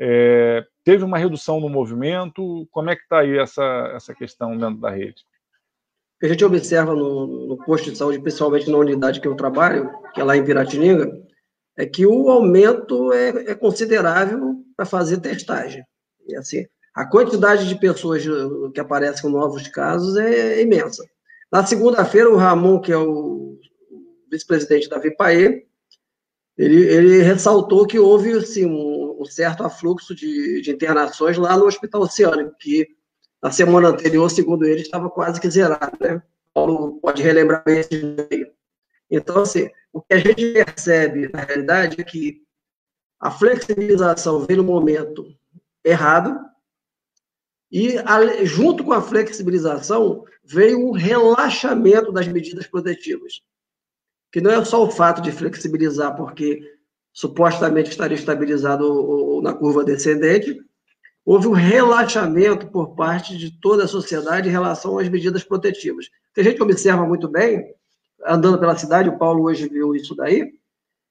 É, 0.00 0.64
teve 0.84 1.04
uma 1.04 1.18
redução 1.18 1.60
no 1.60 1.68
movimento. 1.68 2.66
Como 2.70 2.90
é 2.90 2.96
que 2.96 3.02
está 3.02 3.20
aí 3.20 3.36
essa, 3.38 3.92
essa 3.94 4.14
questão 4.14 4.56
dentro 4.56 4.80
da 4.80 4.90
rede? 4.90 5.22
O 6.16 6.20
que 6.20 6.26
a 6.26 6.28
gente 6.28 6.44
observa 6.44 6.94
no, 6.94 7.48
no 7.48 7.64
posto 7.64 7.90
de 7.90 7.96
saúde, 7.96 8.20
principalmente 8.20 8.70
na 8.70 8.78
unidade 8.78 9.20
que 9.20 9.28
eu 9.28 9.36
trabalho, 9.36 9.90
que 10.14 10.20
é 10.20 10.24
lá 10.24 10.36
em 10.36 10.44
Piratininga, 10.44 11.10
é 11.76 11.86
que 11.86 12.04
o 12.06 12.28
aumento 12.28 13.12
é, 13.12 13.28
é 13.50 13.54
considerável 13.54 14.56
para 14.76 14.84
fazer 14.84 15.18
testagem. 15.18 15.84
E 16.26 16.36
assim, 16.36 16.66
a 16.94 17.06
quantidade 17.06 17.68
de 17.68 17.78
pessoas 17.78 18.24
que 18.74 18.80
aparecem 18.80 19.22
com 19.22 19.28
novos 19.28 19.66
casos 19.68 20.16
é 20.16 20.60
imensa. 20.60 21.04
Na 21.50 21.64
segunda-feira, 21.64 22.28
o 22.28 22.36
Ramon, 22.36 22.80
que 22.80 22.92
é 22.92 22.96
o 22.96 23.58
vice-presidente 24.30 24.88
da 24.88 24.98
VIPAE, 24.98 25.66
ele, 26.58 26.82
ele, 26.88 27.22
ressaltou 27.22 27.86
que 27.86 27.98
houve 27.98 28.32
assim, 28.32 28.66
um, 28.66 28.97
um 29.18 29.24
certo 29.24 29.64
afluxo 29.64 30.14
de, 30.14 30.62
de, 30.62 30.70
internações 30.70 31.36
lá 31.36 31.56
no 31.56 31.66
Hospital 31.66 32.02
Oceânico, 32.02 32.54
que 32.58 32.86
na 33.42 33.50
semana 33.50 33.88
anterior, 33.88 34.30
segundo 34.30 34.64
ele, 34.64 34.82
estava 34.82 35.10
quase 35.10 35.40
que 35.40 35.50
zerado. 35.50 35.96
Né? 36.00 36.22
Paulo 36.54 37.00
pode 37.00 37.22
relembrar 37.22 37.62
esse. 37.66 38.16
Então, 39.10 39.42
assim, 39.42 39.68
o 39.92 40.00
que 40.00 40.14
a 40.14 40.18
gente 40.18 40.52
percebe, 40.52 41.30
na 41.32 41.40
realidade, 41.40 42.00
é 42.00 42.04
que 42.04 42.42
a 43.18 43.30
flexibilização 43.30 44.40
vem 44.46 44.56
no 44.56 44.64
momento 44.64 45.26
errado, 45.84 46.38
e, 47.70 47.96
junto 48.44 48.82
com 48.82 48.92
a 48.92 49.02
flexibilização, 49.02 50.24
veio 50.42 50.86
o 50.86 50.92
relaxamento 50.92 52.10
das 52.10 52.26
medidas 52.26 52.66
protetivas. 52.66 53.42
Que 54.32 54.40
não 54.40 54.50
é 54.50 54.64
só 54.64 54.82
o 54.82 54.90
fato 54.90 55.20
de 55.20 55.30
flexibilizar, 55.30 56.16
porque 56.16 56.77
supostamente 57.18 57.90
estaria 57.90 58.14
estabilizado 58.14 59.40
na 59.42 59.52
curva 59.52 59.82
descendente, 59.82 60.56
houve 61.24 61.48
um 61.48 61.52
relaxamento 61.52 62.68
por 62.68 62.94
parte 62.94 63.36
de 63.36 63.50
toda 63.60 63.82
a 63.82 63.88
sociedade 63.88 64.48
em 64.48 64.52
relação 64.52 64.98
às 64.98 65.08
medidas 65.08 65.42
protetivas. 65.42 66.08
Que 66.32 66.42
a 66.42 66.44
gente 66.44 66.62
observa 66.62 67.04
muito 67.04 67.26
bem, 67.26 67.74
andando 68.24 68.56
pela 68.56 68.78
cidade, 68.78 69.08
o 69.08 69.18
Paulo 69.18 69.42
hoje 69.46 69.68
viu 69.68 69.96
isso 69.96 70.14
daí, 70.14 70.52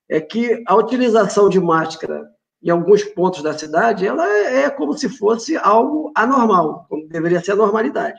é 0.08 0.22
que 0.22 0.64
a 0.66 0.76
utilização 0.76 1.50
de 1.50 1.60
máscara 1.60 2.26
em 2.64 2.70
alguns 2.70 3.04
pontos 3.04 3.44
da 3.44 3.52
cidade, 3.52 4.08
ela 4.08 4.26
é, 4.26 4.62
é 4.62 4.70
como 4.70 4.98
se 4.98 5.10
fosse 5.10 5.58
algo 5.58 6.14
anormal, 6.16 6.86
como 6.88 7.06
deveria 7.10 7.44
ser 7.44 7.52
a 7.52 7.58
normalidade. 7.58 8.18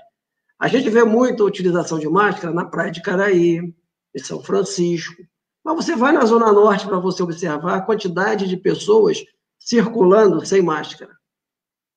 A 0.58 0.68
gente 0.68 0.90
vê 0.90 1.04
muita 1.04 1.42
utilização 1.42 1.98
de 1.98 2.06
máscara 2.06 2.52
na 2.52 2.66
praia 2.66 2.90
de 2.90 3.00
Caraí, 3.00 3.60
em 4.14 4.18
São 4.18 4.42
Francisco, 4.42 5.22
mas 5.74 5.84
você 5.84 5.96
vai 5.96 6.12
na 6.12 6.24
Zona 6.24 6.52
Norte 6.52 6.86
para 6.86 6.98
você 6.98 7.22
observar 7.22 7.76
a 7.76 7.80
quantidade 7.80 8.48
de 8.48 8.56
pessoas 8.56 9.24
circulando 9.58 10.44
sem 10.44 10.62
máscara. 10.62 11.12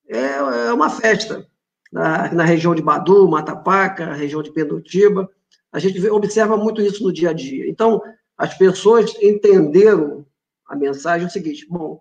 É, 0.07 0.67
é 0.67 0.73
uma 0.73 0.89
festa. 0.89 1.47
Na, 1.91 2.31
na 2.33 2.43
região 2.45 2.73
de 2.73 2.81
Badu, 2.81 3.27
Matapaca, 3.27 4.13
região 4.13 4.41
de 4.41 4.51
Pendotiba, 4.51 5.29
a 5.73 5.79
gente 5.79 5.99
vê, 5.99 6.09
observa 6.09 6.55
muito 6.55 6.81
isso 6.81 7.03
no 7.03 7.11
dia 7.11 7.31
a 7.31 7.33
dia. 7.33 7.69
Então, 7.69 8.01
as 8.37 8.57
pessoas 8.57 9.13
entenderam 9.21 10.25
a 10.65 10.75
mensagem 10.75 11.25
é 11.25 11.27
o 11.27 11.31
seguinte: 11.31 11.67
bom, 11.69 11.99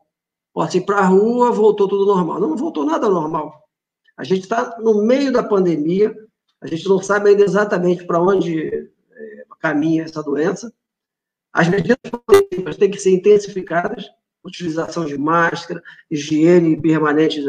Posso 0.52 0.76
ir 0.76 0.82
para 0.82 0.98
a 0.98 1.06
rua, 1.06 1.52
voltou 1.52 1.88
tudo 1.88 2.04
normal. 2.04 2.40
Não, 2.40 2.50
não 2.50 2.56
voltou 2.56 2.84
nada 2.84 3.08
normal. 3.08 3.64
A 4.16 4.24
gente 4.24 4.42
está 4.42 4.78
no 4.80 5.02
meio 5.02 5.32
da 5.32 5.42
pandemia, 5.42 6.14
a 6.60 6.66
gente 6.66 6.88
não 6.88 7.00
sabe 7.00 7.30
ainda 7.30 7.44
exatamente 7.44 8.04
para 8.04 8.20
onde 8.20 8.68
é, 8.68 9.44
caminha 9.60 10.02
essa 10.02 10.22
doença. 10.22 10.72
As 11.52 11.68
medidas 11.68 11.96
têm 12.78 12.90
que 12.90 12.98
ser 12.98 13.10
intensificadas, 13.10 14.06
utilização 14.44 15.04
de 15.04 15.18
máscara, 15.18 15.82
higiene 16.10 16.80
permanente 16.80 17.42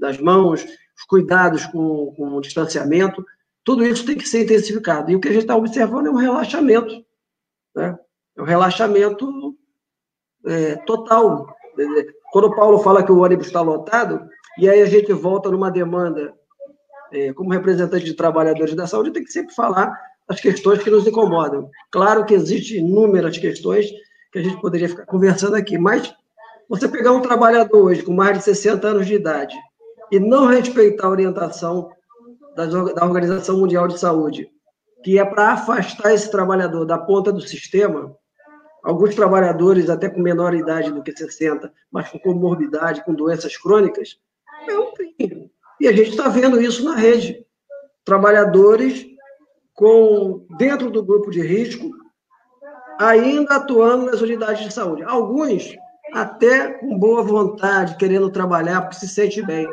das 0.00 0.18
mãos, 0.18 0.64
os 0.64 1.04
cuidados 1.06 1.66
com, 1.66 2.12
com 2.16 2.34
o 2.34 2.40
distanciamento, 2.40 3.24
tudo 3.64 3.84
isso 3.84 4.04
tem 4.04 4.16
que 4.16 4.28
ser 4.28 4.44
intensificado. 4.44 5.10
E 5.10 5.16
o 5.16 5.20
que 5.20 5.28
a 5.28 5.32
gente 5.32 5.42
está 5.42 5.56
observando 5.56 6.06
é 6.06 6.10
um 6.10 6.16
relaxamento, 6.16 7.04
né? 7.74 7.98
É 8.36 8.42
um 8.42 8.44
relaxamento 8.44 9.56
é, 10.46 10.76
total. 10.84 11.54
Quando 12.32 12.46
o 12.46 12.56
Paulo 12.56 12.78
fala 12.78 13.04
que 13.04 13.12
o 13.12 13.20
ônibus 13.20 13.46
está 13.46 13.60
lotado, 13.60 14.28
E 14.58 14.68
aí 14.68 14.82
a 14.82 14.86
gente 14.86 15.12
volta 15.12 15.50
numa 15.50 15.70
demanda, 15.70 16.34
é, 17.10 17.32
como 17.32 17.52
representante 17.52 18.04
de 18.04 18.14
trabalhadores 18.14 18.74
da 18.74 18.86
saúde, 18.86 19.12
tem 19.12 19.24
que 19.24 19.32
sempre 19.32 19.54
falar 19.54 19.96
as 20.32 20.40
questões 20.40 20.82
que 20.82 20.90
nos 20.90 21.06
incomodam. 21.06 21.70
Claro 21.90 22.24
que 22.24 22.34
existem 22.34 22.78
inúmeras 22.78 23.36
questões 23.36 23.86
que 24.32 24.38
a 24.38 24.42
gente 24.42 24.58
poderia 24.60 24.88
ficar 24.88 25.04
conversando 25.04 25.54
aqui, 25.54 25.76
mas 25.76 26.14
você 26.68 26.88
pegar 26.88 27.12
um 27.12 27.20
trabalhador 27.20 27.84
hoje 27.84 28.02
com 28.02 28.14
mais 28.14 28.38
de 28.38 28.44
60 28.44 28.88
anos 28.88 29.06
de 29.06 29.14
idade 29.14 29.54
e 30.10 30.18
não 30.18 30.46
respeitar 30.46 31.06
a 31.06 31.10
orientação 31.10 31.90
da 32.56 33.04
Organização 33.04 33.58
Mundial 33.58 33.86
de 33.88 33.98
Saúde, 33.98 34.50
que 35.04 35.18
é 35.18 35.24
para 35.24 35.52
afastar 35.52 36.14
esse 36.14 36.30
trabalhador 36.30 36.86
da 36.86 36.96
ponta 36.96 37.30
do 37.30 37.40
sistema, 37.40 38.14
alguns 38.82 39.14
trabalhadores 39.14 39.90
até 39.90 40.08
com 40.08 40.20
menor 40.20 40.54
idade 40.54 40.90
do 40.92 41.02
que 41.02 41.12
60, 41.12 41.70
mas 41.90 42.08
com 42.08 42.18
comorbidade, 42.18 43.04
com 43.04 43.14
doenças 43.14 43.56
crônicas, 43.56 44.18
é 44.66 44.78
um 44.78 44.94
crime. 44.94 45.50
E 45.78 45.88
a 45.88 45.92
gente 45.92 46.10
está 46.10 46.28
vendo 46.28 46.60
isso 46.60 46.84
na 46.84 46.94
rede. 46.94 47.44
Trabalhadores 48.04 49.11
com 49.82 50.46
dentro 50.56 50.92
do 50.92 51.02
grupo 51.02 51.28
de 51.28 51.42
risco, 51.42 51.90
ainda 53.00 53.56
atuando 53.56 54.06
nas 54.06 54.20
unidades 54.20 54.64
de 54.64 54.72
saúde. 54.72 55.02
Alguns 55.02 55.74
até 56.14 56.74
com 56.74 56.96
boa 56.96 57.20
vontade, 57.24 57.96
querendo 57.96 58.30
trabalhar, 58.30 58.82
porque 58.82 58.94
se 58.94 59.08
sente 59.08 59.42
bem. 59.42 59.68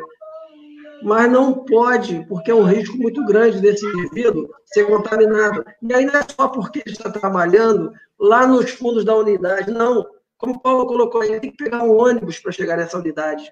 Mas 1.04 1.30
não 1.30 1.64
pode, 1.64 2.26
porque 2.28 2.50
é 2.50 2.54
um 2.54 2.64
risco 2.64 2.96
muito 2.96 3.24
grande 3.24 3.60
desse 3.60 3.86
indivíduo 3.86 4.50
ser 4.64 4.84
contaminado. 4.88 5.64
E 5.80 5.94
aí 5.94 6.04
não 6.04 6.16
é 6.16 6.26
só 6.36 6.48
porque 6.48 6.82
ele 6.84 6.96
está 6.96 7.08
trabalhando 7.08 7.92
lá 8.18 8.48
nos 8.48 8.68
fundos 8.72 9.04
da 9.04 9.14
unidade, 9.14 9.70
não. 9.70 10.04
Como 10.36 10.54
o 10.54 10.60
Paulo 10.60 10.86
colocou 10.86 11.22
ele 11.22 11.38
tem 11.38 11.52
que 11.52 11.64
pegar 11.64 11.84
um 11.84 11.96
ônibus 11.96 12.40
para 12.40 12.50
chegar 12.50 12.76
nessa 12.76 12.98
unidade. 12.98 13.48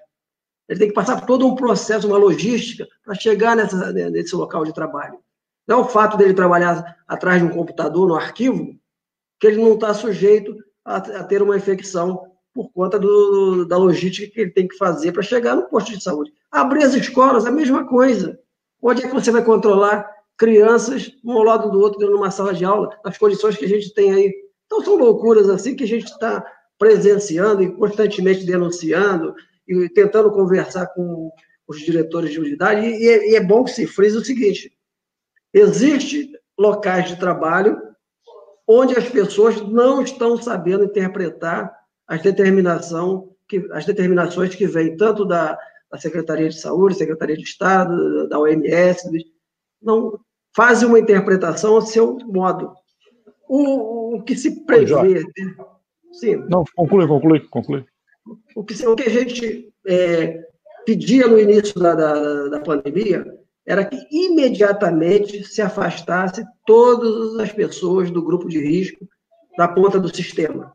Ele 0.67 0.77
tem 0.77 0.89
que 0.89 0.93
passar 0.93 1.21
por 1.21 1.25
todo 1.25 1.47
um 1.47 1.55
processo, 1.55 2.05
uma 2.05 2.17
logística, 2.17 2.85
para 3.05 3.15
chegar 3.15 3.55
nessa, 3.55 3.93
nesse 3.93 4.35
local 4.35 4.65
de 4.65 4.73
trabalho. 4.73 5.17
Não 5.69 5.77
é 5.77 5.81
o 5.81 5.87
fato 5.87 6.17
dele 6.17 6.33
trabalhar 6.33 6.97
atrás 7.07 7.39
de 7.39 7.47
um 7.47 7.51
computador, 7.51 8.07
no 8.07 8.15
arquivo, 8.15 8.75
que 9.39 9.45
ele 9.45 9.61
não 9.61 9.75
está 9.75 9.93
sujeito 9.93 10.57
a, 10.83 10.95
a, 10.95 11.23
ter 11.23 11.43
uma 11.43 11.55
infecção 11.55 12.23
por 12.51 12.71
conta 12.73 12.97
do, 12.97 13.65
da 13.65 13.77
logística 13.77 14.33
que 14.33 14.41
ele 14.41 14.49
tem 14.49 14.67
que 14.67 14.75
fazer 14.75 15.11
para 15.11 15.21
chegar 15.21 15.55
no 15.55 15.69
posto 15.69 15.91
de 15.91 16.03
saúde. 16.03 16.33
Abrir 16.49 16.83
as 16.83 16.95
escolas, 16.95 17.45
a 17.45 17.51
mesma 17.51 17.85
coisa. 17.85 18.39
Onde 18.81 19.03
é 19.03 19.07
que 19.07 19.13
você 19.13 19.29
vai 19.29 19.45
controlar 19.45 20.09
crianças 20.35 21.11
um 21.23 21.33
ao 21.33 21.43
lado 21.43 21.69
do 21.69 21.79
outro 21.79 21.99
dentro 21.99 22.15
de 22.15 22.19
uma 22.19 22.31
sala 22.31 22.51
de 22.51 22.65
aula, 22.65 22.89
nas 23.05 23.19
condições 23.19 23.55
que 23.55 23.65
a 23.65 23.69
gente 23.69 23.93
tem 23.93 24.11
aí? 24.11 24.33
Então, 24.65 24.83
são 24.83 24.95
loucuras 24.95 25.47
assim 25.51 25.75
que 25.75 25.83
a 25.83 25.87
gente 25.87 26.05
está 26.05 26.43
presenciando 26.79 27.61
e 27.61 27.71
constantemente 27.71 28.43
denunciando 28.43 29.35
e 29.67 29.87
tentando 29.89 30.31
conversar 30.31 30.87
com 30.87 31.29
os 31.67 31.79
diretores 31.79 32.31
de 32.31 32.39
unidade. 32.39 32.87
E, 32.87 33.07
é, 33.07 33.31
e 33.33 33.35
é 33.35 33.43
bom 33.43 33.63
que 33.63 33.71
se 33.71 33.85
frise 33.85 34.17
o 34.17 34.25
seguinte: 34.25 34.78
Existem 35.53 36.31
locais 36.57 37.07
de 37.07 37.19
trabalho 37.19 37.81
onde 38.67 38.95
as 38.95 39.09
pessoas 39.09 39.61
não 39.67 40.03
estão 40.03 40.37
sabendo 40.37 40.83
interpretar 40.83 41.73
as, 42.07 42.21
determinação 42.21 43.31
que, 43.47 43.67
as 43.71 43.83
determinações 43.83 44.53
que 44.53 44.67
vêm 44.67 44.95
tanto 44.95 45.25
da, 45.25 45.57
da 45.91 45.97
Secretaria 45.97 46.49
de 46.49 46.59
Saúde, 46.59 46.95
Secretaria 46.95 47.35
de 47.35 47.43
Estado, 47.43 48.27
da 48.27 48.37
OMS, 48.37 49.09
não 49.81 50.19
fazem 50.55 50.87
uma 50.87 50.99
interpretação 50.99 51.75
ao 51.75 51.81
seu 51.81 52.17
modo. 52.27 52.71
O, 53.47 54.17
o 54.17 54.23
que 54.23 54.35
se 54.35 54.63
prevê. 54.65 55.23
Sim. 56.11 56.35
Não, 56.47 56.63
conclui, 56.75 57.07
conclui, 57.07 57.39
conclui. 57.49 57.85
O 58.55 58.63
que, 58.63 58.85
o 58.85 58.95
que 58.95 59.03
a 59.03 59.09
gente 59.09 59.73
é, 59.87 60.43
pedia 60.85 61.27
no 61.27 61.39
início 61.39 61.79
da, 61.79 61.95
da, 61.95 62.47
da 62.49 62.59
pandemia 62.59 63.25
era 63.69 63.85
que 63.85 64.07
imediatamente 64.09 65.43
se 65.43 65.61
afastasse 65.61 66.43
todas 66.65 67.39
as 67.39 67.51
pessoas 67.51 68.09
do 68.09 68.23
grupo 68.23 68.49
de 68.49 68.59
risco 68.59 69.07
da 69.55 69.67
ponta 69.67 69.99
do 69.99 70.13
sistema. 70.13 70.73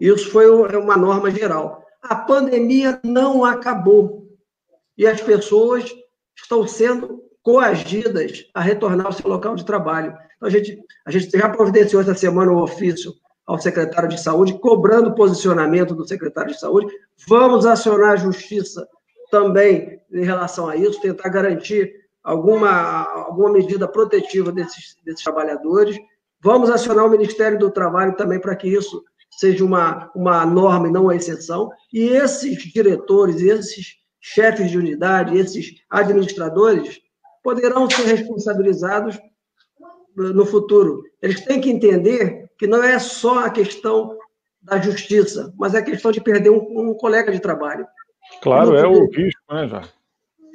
Isso 0.00 0.30
foi 0.30 0.46
é 0.46 0.78
uma 0.78 0.96
norma 0.96 1.30
geral. 1.30 1.84
A 2.02 2.16
pandemia 2.16 2.98
não 3.04 3.44
acabou 3.44 4.26
e 4.96 5.06
as 5.06 5.20
pessoas 5.20 5.94
estão 6.34 6.66
sendo 6.66 7.22
coagidas 7.42 8.46
a 8.54 8.62
retornar 8.62 9.06
ao 9.06 9.12
seu 9.12 9.28
local 9.28 9.54
de 9.54 9.66
trabalho. 9.66 10.16
Então, 10.36 10.48
a 10.48 10.50
gente, 10.50 10.80
a 11.04 11.10
gente 11.10 11.28
já 11.30 11.50
providenciou 11.50 12.00
essa 12.00 12.14
semana 12.14 12.50
um 12.50 12.62
ofício 12.62 13.12
ao 13.46 13.58
secretário 13.58 14.08
de 14.08 14.18
saúde, 14.18 14.58
cobrando 14.58 15.14
posicionamento 15.14 15.94
do 15.94 16.08
secretário 16.08 16.54
de 16.54 16.58
saúde. 16.58 16.90
Vamos 17.28 17.66
acionar 17.66 18.12
a 18.12 18.16
justiça 18.16 18.88
também 19.30 20.00
em 20.10 20.24
relação 20.24 20.66
a 20.66 20.76
isso, 20.76 21.00
tentar 21.00 21.28
garantir 21.28 22.05
alguma, 22.26 23.04
alguma 23.26 23.52
medida 23.52 23.86
protetiva 23.86 24.50
desses, 24.50 24.96
desses 25.04 25.22
trabalhadores. 25.22 25.96
Vamos 26.40 26.68
acionar 26.68 27.06
o 27.06 27.10
Ministério 27.10 27.56
do 27.56 27.70
Trabalho 27.70 28.16
também 28.16 28.40
para 28.40 28.56
que 28.56 28.68
isso 28.68 29.02
seja 29.30 29.64
uma, 29.64 30.10
uma 30.14 30.44
norma 30.44 30.88
e 30.88 30.90
não 30.90 31.04
uma 31.04 31.14
exceção. 31.14 31.70
E 31.92 32.08
esses 32.08 32.58
diretores, 32.72 33.40
esses 33.40 33.94
chefes 34.20 34.72
de 34.72 34.76
unidade, 34.76 35.38
esses 35.38 35.76
administradores, 35.88 37.00
poderão 37.44 37.88
ser 37.88 38.06
responsabilizados 38.06 39.16
no 40.16 40.44
futuro. 40.44 41.04
Eles 41.22 41.42
têm 41.42 41.60
que 41.60 41.70
entender 41.70 42.50
que 42.58 42.66
não 42.66 42.82
é 42.82 42.98
só 42.98 43.44
a 43.44 43.50
questão 43.50 44.18
da 44.60 44.78
justiça, 44.78 45.54
mas 45.56 45.74
é 45.74 45.78
a 45.78 45.84
questão 45.84 46.10
de 46.10 46.20
perder 46.20 46.50
um, 46.50 46.90
um 46.90 46.94
colega 46.94 47.30
de 47.30 47.38
trabalho. 47.38 47.86
Claro, 48.42 48.74
é 48.74 48.84
o 48.84 49.08
risco, 49.08 49.40
né, 49.48 49.68
já? 49.68 49.82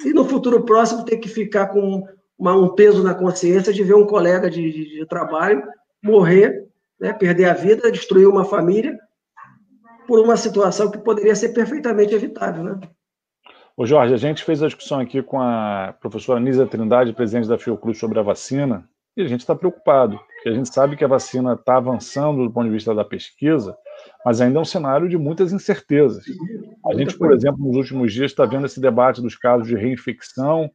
E 0.04 0.12
no 0.12 0.24
futuro 0.24 0.64
próximo 0.64 1.04
ter 1.04 1.18
que 1.18 1.28
ficar 1.28 1.68
com 1.68 2.06
uma, 2.38 2.56
um 2.56 2.74
peso 2.74 3.02
na 3.02 3.14
consciência 3.14 3.72
de 3.72 3.82
ver 3.82 3.94
um 3.94 4.06
colega 4.06 4.50
de, 4.50 4.70
de, 4.70 4.98
de 4.98 5.06
trabalho 5.06 5.62
morrer, 6.02 6.66
né, 7.00 7.12
perder 7.12 7.46
a 7.46 7.54
vida, 7.54 7.90
destruir 7.90 8.26
uma 8.26 8.44
família 8.44 8.98
por 10.06 10.18
uma 10.18 10.36
situação 10.36 10.90
que 10.90 10.98
poderia 10.98 11.34
ser 11.34 11.50
perfeitamente 11.50 12.14
evitável, 12.14 12.64
né? 12.64 12.80
Ô 13.76 13.86
Jorge, 13.86 14.12
a 14.12 14.18
gente 14.18 14.44
fez 14.44 14.62
a 14.62 14.66
discussão 14.66 15.00
aqui 15.00 15.22
com 15.22 15.40
a 15.40 15.94
professora 16.00 16.38
Nisa 16.38 16.66
Trindade, 16.66 17.14
presidente 17.14 17.48
da 17.48 17.56
Fiocruz, 17.56 17.98
sobre 17.98 18.18
a 18.18 18.22
vacina, 18.22 18.86
e 19.16 19.22
a 19.22 19.26
gente 19.26 19.40
está 19.40 19.54
preocupado, 19.54 20.18
porque 20.18 20.50
a 20.50 20.52
gente 20.52 20.72
sabe 20.72 20.96
que 20.96 21.04
a 21.04 21.08
vacina 21.08 21.54
está 21.54 21.76
avançando 21.76 22.44
do 22.44 22.52
ponto 22.52 22.66
de 22.66 22.72
vista 22.72 22.94
da 22.94 23.04
pesquisa, 23.04 23.76
mas 24.24 24.40
ainda 24.40 24.58
é 24.58 24.62
um 24.62 24.64
cenário 24.64 25.08
de 25.08 25.18
muitas 25.18 25.52
incertezas. 25.52 26.24
A 26.86 26.94
gente, 26.94 27.16
por 27.16 27.32
exemplo, 27.32 27.64
nos 27.64 27.76
últimos 27.76 28.12
dias 28.12 28.30
está 28.30 28.44
vendo 28.44 28.66
esse 28.66 28.80
debate 28.80 29.20
dos 29.20 29.36
casos 29.36 29.66
de 29.66 29.74
reinfecção. 29.74 30.70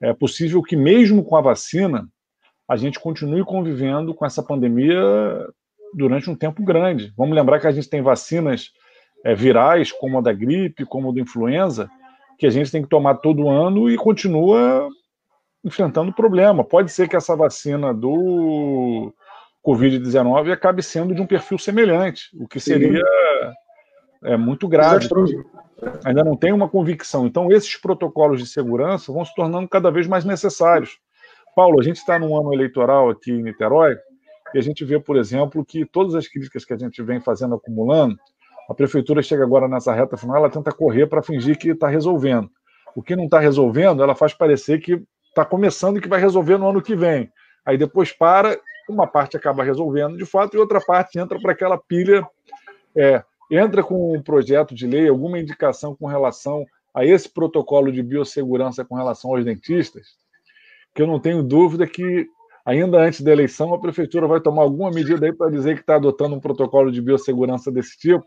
É 0.00 0.12
possível 0.12 0.62
que, 0.62 0.76
mesmo 0.76 1.24
com 1.24 1.36
a 1.36 1.40
vacina, 1.40 2.06
a 2.68 2.76
gente 2.76 3.00
continue 3.00 3.44
convivendo 3.44 4.14
com 4.14 4.26
essa 4.26 4.42
pandemia 4.42 5.00
durante 5.94 6.30
um 6.30 6.34
tempo 6.34 6.62
grande. 6.62 7.12
Vamos 7.16 7.34
lembrar 7.34 7.60
que 7.60 7.66
a 7.66 7.72
gente 7.72 7.88
tem 7.88 8.02
vacinas 8.02 8.70
é, 9.24 9.34
virais, 9.34 9.92
como 9.92 10.18
a 10.18 10.20
da 10.20 10.32
gripe, 10.32 10.84
como 10.84 11.10
a 11.10 11.14
da 11.14 11.20
influenza, 11.20 11.88
que 12.38 12.46
a 12.46 12.50
gente 12.50 12.70
tem 12.70 12.82
que 12.82 12.88
tomar 12.88 13.16
todo 13.16 13.48
ano 13.48 13.90
e 13.90 13.96
continua 13.96 14.88
enfrentando 15.64 16.10
o 16.10 16.14
problema. 16.14 16.64
Pode 16.64 16.90
ser 16.90 17.08
que 17.08 17.16
essa 17.16 17.36
vacina 17.36 17.94
do 17.94 19.12
Covid-19 19.64 20.52
acabe 20.52 20.82
sendo 20.82 21.14
de 21.14 21.20
um 21.20 21.26
perfil 21.26 21.58
semelhante, 21.58 22.28
o 22.38 22.48
que 22.48 22.58
seria 22.58 23.02
é, 24.24 24.36
muito 24.36 24.68
grave. 24.68 25.08
Ainda 26.04 26.24
não 26.24 26.36
tem 26.36 26.52
uma 26.52 26.68
convicção. 26.68 27.26
Então, 27.26 27.50
esses 27.50 27.76
protocolos 27.76 28.40
de 28.40 28.46
segurança 28.46 29.12
vão 29.12 29.24
se 29.24 29.34
tornando 29.34 29.68
cada 29.68 29.90
vez 29.90 30.06
mais 30.06 30.24
necessários. 30.24 30.98
Paulo, 31.54 31.80
a 31.80 31.82
gente 31.82 31.96
está 31.96 32.18
num 32.18 32.36
ano 32.36 32.52
eleitoral 32.52 33.10
aqui 33.10 33.30
em 33.30 33.42
Niterói 33.42 33.96
e 34.54 34.58
a 34.58 34.62
gente 34.62 34.84
vê, 34.84 34.98
por 34.98 35.16
exemplo, 35.16 35.64
que 35.64 35.84
todas 35.84 36.14
as 36.14 36.26
críticas 36.26 36.64
que 36.64 36.72
a 36.72 36.78
gente 36.78 37.02
vem 37.02 37.20
fazendo 37.20 37.54
acumulando, 37.54 38.16
a 38.68 38.74
prefeitura 38.74 39.22
chega 39.22 39.44
agora 39.44 39.68
nessa 39.68 39.92
reta 39.92 40.16
final, 40.16 40.36
ela 40.36 40.50
tenta 40.50 40.72
correr 40.72 41.06
para 41.06 41.22
fingir 41.22 41.58
que 41.58 41.70
está 41.70 41.88
resolvendo. 41.88 42.50
O 42.94 43.02
que 43.02 43.16
não 43.16 43.24
está 43.24 43.38
resolvendo, 43.38 44.02
ela 44.02 44.14
faz 44.14 44.34
parecer 44.34 44.80
que 44.80 45.02
está 45.28 45.44
começando 45.44 45.98
e 45.98 46.00
que 46.00 46.08
vai 46.08 46.20
resolver 46.20 46.58
no 46.58 46.68
ano 46.68 46.82
que 46.82 46.94
vem. 46.94 47.30
Aí 47.64 47.76
depois 47.76 48.12
para 48.12 48.58
uma 48.92 49.06
parte 49.06 49.36
acaba 49.36 49.64
resolvendo 49.64 50.16
de 50.16 50.24
fato 50.24 50.56
e 50.56 50.60
outra 50.60 50.80
parte 50.80 51.18
entra 51.18 51.40
para 51.40 51.52
aquela 51.52 51.78
pilha, 51.78 52.26
é, 52.96 53.22
entra 53.50 53.82
com 53.82 54.16
um 54.16 54.22
projeto 54.22 54.74
de 54.74 54.86
lei, 54.86 55.08
alguma 55.08 55.38
indicação 55.38 55.94
com 55.94 56.06
relação 56.06 56.64
a 56.94 57.04
esse 57.04 57.28
protocolo 57.28 57.90
de 57.90 58.02
biossegurança 58.02 58.84
com 58.84 58.94
relação 58.94 59.34
aos 59.34 59.44
dentistas, 59.44 60.08
que 60.94 61.02
eu 61.02 61.06
não 61.06 61.18
tenho 61.18 61.42
dúvida 61.42 61.86
que 61.86 62.26
ainda 62.64 62.98
antes 62.98 63.20
da 63.20 63.32
eleição 63.32 63.74
a 63.74 63.80
prefeitura 63.80 64.26
vai 64.26 64.40
tomar 64.40 64.62
alguma 64.62 64.90
medida 64.90 65.26
aí 65.26 65.32
para 65.32 65.50
dizer 65.50 65.74
que 65.74 65.80
está 65.80 65.96
adotando 65.96 66.36
um 66.36 66.40
protocolo 66.40 66.92
de 66.92 67.00
biossegurança 67.00 67.70
desse 67.70 67.98
tipo, 67.98 68.24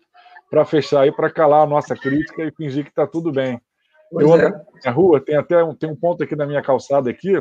para 0.49 0.65
fechar 0.65 1.01
aí, 1.01 1.11
para 1.11 1.29
calar 1.29 1.63
a 1.63 1.69
nossa 1.69 1.95
crítica 1.95 2.43
e 2.43 2.51
fingir 2.51 2.83
que 2.83 2.89
está 2.89 3.07
tudo 3.07 3.31
bem. 3.31 3.59
Pois 4.11 4.27
eu 4.27 4.35
é. 4.35 4.65
na 4.83 4.91
rua, 4.91 5.19
tem 5.19 5.35
até 5.35 5.63
um, 5.63 5.73
tem 5.73 5.89
um 5.89 5.95
ponto 5.95 6.23
aqui 6.23 6.35
na 6.35 6.45
minha 6.45 6.61
calçada 6.61 7.09
aqui, 7.09 7.33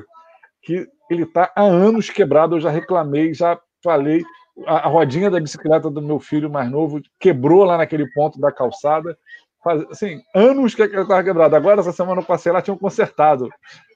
que 0.64 0.88
ele 1.10 1.24
está 1.24 1.52
há 1.54 1.62
anos 1.62 2.10
quebrado. 2.10 2.56
Eu 2.56 2.60
já 2.60 2.70
reclamei, 2.70 3.34
já 3.34 3.58
falei. 3.82 4.22
A, 4.66 4.86
a, 4.86 4.88
rodinha 4.88 5.30
da 5.30 5.40
bicicleta 5.40 5.90
do 5.90 6.00
meu 6.00 6.20
filho 6.20 6.48
mais 6.48 6.70
novo 6.70 7.00
quebrou 7.18 7.64
lá 7.64 7.76
naquele 7.76 8.08
ponto 8.12 8.40
da 8.40 8.52
calçada. 8.52 9.16
faz, 9.62 9.82
assim, 9.90 10.20
anos 10.34 10.74
que 10.74 10.82
estava 10.82 11.24
quebrada. 11.24 11.56
Agora, 11.56 11.80
essa 11.80 11.92
semana 11.92 12.20
eu 12.20 12.24
passei 12.24 12.52
lá, 12.52 12.62
tinham 12.62 12.78
consertado 12.78 13.48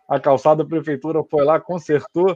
a 0.08 0.18
calçada, 0.18 0.62
a 0.62 0.66
prefeitura 0.66 1.22
foi 1.22 1.44
lá, 1.44 1.60
consertou, 1.60 2.34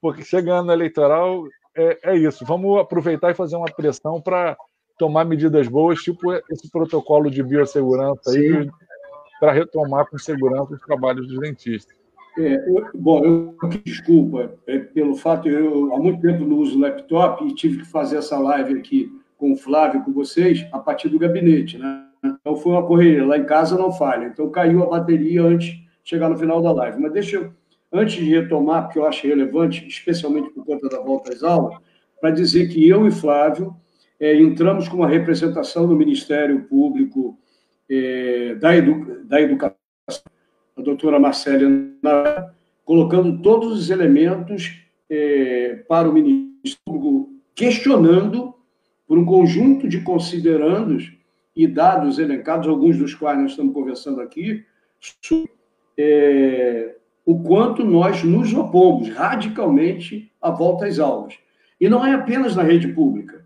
porque 0.00 0.22
chegando 0.22 0.66
na 0.66 0.74
eleitoral 0.74 1.44
é, 1.76 2.12
é 2.12 2.16
isso. 2.16 2.44
Vamos 2.44 2.78
aproveitar 2.78 3.30
e 3.30 3.34
fazer 3.34 3.56
uma 3.56 3.66
pressão 3.66 4.20
para 4.20 4.56
tomar 4.98 5.24
medidas 5.24 5.66
boas, 5.66 6.00
tipo 6.00 6.32
esse 6.50 6.70
protocolo 6.70 7.30
de 7.30 7.42
biossegurança 7.42 8.30
aí, 8.30 8.70
para 9.40 9.52
retomar 9.52 10.06
com 10.06 10.18
segurança 10.18 10.74
os 10.74 10.80
trabalhos 10.80 11.26
dos 11.26 11.40
dentistas. 11.40 12.03
É, 12.38 12.68
eu, 12.68 12.88
bom, 12.94 13.24
eu 13.24 13.56
desculpa 13.84 14.54
é, 14.66 14.78
pelo 14.78 15.14
fato, 15.14 15.48
eu 15.48 15.94
há 15.94 15.98
muito 15.98 16.20
tempo 16.20 16.44
não 16.44 16.58
uso 16.58 16.78
laptop 16.78 17.44
e 17.46 17.54
tive 17.54 17.78
que 17.78 17.86
fazer 17.86 18.16
essa 18.16 18.38
live 18.38 18.78
aqui 18.78 19.10
com 19.36 19.52
o 19.52 19.56
Flávio, 19.56 20.02
com 20.02 20.12
vocês, 20.12 20.66
a 20.72 20.78
partir 20.78 21.08
do 21.08 21.18
gabinete, 21.18 21.78
né? 21.78 22.04
Então 22.24 22.56
foi 22.56 22.72
uma 22.72 22.86
correria. 22.86 23.26
Lá 23.26 23.36
em 23.36 23.44
casa 23.44 23.76
não 23.76 23.92
falha. 23.92 24.26
Então 24.26 24.50
caiu 24.50 24.82
a 24.82 24.86
bateria 24.86 25.42
antes 25.42 25.68
de 25.68 25.84
chegar 26.02 26.28
no 26.28 26.36
final 26.36 26.62
da 26.62 26.72
live. 26.72 27.00
Mas 27.00 27.12
deixa 27.12 27.36
eu, 27.36 27.52
antes 27.92 28.16
de 28.16 28.30
retomar, 28.30 28.84
porque 28.84 28.98
eu 28.98 29.06
acho 29.06 29.26
relevante, 29.26 29.86
especialmente 29.86 30.50
por 30.50 30.64
conta 30.64 30.88
da 30.88 31.00
volta 31.00 31.32
às 31.32 31.42
aulas, 31.42 31.76
para 32.20 32.30
dizer 32.30 32.68
que 32.68 32.88
eu 32.88 33.06
e 33.06 33.10
Flávio 33.10 33.76
é, 34.18 34.34
entramos 34.40 34.88
com 34.88 34.96
uma 34.96 35.08
representação 35.08 35.86
do 35.86 35.96
Ministério 35.96 36.64
Público 36.64 37.38
é, 37.90 38.54
da, 38.54 38.74
Edu, 38.74 39.24
da 39.24 39.40
Educação, 39.40 39.76
a 40.76 40.82
doutora 40.82 41.18
Marcela, 41.18 42.54
colocando 42.84 43.40
todos 43.40 43.72
os 43.72 43.90
elementos 43.90 44.80
é, 45.08 45.84
para 45.88 46.08
o 46.08 46.12
Ministério 46.12 46.78
Público, 46.84 47.30
questionando 47.54 48.54
por 49.06 49.18
um 49.18 49.24
conjunto 49.24 49.88
de 49.88 50.00
considerandos 50.00 51.12
e 51.54 51.66
dados 51.66 52.18
elencados, 52.18 52.68
alguns 52.68 52.98
dos 52.98 53.14
quais 53.14 53.38
nós 53.38 53.50
estamos 53.52 53.72
conversando 53.72 54.20
aqui, 54.20 54.64
sobre, 54.98 55.50
é, 55.96 56.96
o 57.24 57.42
quanto 57.42 57.84
nós 57.84 58.24
nos 58.24 58.52
opomos 58.52 59.08
radicalmente 59.10 60.32
à 60.42 60.50
volta 60.50 60.86
às 60.86 60.98
aulas. 60.98 61.34
E 61.80 61.88
não 61.88 62.04
é 62.04 62.12
apenas 62.12 62.56
na 62.56 62.62
rede 62.62 62.88
pública, 62.88 63.44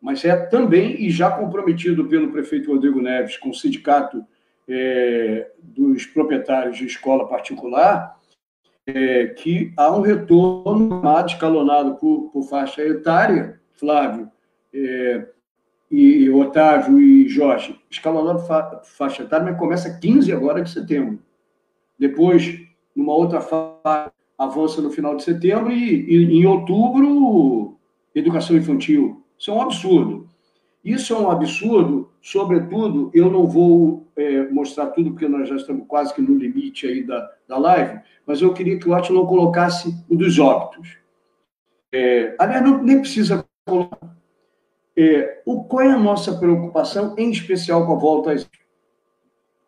mas 0.00 0.24
é 0.24 0.36
também, 0.36 1.02
e 1.02 1.10
já 1.10 1.30
comprometido 1.30 2.06
pelo 2.06 2.30
prefeito 2.30 2.70
Rodrigo 2.70 3.00
Neves 3.00 3.38
com 3.38 3.50
o 3.50 3.54
sindicato 3.54 4.24
é, 4.68 5.50
dos 5.58 6.06
proprietários 6.06 6.76
de 6.76 6.86
escola 6.86 7.28
particular, 7.28 8.16
é, 8.86 9.26
que 9.28 9.72
há 9.76 9.90
um 9.94 10.00
retorno 10.00 11.02
escalonado 11.26 11.96
por, 11.96 12.30
por 12.30 12.42
faixa 12.44 12.82
etária, 12.82 13.60
Flávio, 13.72 14.30
é, 14.72 15.26
e 15.90 16.28
Otávio 16.30 17.00
e 17.00 17.28
Jorge, 17.28 17.78
escalonando 17.90 18.40
fa 18.40 18.80
faixa 18.84 19.22
etária, 19.22 19.46
mas 19.46 19.58
começa 19.58 19.98
15 19.98 20.32
agora 20.32 20.62
de 20.62 20.70
setembro. 20.70 21.20
Depois, 21.98 22.60
numa 22.94 23.14
outra 23.14 23.40
fase, 23.40 24.10
avança 24.36 24.82
no 24.82 24.90
final 24.90 25.16
de 25.16 25.22
setembro 25.22 25.72
e, 25.72 26.04
e, 26.08 26.38
em 26.38 26.46
outubro, 26.46 27.78
educação 28.14 28.56
infantil. 28.56 29.24
Isso 29.38 29.50
é 29.50 29.54
um 29.54 29.62
absurdo. 29.62 30.28
Isso 30.86 31.12
é 31.12 31.18
um 31.18 31.28
absurdo, 31.28 32.12
sobretudo, 32.22 33.10
eu 33.12 33.28
não 33.28 33.44
vou 33.44 34.06
é, 34.14 34.44
mostrar 34.44 34.86
tudo, 34.86 35.10
porque 35.10 35.26
nós 35.26 35.48
já 35.48 35.56
estamos 35.56 35.84
quase 35.88 36.14
que 36.14 36.22
no 36.22 36.38
limite 36.38 36.86
aí 36.86 37.02
da, 37.02 37.28
da 37.48 37.58
live, 37.58 37.98
mas 38.24 38.40
eu 38.40 38.54
queria 38.54 38.78
que 38.78 38.88
o 38.88 38.94
Atila 38.94 39.26
colocasse 39.26 39.92
o 40.08 40.14
dos 40.14 40.38
óbitos. 40.38 40.96
É, 41.90 42.36
aliás, 42.38 42.62
não, 42.62 42.84
nem 42.84 43.00
precisa 43.00 43.44
colocar 43.64 43.98
é, 44.96 45.42
o, 45.44 45.64
qual 45.64 45.82
é 45.82 45.90
a 45.90 45.98
nossa 45.98 46.38
preocupação, 46.38 47.16
em 47.18 47.32
especial 47.32 47.84
com 47.84 47.94
a 47.94 47.98
volta 47.98 48.30
às. 48.30 48.48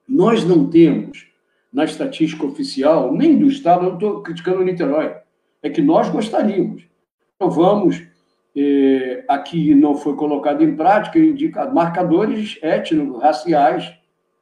Nós 0.09 0.45
não 0.45 0.71
temos, 0.71 1.27
na 1.73 1.85
estatística 1.85 2.47
oficial, 2.47 3.13
nem 3.13 3.37
do 3.37 3.49
Estado, 3.49 3.87
eu 3.87 3.89
não 3.89 3.95
estou 3.95 4.23
criticando 4.23 4.61
o 4.61 4.65
Niterói, 4.65 5.17
é 5.65 5.69
que 5.69 5.83
nós 5.83 6.09
gostaríamos. 6.11 6.85
Então, 7.35 7.51
vamos, 7.51 8.07
é, 8.61 9.25
aqui 9.29 9.73
não 9.73 9.95
foi 9.95 10.17
colocado 10.17 10.65
em 10.65 10.75
prática, 10.75 11.17
indica 11.17 11.71
marcadores 11.71 12.59
étnicos, 12.61 13.23
raciais. 13.23 13.95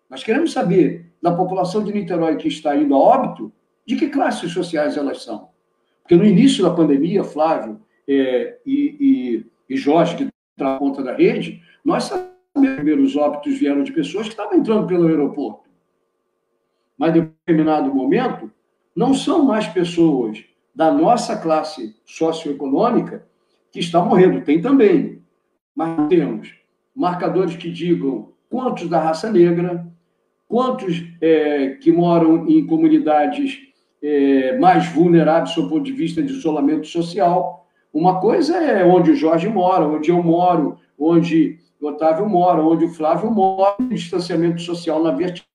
Nós 0.09 0.25
queremos 0.25 0.53
saber, 0.53 1.13
da 1.21 1.33
população 1.33 1.85
de 1.85 1.93
Niterói 1.93 2.37
que 2.37 2.49
está 2.49 2.75
indo 2.75 2.95
a 2.95 2.99
óbito, 2.99 3.53
de 3.85 3.95
que 3.95 4.09
classes 4.09 4.51
sociais 4.53 4.97
elas 4.97 5.23
são. 5.23 5.51
Porque 6.03 6.17
no 6.17 6.25
início 6.25 6.65
da 6.65 6.71
pandemia, 6.71 7.25
Flávio 7.25 7.79
é, 8.09 8.57
e, 8.65 9.45
e, 9.69 9.75
e 9.75 9.77
Jorge, 9.77 10.17
que 10.17 10.29
na 10.57 10.79
ponta 10.79 11.03
da 11.03 11.15
rede, 11.15 11.63
nós 11.85 12.05
sabemos 12.05 12.35
que 12.55 12.93
os 12.93 13.17
óbitos 13.17 13.59
vieram 13.59 13.83
de 13.83 13.93
pessoas 13.93 14.29
que 14.29 14.33
estavam 14.33 14.57
entrando 14.57 14.87
pelo 14.87 15.09
aeroporto. 15.09 15.69
Mas, 16.97 17.15
em 17.15 17.21
determinado 17.21 17.95
momento, 17.95 18.51
não 18.95 19.13
são 19.13 19.45
mais 19.45 19.67
pessoas 19.67 20.43
da 20.75 20.91
nossa 20.91 21.37
classe 21.37 21.95
socioeconômica 22.07 23.27
que 23.77 23.81
estão 23.81 24.07
morrendo. 24.07 24.41
Tem 24.41 24.59
também. 24.59 25.21
Mas 25.75 26.09
temos 26.09 26.55
marcadores 26.95 27.57
que 27.57 27.71
digam 27.71 28.33
quantos 28.49 28.89
da 28.89 28.99
raça 28.99 29.31
negra, 29.31 29.87
quantos 30.49 31.05
é, 31.21 31.77
que 31.83 31.93
moram 31.93 32.49
em 32.49 32.67
comunidades 32.67 33.59
é, 34.03 34.57
mais 34.59 34.89
vulneráveis 34.89 35.55
do 35.55 35.69
ponto 35.69 35.83
de 35.83 35.93
vista 35.93 36.23
de 36.23 36.33
isolamento 36.33 36.87
social, 36.87 37.67
uma 37.93 38.19
coisa 38.19 38.57
é 38.57 38.83
onde 38.83 39.11
o 39.11 39.17
Jorge 39.17 39.47
mora, 39.49 39.87
onde 39.87 40.11
eu 40.11 40.23
moro, 40.23 40.79
onde 40.99 41.59
o 41.79 41.89
Otávio 41.89 42.27
mora, 42.27 42.63
onde 42.63 42.87
o 42.87 42.95
Flávio 42.95 43.31
mora, 43.31 43.77
distanciamento 43.91 44.63
social 44.63 45.03
na 45.03 45.11
vertical 45.11 45.47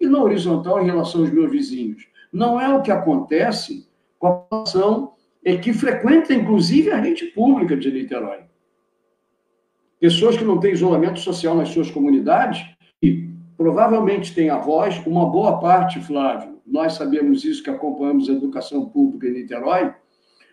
e 0.00 0.06
na 0.08 0.20
horizontal 0.20 0.82
em 0.82 0.86
relação 0.86 1.20
aos 1.20 1.30
meus 1.30 1.50
vizinhos. 1.50 2.08
Não 2.32 2.60
é 2.60 2.74
o 2.74 2.82
que 2.82 2.90
acontece 2.90 3.88
com 4.18 4.26
a 4.26 4.32
população 4.32 5.12
é 5.44 5.56
que 5.56 5.72
frequenta, 5.72 6.34
inclusive, 6.34 6.90
a 6.90 6.96
rede 6.96 7.26
pública 7.26 7.76
de 7.76 7.90
Niterói. 7.90 8.40
Pessoas 10.00 10.36
que 10.36 10.44
não 10.44 10.60
têm 10.60 10.72
isolamento 10.72 11.18
social 11.20 11.56
nas 11.56 11.70
suas 11.70 11.90
comunidades 11.90 12.64
e 13.02 13.28
provavelmente 13.56 14.34
têm 14.34 14.50
avós, 14.50 15.00
uma 15.06 15.26
boa 15.26 15.58
parte, 15.58 16.00
Flávio, 16.00 16.58
nós 16.66 16.92
sabemos 16.92 17.44
isso 17.44 17.62
que 17.62 17.70
acompanhamos 17.70 18.28
a 18.28 18.32
educação 18.32 18.86
pública 18.86 19.26
em 19.26 19.42
Niterói, 19.42 19.92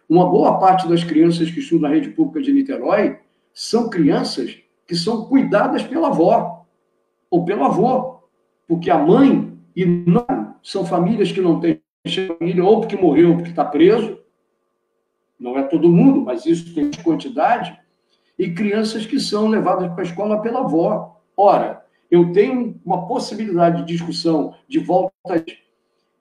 uma 0.08 0.30
boa 0.30 0.60
parte 0.60 0.88
das 0.88 1.04
crianças 1.04 1.50
que 1.50 1.60
estudam 1.60 1.90
na 1.90 1.96
rede 1.96 2.10
pública 2.10 2.42
de 2.42 2.54
Niterói 2.54 3.20
são 3.54 3.90
crianças 3.90 4.58
que 4.88 4.96
são 4.96 5.26
cuidadas 5.26 5.84
pela 5.84 6.08
avó 6.08 6.66
ou 7.30 7.44
pelo 7.44 7.64
avô, 7.64 8.20
porque 8.68 8.90
a 8.90 8.98
mãe 8.98 9.52
e 9.76 9.86
não 9.86 10.56
são 10.62 10.86
famílias 10.86 11.32
que 11.32 11.42
não 11.42 11.60
têm 11.60 11.82
família 12.38 12.64
ou 12.64 12.80
porque 12.80 12.96
morreu 12.96 13.30
ou 13.30 13.36
porque 13.36 13.50
está 13.50 13.66
preso. 13.66 14.20
Não 15.40 15.58
é 15.58 15.64
todo 15.64 15.92
mundo, 15.92 16.22
mas 16.22 16.46
isso 16.46 16.74
tem 16.74 16.92
quantidade. 17.04 17.78
E 18.38 18.52
crianças 18.52 19.06
que 19.06 19.20
são 19.20 19.48
levadas 19.48 19.92
para 19.94 20.02
a 20.02 20.06
escola 20.06 20.42
pela 20.42 20.62
avó. 20.62 21.22
Ora, 21.36 21.86
eu 22.10 22.32
tenho 22.32 22.80
uma 22.86 23.08
possibilidade 23.08 23.80
de 23.80 23.94
discussão 23.94 24.56
de 24.68 24.80
volta 24.80 25.14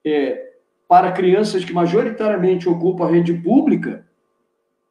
é, 0.05 0.55
para 0.89 1.13
crianças 1.13 1.65
que 1.65 1.73
majoritariamente 1.73 2.69
ocupam 2.69 3.05
a 3.05 3.11
rede 3.11 3.35
pública, 3.35 4.07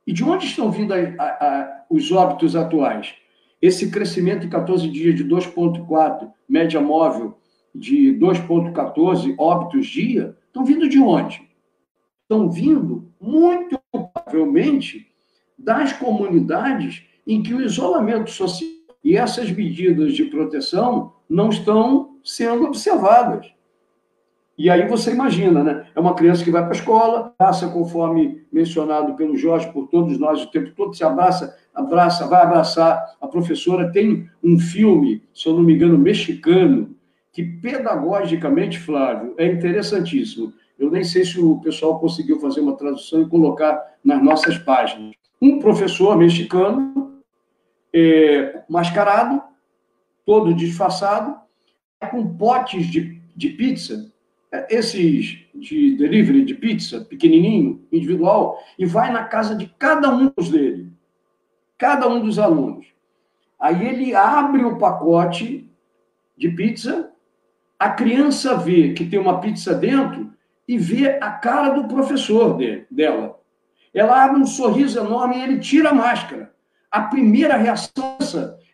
e 0.05 0.11
de 0.11 0.23
onde 0.23 0.45
estão 0.45 0.69
vindo 0.69 0.93
a, 0.93 0.97
a, 0.97 1.25
a, 1.25 1.85
os 1.89 2.11
óbitos 2.11 2.55
atuais? 2.55 3.15
Esse 3.61 3.89
crescimento 3.89 4.45
em 4.45 4.49
14 4.49 4.89
dias 4.89 5.15
de 5.15 5.23
2,4, 5.23 6.29
média 6.47 6.81
móvel 6.81 7.37
de 7.73 8.13
2,14 8.19 9.35
óbitos 9.37 9.87
dia, 9.87 10.37
estão 10.47 10.65
vindo 10.65 10.89
de 10.89 10.99
onde? 10.99 11.49
Estão 12.23 12.49
vindo, 12.49 13.09
muito 13.19 13.79
provavelmente, 14.33 15.07
das 15.57 15.93
comunidades 15.93 17.03
em 17.25 17.43
que 17.43 17.53
o 17.53 17.61
isolamento 17.61 18.31
social 18.31 18.69
e 19.03 19.15
essas 19.15 19.51
medidas 19.51 20.13
de 20.13 20.25
proteção 20.25 21.13
não 21.29 21.49
estão 21.49 22.17
sendo 22.23 22.65
observadas. 22.65 23.53
E 24.57 24.69
aí 24.69 24.87
você 24.87 25.11
imagina, 25.11 25.63
né? 25.63 25.87
É 25.95 25.99
uma 25.99 26.15
criança 26.15 26.43
que 26.43 26.51
vai 26.51 26.61
para 26.61 26.71
a 26.71 26.75
escola, 26.75 27.33
passa 27.37 27.67
conforme 27.67 28.43
mencionado 28.51 29.15
pelo 29.15 29.35
Jorge, 29.35 29.71
por 29.71 29.87
todos 29.87 30.17
nós, 30.17 30.43
o 30.43 30.51
tempo 30.51 30.71
todo 30.75 30.95
se 30.95 31.03
abraça, 31.03 31.57
abraça, 31.73 32.27
vai 32.27 32.41
abraçar 32.41 33.15
a 33.19 33.27
professora. 33.27 33.91
Tem 33.91 34.29
um 34.43 34.59
filme, 34.59 35.23
se 35.33 35.47
eu 35.47 35.53
não 35.53 35.63
me 35.63 35.73
engano, 35.73 35.97
mexicano, 35.97 36.95
que 37.31 37.43
pedagogicamente, 37.43 38.79
Flávio, 38.79 39.33
é 39.37 39.47
interessantíssimo. 39.47 40.53
Eu 40.83 40.91
nem 40.91 41.03
sei 41.03 41.23
se 41.23 41.39
o 41.39 41.59
pessoal 41.61 41.99
conseguiu 41.99 42.39
fazer 42.39 42.59
uma 42.59 42.75
tradução 42.75 43.21
e 43.21 43.29
colocar 43.29 43.81
nas 44.03 44.21
nossas 44.21 44.57
páginas. 44.57 45.15
Um 45.41 45.59
professor 45.59 46.17
mexicano, 46.17 47.21
é, 47.93 48.63
mascarado, 48.69 49.41
todo 50.25 50.53
disfarçado, 50.53 51.37
com 52.11 52.35
potes 52.35 52.85
de, 52.87 53.21
de 53.35 53.49
pizza 53.49 54.11
esses 54.69 55.39
de 55.55 55.95
delivery 55.95 56.45
de 56.45 56.53
pizza, 56.53 57.01
pequenininho, 57.01 57.83
individual, 57.91 58.59
e 58.77 58.85
vai 58.85 59.11
na 59.11 59.23
casa 59.23 59.55
de 59.55 59.67
cada 59.79 60.13
um 60.13 60.31
dos 60.35 60.49
dele, 60.49 60.91
cada 61.77 62.07
um 62.07 62.21
dos 62.21 62.37
alunos. 62.37 62.85
Aí 63.59 63.87
ele 63.87 64.13
abre 64.13 64.63
o 64.63 64.77
pacote 64.77 65.69
de 66.37 66.49
pizza, 66.49 67.11
a 67.79 67.89
criança 67.89 68.55
vê 68.55 68.93
que 68.93 69.05
tem 69.05 69.19
uma 69.19 69.39
pizza 69.39 69.73
dentro 69.73 70.31
e 70.67 70.77
vê 70.77 71.17
a 71.21 71.31
cara 71.31 71.69
do 71.69 71.87
professor 71.87 72.55
dele, 72.55 72.85
dela. 72.89 73.39
Ela 73.93 74.23
abre 74.23 74.39
um 74.39 74.45
sorriso 74.45 74.99
enorme 74.99 75.37
e 75.37 75.41
ele 75.41 75.59
tira 75.59 75.89
a 75.89 75.93
máscara. 75.93 76.51
A 76.89 77.01
primeira 77.01 77.57
reação 77.57 78.17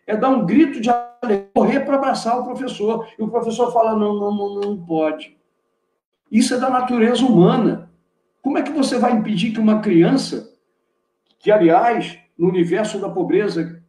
é 0.06 0.16
dar 0.16 0.30
um 0.30 0.46
grito 0.46 0.80
de 0.80 0.88
alegria, 0.88 1.48
correr 1.54 1.80
para 1.80 1.96
abraçar 1.96 2.38
o 2.38 2.44
professor. 2.44 3.06
E 3.18 3.22
o 3.22 3.28
professor 3.28 3.72
fala: 3.72 3.94
não, 3.94 4.14
não, 4.14 4.34
não, 4.34 4.60
não 4.60 4.76
pode. 4.78 5.36
Isso 6.30 6.54
é 6.54 6.58
da 6.58 6.70
natureza 6.70 7.24
humana. 7.24 7.90
Como 8.40 8.56
é 8.56 8.62
que 8.62 8.72
você 8.72 8.98
vai 8.98 9.12
impedir 9.12 9.52
que 9.52 9.60
uma 9.60 9.80
criança, 9.80 10.48
que, 11.38 11.50
aliás, 11.50 12.18
no 12.38 12.48
universo 12.48 12.98
da 12.98 13.08
pobreza, 13.08 13.82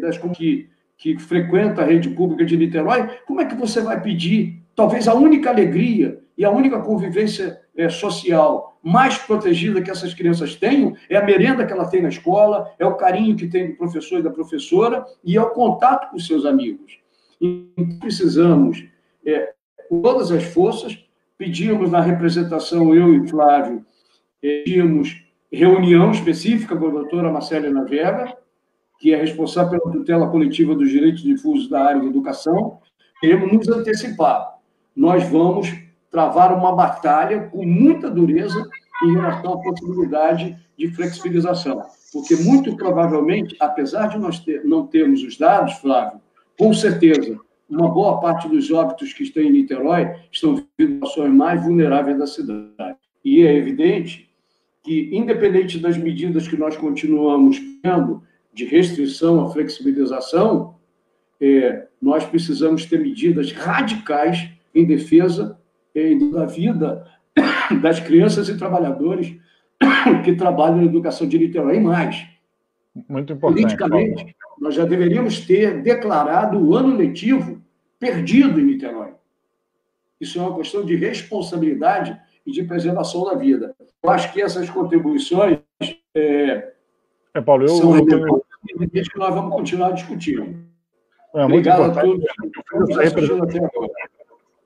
das, 0.00 0.18
que, 0.18 0.68
que 0.98 1.18
frequenta 1.18 1.80
a 1.80 1.84
rede 1.84 2.10
pública 2.10 2.44
de 2.44 2.56
Niterói, 2.56 3.08
como 3.26 3.40
é 3.40 3.46
que 3.46 3.54
você 3.54 3.80
vai 3.80 4.00
pedir, 4.02 4.62
talvez 4.74 5.08
a 5.08 5.14
única 5.14 5.48
alegria 5.48 6.20
e 6.36 6.44
a 6.44 6.50
única 6.50 6.80
convivência 6.80 7.60
é, 7.76 7.88
social 7.88 8.78
mais 8.82 9.18
protegida 9.18 9.82
que 9.82 9.90
essas 9.90 10.14
crianças 10.14 10.54
tenham 10.54 10.94
é 11.08 11.16
a 11.16 11.24
merenda 11.24 11.66
que 11.66 11.72
ela 11.72 11.88
tem 11.88 12.02
na 12.02 12.08
escola, 12.08 12.70
é 12.78 12.86
o 12.86 12.94
carinho 12.94 13.36
que 13.36 13.48
tem 13.48 13.70
do 13.70 13.76
professor 13.76 14.20
e 14.20 14.22
da 14.22 14.30
professora 14.30 15.04
e 15.24 15.36
é 15.36 15.42
o 15.42 15.50
contato 15.50 16.10
com 16.10 16.18
seus 16.18 16.44
amigos. 16.44 16.98
E 17.40 17.68
precisamos, 17.98 18.86
é, 19.24 19.52
com 19.88 20.00
todas 20.00 20.30
as 20.30 20.44
forças, 20.44 21.04
pedimos 21.36 21.90
na 21.90 22.00
representação, 22.00 22.94
eu 22.94 23.14
e 23.14 23.28
Flávio, 23.28 23.84
é, 24.42 24.62
pedimos 24.64 25.24
reunião 25.50 26.10
específica 26.10 26.76
com 26.76 26.86
a 26.86 26.90
doutora 26.90 27.32
Marcela 27.32 27.68
Navega, 27.70 28.36
que 28.98 29.12
é 29.12 29.16
responsável 29.16 29.80
pela 29.80 29.92
tutela 29.92 30.28
coletiva 30.28 30.74
dos 30.74 30.90
direitos 30.90 31.22
difusos 31.22 31.68
da 31.68 31.82
área 31.82 32.00
de 32.00 32.06
educação, 32.06 32.78
queremos 33.20 33.52
nos 33.52 33.68
antecipar. 33.68 34.58
Nós 34.94 35.24
vamos 35.28 35.85
travar 36.16 36.56
uma 36.56 36.74
batalha 36.74 37.40
com 37.52 37.62
muita 37.66 38.08
dureza 38.08 38.66
em 39.04 39.12
relação 39.12 39.52
à 39.52 39.58
possibilidade 39.58 40.58
de 40.74 40.88
flexibilização. 40.88 41.82
Porque, 42.10 42.34
muito 42.36 42.74
provavelmente, 42.74 43.54
apesar 43.60 44.06
de 44.06 44.16
nós 44.16 44.38
ter, 44.38 44.64
não 44.64 44.86
termos 44.86 45.22
os 45.22 45.36
dados, 45.36 45.74
Flávio, 45.74 46.18
com 46.58 46.72
certeza, 46.72 47.38
uma 47.68 47.90
boa 47.90 48.18
parte 48.18 48.48
dos 48.48 48.70
óbitos 48.70 49.12
que 49.12 49.24
estão 49.24 49.42
em 49.42 49.50
Niterói 49.50 50.16
estão 50.32 50.64
vindo 50.78 51.04
ações 51.04 51.34
mais 51.34 51.62
vulneráveis 51.62 52.18
da 52.18 52.26
cidade. 52.26 52.96
E 53.22 53.42
é 53.42 53.54
evidente 53.54 54.30
que, 54.82 55.10
independente 55.12 55.78
das 55.78 55.98
medidas 55.98 56.48
que 56.48 56.56
nós 56.56 56.78
continuamos 56.78 57.60
tendo 57.82 58.22
de 58.54 58.64
restrição 58.64 59.44
à 59.44 59.50
flexibilização, 59.50 60.76
é, 61.38 61.88
nós 62.00 62.24
precisamos 62.24 62.86
ter 62.86 63.00
medidas 63.00 63.52
radicais 63.52 64.48
em 64.74 64.86
defesa 64.86 65.60
da 66.32 66.46
vida 66.46 67.06
das 67.82 68.00
crianças 68.00 68.48
e 68.48 68.56
trabalhadores 68.56 69.36
que 70.24 70.34
trabalham 70.34 70.76
na 70.76 70.84
educação 70.84 71.26
de 71.26 71.38
Niterói. 71.38 71.76
E 71.76 71.80
mais, 71.80 72.26
muito 73.08 73.32
importante. 73.32 73.76
Politicamente, 73.76 74.36
nós 74.58 74.74
já 74.74 74.84
deveríamos 74.84 75.40
ter 75.40 75.82
declarado 75.82 76.58
o 76.58 76.74
ano 76.74 76.96
letivo 76.96 77.62
perdido 77.98 78.60
em 78.60 78.64
Niterói. 78.64 79.12
Isso 80.20 80.38
é 80.38 80.42
uma 80.42 80.56
questão 80.56 80.84
de 80.84 80.96
responsabilidade 80.96 82.18
e 82.46 82.50
de 82.50 82.62
preservação 82.62 83.24
da 83.24 83.34
vida. 83.34 83.74
Eu 84.02 84.10
acho 84.10 84.32
que 84.32 84.40
essas 84.40 84.70
contribuições 84.70 85.58
é, 86.14 86.72
é 87.34 87.40
Paulo, 87.40 87.64
eu, 87.64 87.68
são 87.68 87.96
eu 87.96 88.06
tenho... 88.06 88.42
que 88.90 89.18
nós 89.18 89.34
vamos 89.34 89.54
continuar 89.54 89.90
discutindo. 89.90 90.64
É, 91.34 91.44
Obrigado 91.44 91.82
a 91.82 91.90
todos. 92.00 92.24
até 92.24 93.58
agora. 93.58 93.92
Eu 93.92 94.05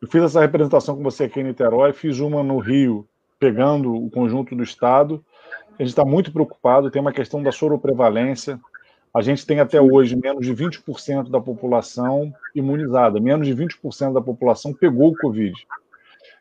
fiz 0.09 0.23
essa 0.23 0.41
representação 0.41 0.97
com 0.97 1.03
você 1.03 1.25
aqui 1.25 1.41
em 1.41 1.45
Niterói, 1.45 1.93
fiz 1.93 2.21
uma 2.21 2.43
no 2.43 2.59
Rio, 2.59 3.07
pegando 3.39 3.95
o 3.95 4.11
conjunto 4.11 4.55
do 4.55 4.63
Estado. 4.63 5.25
A 5.79 5.83
gente 5.83 5.91
está 5.91 6.05
muito 6.05 6.33
preocupado, 6.33 6.91
tem 6.91 7.01
uma 7.01 7.13
questão 7.13 7.43
da 7.43 7.53
soroprevalência. 7.53 8.61
A 9.13 9.23
gente 9.23 9.45
tem 9.45 9.61
até 9.61 9.81
hoje 9.81 10.15
menos 10.15 10.47
de 10.47 10.55
20% 10.55 11.31
da 11.31 11.41
população 11.41 12.33
imunizada, 12.55 13.19
menos 13.19 13.47
de 13.47 13.55
20% 13.55 14.13
da 14.13 14.21
população 14.21 14.73
pegou 14.73 15.11
o 15.11 15.17
Covid. 15.17 15.55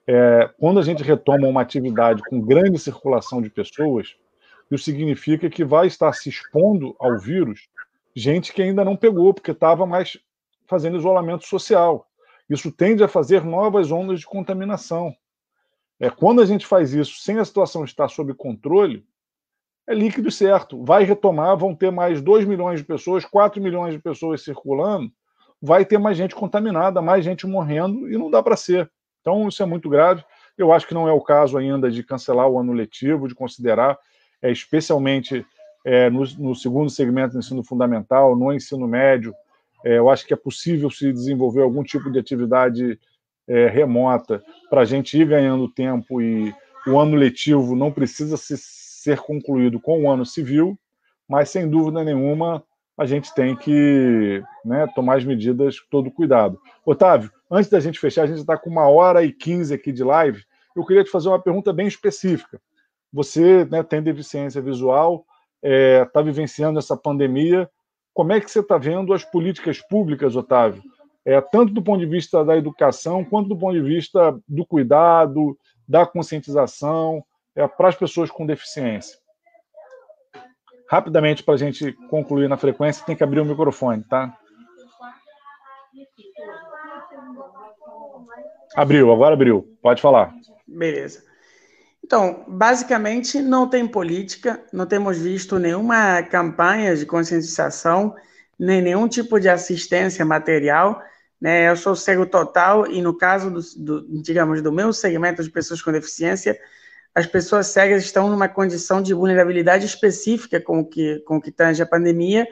É, 0.06 0.50
quando 0.60 0.80
a 0.80 0.84
gente 0.84 1.04
retoma 1.04 1.48
uma 1.48 1.62
atividade 1.62 2.22
com 2.30 2.42
grande 2.42 2.78
circulação 2.78 3.42
de 3.42 3.50
pessoas, 3.50 4.16
isso 4.72 4.84
significa 4.84 5.50
que 5.50 5.64
vai 5.64 5.88
estar 5.88 6.12
se 6.14 6.30
expondo 6.30 6.96
ao 7.00 7.18
vírus 7.18 7.68
gente 8.16 8.54
que 8.54 8.62
ainda 8.62 8.84
não 8.84 8.96
pegou, 8.96 9.34
porque 9.34 9.52
estava 9.52 9.86
mais 9.86 10.18
fazendo 10.68 10.98
isolamento 10.98 11.48
social. 11.48 12.09
Isso 12.50 12.72
tende 12.72 13.04
a 13.04 13.08
fazer 13.08 13.44
novas 13.44 13.92
ondas 13.92 14.20
de 14.20 14.26
contaminação. 14.26 15.14
É, 16.00 16.10
quando 16.10 16.42
a 16.42 16.46
gente 16.46 16.66
faz 16.66 16.94
isso 16.94 17.20
sem 17.22 17.38
a 17.38 17.46
situação 17.46 17.84
estar 17.84 18.08
sob 18.08 18.34
controle, 18.34 19.06
é 19.88 19.94
líquido 19.94 20.32
certo. 20.32 20.84
Vai 20.84 21.04
retomar, 21.04 21.58
vão 21.58 21.76
ter 21.76 21.92
mais 21.92 22.22
2 22.22 22.46
milhões 22.46 22.80
de 22.80 22.86
pessoas, 22.86 23.26
4 23.26 23.62
milhões 23.62 23.94
de 23.94 24.00
pessoas 24.00 24.44
circulando, 24.44 25.12
vai 25.62 25.84
ter 25.84 25.98
mais 25.98 26.18
gente 26.18 26.36
contaminada, 26.36 27.02
mais 27.02 27.26
gente 27.26 27.46
morrendo, 27.46 28.10
e 28.10 28.18
não 28.18 28.32
dá 28.32 28.42
para 28.42 28.56
ser. 28.56 28.90
Então, 29.22 29.48
isso 29.48 29.62
é 29.62 29.66
muito 29.66 29.90
grave. 29.90 30.24
Eu 30.58 30.72
acho 30.72 30.88
que 30.88 30.94
não 30.94 31.08
é 31.08 31.12
o 31.12 31.22
caso 31.22 31.58
ainda 31.58 31.92
de 31.92 32.04
cancelar 32.04 32.48
o 32.48 32.58
ano 32.58 32.72
letivo, 32.72 33.28
de 33.28 33.36
considerar, 33.36 33.98
é, 34.42 34.52
especialmente 34.52 35.46
é, 35.86 36.10
no, 36.10 36.24
no, 36.38 36.56
segundo 36.56 36.90
segmento 36.90 37.34
do 37.34 37.40
ensino 37.40 37.64
fundamental, 37.64 38.36
no 38.36 38.54
ensino 38.54 38.88
médio, 38.88 39.34
é, 39.84 39.98
eu 39.98 40.10
acho 40.10 40.26
que 40.26 40.34
é 40.34 40.38
possível 40.38 40.90
se 40.90 41.12
desenvolver 41.12 41.62
algum 41.62 41.84
tipo 41.84 42.12
de 42.12 42.20
atividade 42.20 43.00
é, 43.48 43.68
remota 43.68 44.44
para 44.70 44.82
a 44.82 44.86
gente 44.86 45.18
ir 45.18 45.28
ganhando 45.28 45.72
tempo 45.72 46.22
e 46.22 46.54
o 46.88 47.00
ano 47.00 47.16
letivo 47.16 47.76
não 47.76 47.92
precisa 47.92 48.38
se, 48.38 48.56
ser 48.58 49.20
concluído 49.20 49.80
com 49.80 50.04
o 50.04 50.12
ano 50.12 50.26
civil, 50.26 50.78
mas 51.28 51.50
sem 51.50 51.70
dúvida 51.70 52.04
nenhuma 52.04 52.64
a 52.98 53.06
gente 53.06 53.34
tem 53.34 53.56
que 53.56 54.44
né, 54.66 54.86
tomar 54.94 55.18
as 55.18 55.24
medidas 55.24 55.78
todo 55.90 56.12
cuidado. 56.12 56.60
Otávio, 56.86 57.32
antes 57.50 57.70
da 57.70 57.80
gente 57.80 57.98
fechar, 57.98 58.24
a 58.24 58.28
gente 58.28 58.40
está 58.40 58.58
com 58.58 58.70
uma 58.70 58.90
hora 58.90 59.24
e 59.24 59.32
quinze 59.32 59.74
aqui 59.74 59.94
de 59.94 60.04
live. 60.04 60.44
Eu 60.76 60.86
queria 60.86 61.04
te 61.04 61.10
fazer 61.10 61.30
uma 61.30 61.42
pergunta 61.42 61.72
bem 61.72 61.88
específica. 61.88 62.60
Você 63.12 63.64
né, 63.66 63.82
tem 63.84 64.04
deficiência 64.04 64.62
visual, 64.62 65.26
está 65.64 65.70
é, 65.70 66.06
tá 66.06 66.22
vivenciando 66.22 66.78
essa 66.78 66.98
pandemia 66.98 67.70
como 68.20 68.34
é 68.34 68.42
que 68.42 68.52
você 68.52 68.60
está 68.60 68.78
vendo 68.78 69.14
as 69.14 69.24
políticas 69.24 69.80
públicas, 69.80 70.36
Otávio? 70.36 70.84
É, 71.24 71.40
tanto 71.40 71.74
do 71.74 71.82
ponto 71.82 72.02
de 72.02 72.06
vista 72.06 72.44
da 72.44 72.58
educação, 72.58 73.24
quanto 73.24 73.48
do 73.48 73.58
ponto 73.58 73.76
de 73.76 73.82
vista 73.82 74.38
do 74.46 74.66
cuidado, 74.66 75.58
da 75.88 76.06
conscientização 76.06 77.24
é, 77.56 77.66
para 77.66 77.88
as 77.88 77.96
pessoas 77.96 78.30
com 78.30 78.46
deficiência. 78.46 79.18
Rapidamente, 80.90 81.44
para 81.44 81.54
a 81.54 81.58
gente 81.58 81.94
concluir 82.10 82.50
na 82.50 82.58
frequência, 82.58 83.06
tem 83.06 83.16
que 83.16 83.24
abrir 83.24 83.40
o 83.40 83.46
microfone, 83.46 84.04
tá? 84.04 84.38
Abriu, 88.76 89.14
agora 89.14 89.34
abriu. 89.34 89.78
Pode 89.82 90.02
falar. 90.02 90.36
Beleza. 90.68 91.24
Então, 92.10 92.44
basicamente, 92.48 93.40
não 93.40 93.70
tem 93.70 93.88
política, 93.88 94.60
não 94.74 94.88
temos 94.88 95.20
visto 95.20 95.60
nenhuma 95.60 96.24
campanha 96.24 96.96
de 96.96 97.06
conscientização, 97.06 98.16
nem 98.58 98.82
nenhum 98.82 99.08
tipo 99.08 99.40
de 99.40 99.48
assistência 99.48 100.26
material. 100.26 101.04
Né? 101.40 101.70
Eu 101.70 101.76
sou 101.76 101.96
cego 101.96 102.26
total 102.26 102.88
e, 102.88 103.00
no 103.00 103.16
caso, 103.16 103.52
do, 103.52 103.62
do, 104.02 104.24
digamos, 104.24 104.60
do 104.60 104.72
meu 104.72 104.92
segmento 104.92 105.44
de 105.44 105.52
pessoas 105.52 105.84
com 105.84 105.92
deficiência, 105.92 106.60
as 107.14 107.28
pessoas 107.28 107.68
cegas 107.68 108.04
estão 108.04 108.28
numa 108.28 108.50
condição 108.50 109.04
de 109.04 109.14
vulnerabilidade 109.14 109.86
específica 109.86 110.60
com 110.60 110.80
o 110.80 110.86
que, 110.86 111.20
com 111.20 111.38
o 111.38 111.42
que 111.42 111.52
tange 111.52 111.84
a 111.84 111.86
pandemia, 111.86 112.48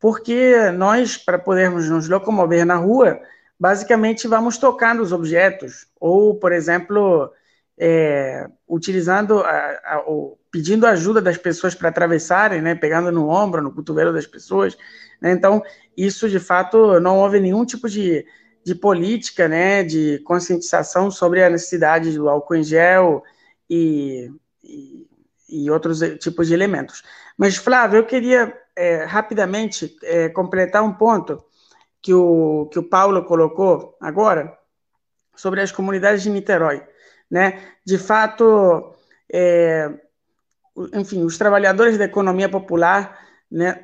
porque 0.00 0.72
nós, 0.72 1.16
para 1.16 1.38
podermos 1.38 1.88
nos 1.88 2.08
locomover 2.08 2.66
na 2.66 2.74
rua, 2.74 3.20
basicamente 3.60 4.26
vamos 4.26 4.58
tocar 4.58 4.92
nos 4.92 5.12
objetos, 5.12 5.86
ou, 6.00 6.34
por 6.34 6.50
exemplo, 6.50 7.32
é, 7.78 8.48
utilizando, 8.68 9.40
a, 9.40 9.80
a, 9.84 10.04
o, 10.06 10.36
pedindo 10.50 10.86
ajuda 10.86 11.22
das 11.22 11.36
pessoas 11.36 11.74
para 11.74 11.88
atravessarem, 11.88 12.60
né, 12.60 12.74
pegando 12.74 13.12
no 13.12 13.28
ombro, 13.28 13.62
no 13.62 13.72
cotovelo 13.72 14.12
das 14.12 14.26
pessoas. 14.26 14.76
Né, 15.20 15.32
então, 15.32 15.62
isso 15.96 16.28
de 16.28 16.40
fato 16.40 16.98
não 17.00 17.18
houve 17.18 17.38
nenhum 17.38 17.64
tipo 17.64 17.88
de, 17.88 18.26
de 18.64 18.74
política, 18.74 19.46
né, 19.46 19.84
de 19.84 20.18
conscientização 20.24 21.10
sobre 21.10 21.42
a 21.42 21.50
necessidade 21.50 22.12
do 22.12 22.28
álcool 22.28 22.56
em 22.56 22.64
gel 22.64 23.22
e, 23.70 24.30
e, 24.62 25.06
e 25.48 25.70
outros 25.70 26.00
tipos 26.18 26.48
de 26.48 26.54
elementos. 26.54 27.02
Mas, 27.36 27.56
Flávio, 27.56 27.98
eu 27.98 28.06
queria 28.06 28.52
é, 28.74 29.04
rapidamente 29.04 29.96
é, 30.02 30.28
completar 30.28 30.82
um 30.82 30.92
ponto 30.92 31.44
que 32.02 32.12
o, 32.12 32.68
que 32.72 32.78
o 32.78 32.82
Paulo 32.88 33.24
colocou 33.24 33.96
agora 34.00 34.56
sobre 35.36 35.60
as 35.60 35.70
comunidades 35.70 36.22
de 36.22 36.30
Niterói. 36.30 36.82
Né? 37.30 37.60
De 37.84 37.98
fato, 37.98 38.94
é, 39.32 39.90
enfim, 40.94 41.24
os 41.24 41.36
trabalhadores 41.36 41.98
da 41.98 42.04
economia 42.04 42.48
popular 42.48 43.18
né, 43.50 43.80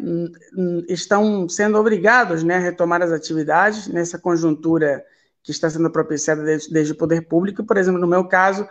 estão 0.89 1.49
sendo 1.49 1.79
obrigados 1.79 2.43
né, 2.43 2.57
a 2.57 2.61
retomar 2.61 3.03
as 3.03 3.13
atividades 3.13 3.89
nessa 3.89 4.19
conjuntura 4.19 5.05
que 5.43 5.51
está 5.51 5.69
sendo 5.69 5.91
propiciada 5.91 6.43
desde, 6.43 6.73
desde, 6.73 6.93
o 6.93 6.97
poder 6.97 7.23
público. 7.23 7.65
Por 7.65 7.77
exemplo, 7.77 8.01
no 8.01 8.07
meu 8.07 8.25
caso, 8.25 8.67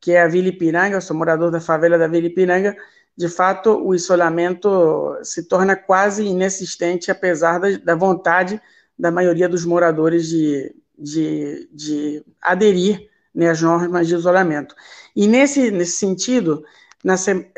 que 0.00 0.12
é 0.12 0.22
a 0.22 0.28
Vila 0.28 0.48
Ipiranga, 0.48 0.96
eu 0.96 1.00
sou 1.00 1.16
morador 1.16 1.50
da 1.50 1.60
favela 1.60 1.98
da 1.98 2.08
Vila 2.08 2.26
Ipiranga, 2.26 2.76
de 3.16 3.28
fato, 3.28 3.82
o 3.82 3.94
isolamento 3.94 5.16
se 5.22 5.44
torna 5.44 5.74
quase 5.74 6.22
inexistente, 6.24 7.10
apesar 7.10 7.58
da, 7.58 7.70
da 7.78 7.94
vontade 7.94 8.60
da 8.98 9.10
maioria 9.10 9.48
dos 9.48 9.64
moradores 9.64 10.28
de, 10.28 10.74
de, 10.98 11.68
de 11.72 12.24
aderir 12.42 13.08
né, 13.36 13.50
às 13.50 13.60
normas 13.60 14.08
de 14.08 14.14
isolamento. 14.14 14.74
E 15.14 15.28
nesse, 15.28 15.70
nesse 15.70 15.98
sentido, 15.98 16.64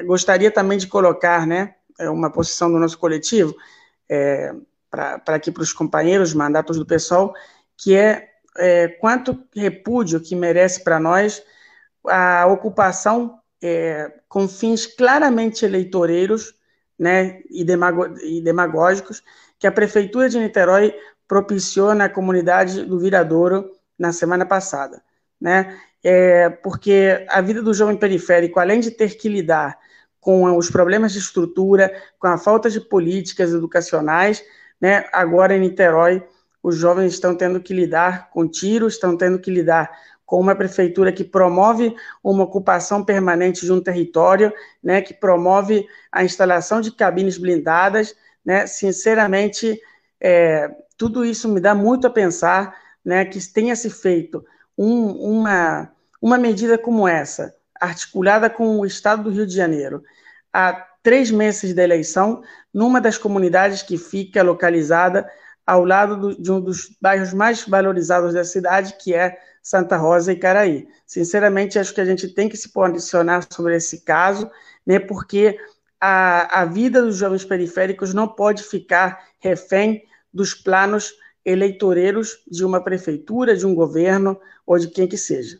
gostaria 0.04 0.50
também 0.50 0.76
de 0.76 0.88
colocar 0.88 1.46
né, 1.46 1.76
uma 2.00 2.30
posição 2.30 2.70
do 2.70 2.78
nosso 2.78 2.98
coletivo, 2.98 3.54
é, 4.10 4.52
para 4.90 5.22
aqui 5.28 5.52
para 5.52 5.62
os 5.62 5.72
companheiros, 5.72 6.34
mandatos 6.34 6.76
do 6.76 6.84
pessoal, 6.84 7.32
que 7.76 7.94
é, 7.94 8.28
é 8.56 8.88
quanto 8.88 9.38
repúdio 9.54 10.20
que 10.20 10.34
merece 10.34 10.82
para 10.82 10.98
nós 10.98 11.42
a 12.04 12.46
ocupação 12.46 13.38
é, 13.62 14.12
com 14.28 14.48
fins 14.48 14.86
claramente 14.86 15.64
eleitoreiros 15.64 16.54
né, 16.98 17.40
e, 17.50 17.64
e 18.24 18.40
demagógicos 18.42 19.22
que 19.58 19.66
a 19.66 19.72
Prefeitura 19.72 20.28
de 20.28 20.38
Niterói 20.38 20.94
propiciou 21.26 21.94
na 21.94 22.08
comunidade 22.08 22.84
do 22.84 22.98
Viradouro 22.98 23.70
na 23.98 24.12
semana 24.12 24.46
passada. 24.46 25.02
Né? 25.40 25.78
É, 26.02 26.48
porque 26.48 27.26
a 27.28 27.40
vida 27.40 27.62
do 27.62 27.74
jovem 27.74 27.96
periférico, 27.96 28.60
além 28.60 28.80
de 28.80 28.90
ter 28.90 29.16
que 29.16 29.28
lidar 29.28 29.78
com 30.20 30.56
os 30.56 30.70
problemas 30.70 31.12
de 31.12 31.18
estrutura, 31.18 31.90
com 32.18 32.26
a 32.26 32.38
falta 32.38 32.68
de 32.68 32.80
políticas 32.80 33.52
educacionais, 33.52 34.44
né, 34.80 35.06
agora 35.12 35.56
em 35.56 35.60
Niterói, 35.60 36.22
os 36.62 36.76
jovens 36.76 37.12
estão 37.12 37.34
tendo 37.34 37.60
que 37.60 37.72
lidar 37.72 38.30
com 38.30 38.46
tiros, 38.46 38.94
estão 38.94 39.16
tendo 39.16 39.38
que 39.38 39.50
lidar 39.50 39.90
com 40.26 40.38
uma 40.38 40.54
prefeitura 40.54 41.10
que 41.10 41.24
promove 41.24 41.96
uma 42.22 42.44
ocupação 42.44 43.02
permanente 43.02 43.64
de 43.64 43.72
um 43.72 43.80
território, 43.80 44.52
né, 44.82 45.00
que 45.00 45.14
promove 45.14 45.86
a 46.12 46.22
instalação 46.22 46.80
de 46.80 46.92
cabines 46.92 47.38
blindadas, 47.38 48.14
né, 48.44 48.66
sinceramente, 48.66 49.80
é, 50.20 50.70
tudo 50.96 51.24
isso 51.24 51.48
me 51.48 51.60
dá 51.60 51.74
muito 51.74 52.06
a 52.06 52.10
pensar, 52.10 52.76
né, 53.04 53.24
que 53.24 53.40
tenha 53.50 53.74
se 53.74 53.88
feito 53.88 54.44
um, 54.78 55.10
uma, 55.10 55.90
uma 56.22 56.38
medida 56.38 56.78
como 56.78 57.08
essa, 57.08 57.52
articulada 57.80 58.48
com 58.48 58.78
o 58.78 58.86
Estado 58.86 59.24
do 59.24 59.30
Rio 59.30 59.46
de 59.46 59.54
Janeiro, 59.54 60.02
há 60.52 60.72
três 61.02 61.30
meses 61.30 61.74
da 61.74 61.82
eleição, 61.82 62.42
numa 62.72 63.00
das 63.00 63.18
comunidades 63.18 63.82
que 63.82 63.98
fica 63.98 64.42
localizada 64.42 65.28
ao 65.66 65.84
lado 65.84 66.16
do, 66.16 66.40
de 66.40 66.50
um 66.50 66.60
dos 66.60 66.96
bairros 67.00 67.34
mais 67.34 67.66
valorizados 67.66 68.34
da 68.34 68.44
cidade, 68.44 68.94
que 68.98 69.14
é 69.14 69.36
Santa 69.62 69.96
Rosa 69.96 70.32
e 70.32 70.36
Caraí. 70.36 70.86
Sinceramente, 71.06 71.78
acho 71.78 71.92
que 71.92 72.00
a 72.00 72.04
gente 72.04 72.28
tem 72.28 72.48
que 72.48 72.56
se 72.56 72.72
posicionar 72.72 73.46
sobre 73.50 73.76
esse 73.76 74.04
caso, 74.04 74.50
né, 74.86 74.98
porque 74.98 75.58
a, 76.00 76.62
a 76.62 76.64
vida 76.64 77.02
dos 77.02 77.16
jovens 77.16 77.44
periféricos 77.44 78.14
não 78.14 78.28
pode 78.28 78.62
ficar 78.62 79.18
refém 79.40 80.02
dos 80.32 80.54
planos 80.54 81.12
eleitoreiros 81.44 82.42
de 82.50 82.64
uma 82.64 82.82
prefeitura, 82.82 83.56
de 83.56 83.66
um 83.66 83.74
governo 83.74 84.38
ou 84.68 84.78
de 84.78 84.86
quem 84.86 85.08
que 85.08 85.16
seja. 85.16 85.58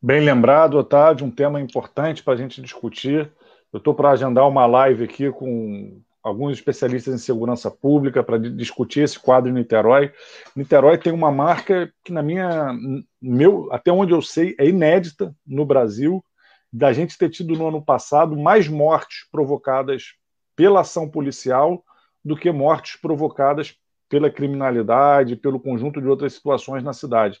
Bem 0.00 0.20
lembrado, 0.20 0.78
Otávio, 0.78 1.26
um 1.26 1.30
tema 1.30 1.60
importante 1.60 2.22
para 2.22 2.32
a 2.32 2.36
gente 2.36 2.62
discutir. 2.62 3.30
Eu 3.70 3.76
estou 3.76 3.94
para 3.94 4.10
agendar 4.10 4.48
uma 4.48 4.64
live 4.64 5.04
aqui 5.04 5.30
com 5.30 6.00
alguns 6.22 6.56
especialistas 6.56 7.14
em 7.14 7.18
segurança 7.18 7.70
pública 7.70 8.22
para 8.22 8.38
discutir 8.38 9.00
esse 9.00 9.18
quadro 9.18 9.50
em 9.50 9.52
Niterói. 9.52 10.12
Niterói 10.56 10.96
tem 10.96 11.12
uma 11.12 11.30
marca 11.30 11.92
que, 12.02 12.10
na 12.10 12.22
minha, 12.22 12.74
meu, 13.20 13.68
até 13.70 13.92
onde 13.92 14.14
eu 14.14 14.22
sei, 14.22 14.56
é 14.58 14.66
inédita 14.66 15.36
no 15.46 15.66
Brasil, 15.66 16.24
da 16.72 16.90
gente 16.92 17.18
ter 17.18 17.28
tido 17.28 17.54
no 17.54 17.68
ano 17.68 17.84
passado 17.84 18.34
mais 18.34 18.66
mortes 18.66 19.28
provocadas 19.30 20.14
pela 20.56 20.80
ação 20.80 21.06
policial 21.06 21.84
do 22.24 22.34
que 22.34 22.50
mortes 22.50 22.96
provocadas 22.96 23.76
pela 24.08 24.30
criminalidade, 24.30 25.36
pelo 25.36 25.60
conjunto 25.60 26.00
de 26.00 26.08
outras 26.08 26.32
situações 26.34 26.82
na 26.82 26.92
cidade. 26.92 27.40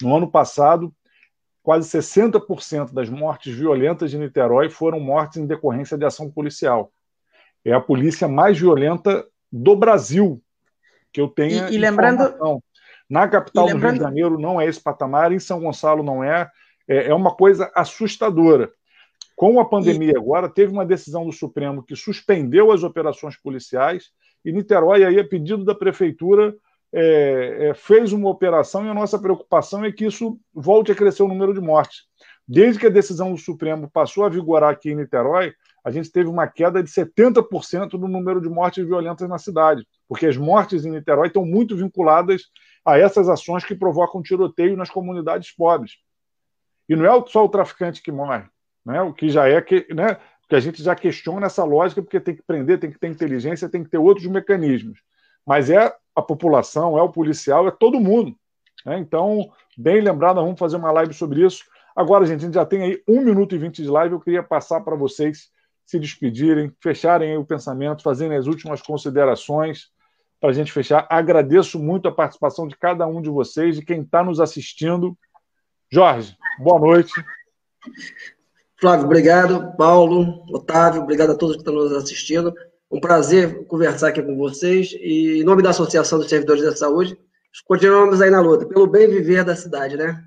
No 0.00 0.16
ano 0.16 0.30
passado, 0.30 0.94
quase 1.62 1.88
60% 1.88 2.92
das 2.92 3.08
mortes 3.08 3.54
violentas 3.54 4.10
de 4.10 4.18
Niterói 4.18 4.70
foram 4.70 5.00
mortes 5.00 5.38
em 5.38 5.46
decorrência 5.46 5.98
de 5.98 6.04
ação 6.04 6.30
policial 6.30 6.92
é 7.66 7.72
a 7.72 7.80
polícia 7.80 8.28
mais 8.28 8.56
violenta 8.56 9.26
do 9.50 9.74
Brasil 9.74 10.40
que 11.12 11.20
eu 11.20 11.26
tenho. 11.26 11.68
E, 11.68 11.74
e 11.74 11.78
lembrando. 11.78 12.22
Na 13.10 13.26
capital 13.28 13.66
lembrando... 13.66 13.80
do 13.80 13.86
Rio 13.86 13.92
de 13.94 14.04
Janeiro 14.04 14.38
não 14.38 14.60
é 14.60 14.66
esse 14.66 14.80
patamar, 14.80 15.32
em 15.32 15.38
São 15.40 15.60
Gonçalo 15.60 16.02
não 16.02 16.22
é. 16.22 16.48
É, 16.88 17.08
é 17.08 17.14
uma 17.14 17.34
coisa 17.34 17.70
assustadora. 17.74 18.70
Com 19.34 19.58
a 19.60 19.68
pandemia 19.68 20.12
e... 20.12 20.16
agora, 20.16 20.48
teve 20.48 20.72
uma 20.72 20.86
decisão 20.86 21.26
do 21.26 21.32
Supremo 21.32 21.82
que 21.82 21.96
suspendeu 21.96 22.70
as 22.70 22.84
operações 22.84 23.36
policiais 23.36 24.10
e 24.44 24.52
Niterói, 24.52 25.04
aí, 25.04 25.18
a 25.18 25.26
pedido 25.26 25.64
da 25.64 25.74
prefeitura, 25.74 26.54
é, 26.92 27.68
é, 27.68 27.74
fez 27.74 28.12
uma 28.12 28.30
operação 28.30 28.86
e 28.86 28.88
a 28.88 28.94
nossa 28.94 29.18
preocupação 29.18 29.84
é 29.84 29.92
que 29.92 30.06
isso 30.06 30.38
volte 30.54 30.92
a 30.92 30.94
crescer 30.94 31.22
o 31.22 31.28
número 31.28 31.52
de 31.52 31.60
mortes. 31.60 32.04
Desde 32.48 32.78
que 32.78 32.86
a 32.86 32.90
decisão 32.90 33.32
do 33.32 33.38
Supremo 33.38 33.90
passou 33.90 34.24
a 34.24 34.28
vigorar 34.28 34.70
aqui 34.70 34.90
em 34.90 34.96
Niterói, 34.96 35.52
a 35.84 35.90
gente 35.90 36.10
teve 36.10 36.28
uma 36.28 36.46
queda 36.46 36.82
de 36.82 36.90
70% 36.90 37.92
no 37.94 38.08
número 38.08 38.40
de 38.40 38.48
mortes 38.48 38.84
violentas 38.84 39.28
na 39.28 39.38
cidade, 39.38 39.86
porque 40.08 40.26
as 40.26 40.36
mortes 40.36 40.84
em 40.84 40.90
Niterói 40.90 41.28
estão 41.28 41.44
muito 41.44 41.76
vinculadas 41.76 42.42
a 42.84 42.98
essas 42.98 43.28
ações 43.28 43.64
que 43.64 43.74
provocam 43.74 44.22
tiroteio 44.22 44.76
nas 44.76 44.90
comunidades 44.90 45.50
pobres. 45.52 45.92
E 46.88 46.94
não 46.94 47.04
é 47.04 47.24
só 47.26 47.44
o 47.44 47.48
traficante 47.48 48.00
que 48.00 48.12
morre, 48.12 48.44
né? 48.84 49.02
o 49.02 49.12
que 49.12 49.28
já 49.28 49.48
é 49.48 49.60
que, 49.60 49.86
né? 49.92 50.18
Que 50.48 50.54
a 50.54 50.60
gente 50.60 50.82
já 50.82 50.94
questiona 50.94 51.46
essa 51.46 51.64
lógica, 51.64 52.02
porque 52.02 52.20
tem 52.20 52.36
que 52.36 52.42
prender, 52.42 52.78
tem 52.78 52.90
que 52.90 52.98
ter 52.98 53.08
inteligência, 53.08 53.68
tem 53.68 53.82
que 53.82 53.90
ter 53.90 53.98
outros 53.98 54.26
mecanismos. 54.26 55.00
Mas 55.44 55.70
é 55.70 55.94
a 56.14 56.22
população, 56.22 56.98
é 56.98 57.02
o 57.02 57.08
policial, 57.08 57.66
é 57.66 57.70
todo 57.70 58.00
mundo. 58.00 58.36
Né? 58.84 58.98
Então, 58.98 59.50
bem 59.76 60.00
lembrado, 60.00 60.36
vamos 60.36 60.58
fazer 60.58 60.76
uma 60.76 60.92
live 60.92 61.12
sobre 61.12 61.44
isso. 61.44 61.64
Agora, 61.94 62.26
gente, 62.26 62.40
a 62.40 62.44
gente 62.44 62.54
já 62.54 62.64
tem 62.66 62.82
aí 62.82 63.02
um 63.08 63.22
minuto 63.22 63.54
e 63.54 63.58
vinte 63.58 63.82
de 63.82 63.88
live. 63.88 64.14
Eu 64.14 64.20
queria 64.20 64.42
passar 64.42 64.80
para 64.82 64.94
vocês 64.94 65.50
se 65.84 65.98
despedirem, 65.98 66.72
fecharem 66.80 67.36
o 67.36 67.44
pensamento, 67.44 68.02
fazerem 68.02 68.36
as 68.36 68.46
últimas 68.46 68.82
considerações 68.82 69.90
para 70.40 70.50
a 70.50 70.52
gente 70.52 70.72
fechar. 70.72 71.06
Agradeço 71.08 71.78
muito 71.78 72.08
a 72.08 72.12
participação 72.12 72.68
de 72.68 72.76
cada 72.76 73.06
um 73.06 73.22
de 73.22 73.30
vocês, 73.30 73.76
de 73.76 73.84
quem 73.84 74.02
está 74.02 74.22
nos 74.22 74.40
assistindo. 74.40 75.16
Jorge, 75.90 76.36
boa 76.58 76.78
noite. 76.78 77.12
Flávio, 78.78 79.06
obrigado. 79.06 79.74
Paulo, 79.76 80.44
Otávio, 80.52 81.02
obrigado 81.02 81.32
a 81.32 81.36
todos 81.36 81.56
que 81.56 81.62
estão 81.62 81.74
nos 81.74 81.92
assistindo. 81.92 82.54
Um 82.90 83.00
prazer 83.00 83.66
conversar 83.66 84.08
aqui 84.08 84.22
com 84.22 84.36
vocês. 84.36 84.92
E 84.92 85.40
em 85.40 85.44
nome 85.44 85.62
da 85.62 85.70
Associação 85.70 86.18
dos 86.18 86.28
Servidores 86.28 86.62
da 86.62 86.76
Saúde, 86.76 87.18
continuamos 87.66 88.20
aí 88.20 88.30
na 88.30 88.40
luta, 88.40 88.66
pelo 88.66 88.86
bem 88.86 89.08
viver 89.08 89.44
da 89.44 89.56
cidade, 89.56 89.96
né? 89.96 90.22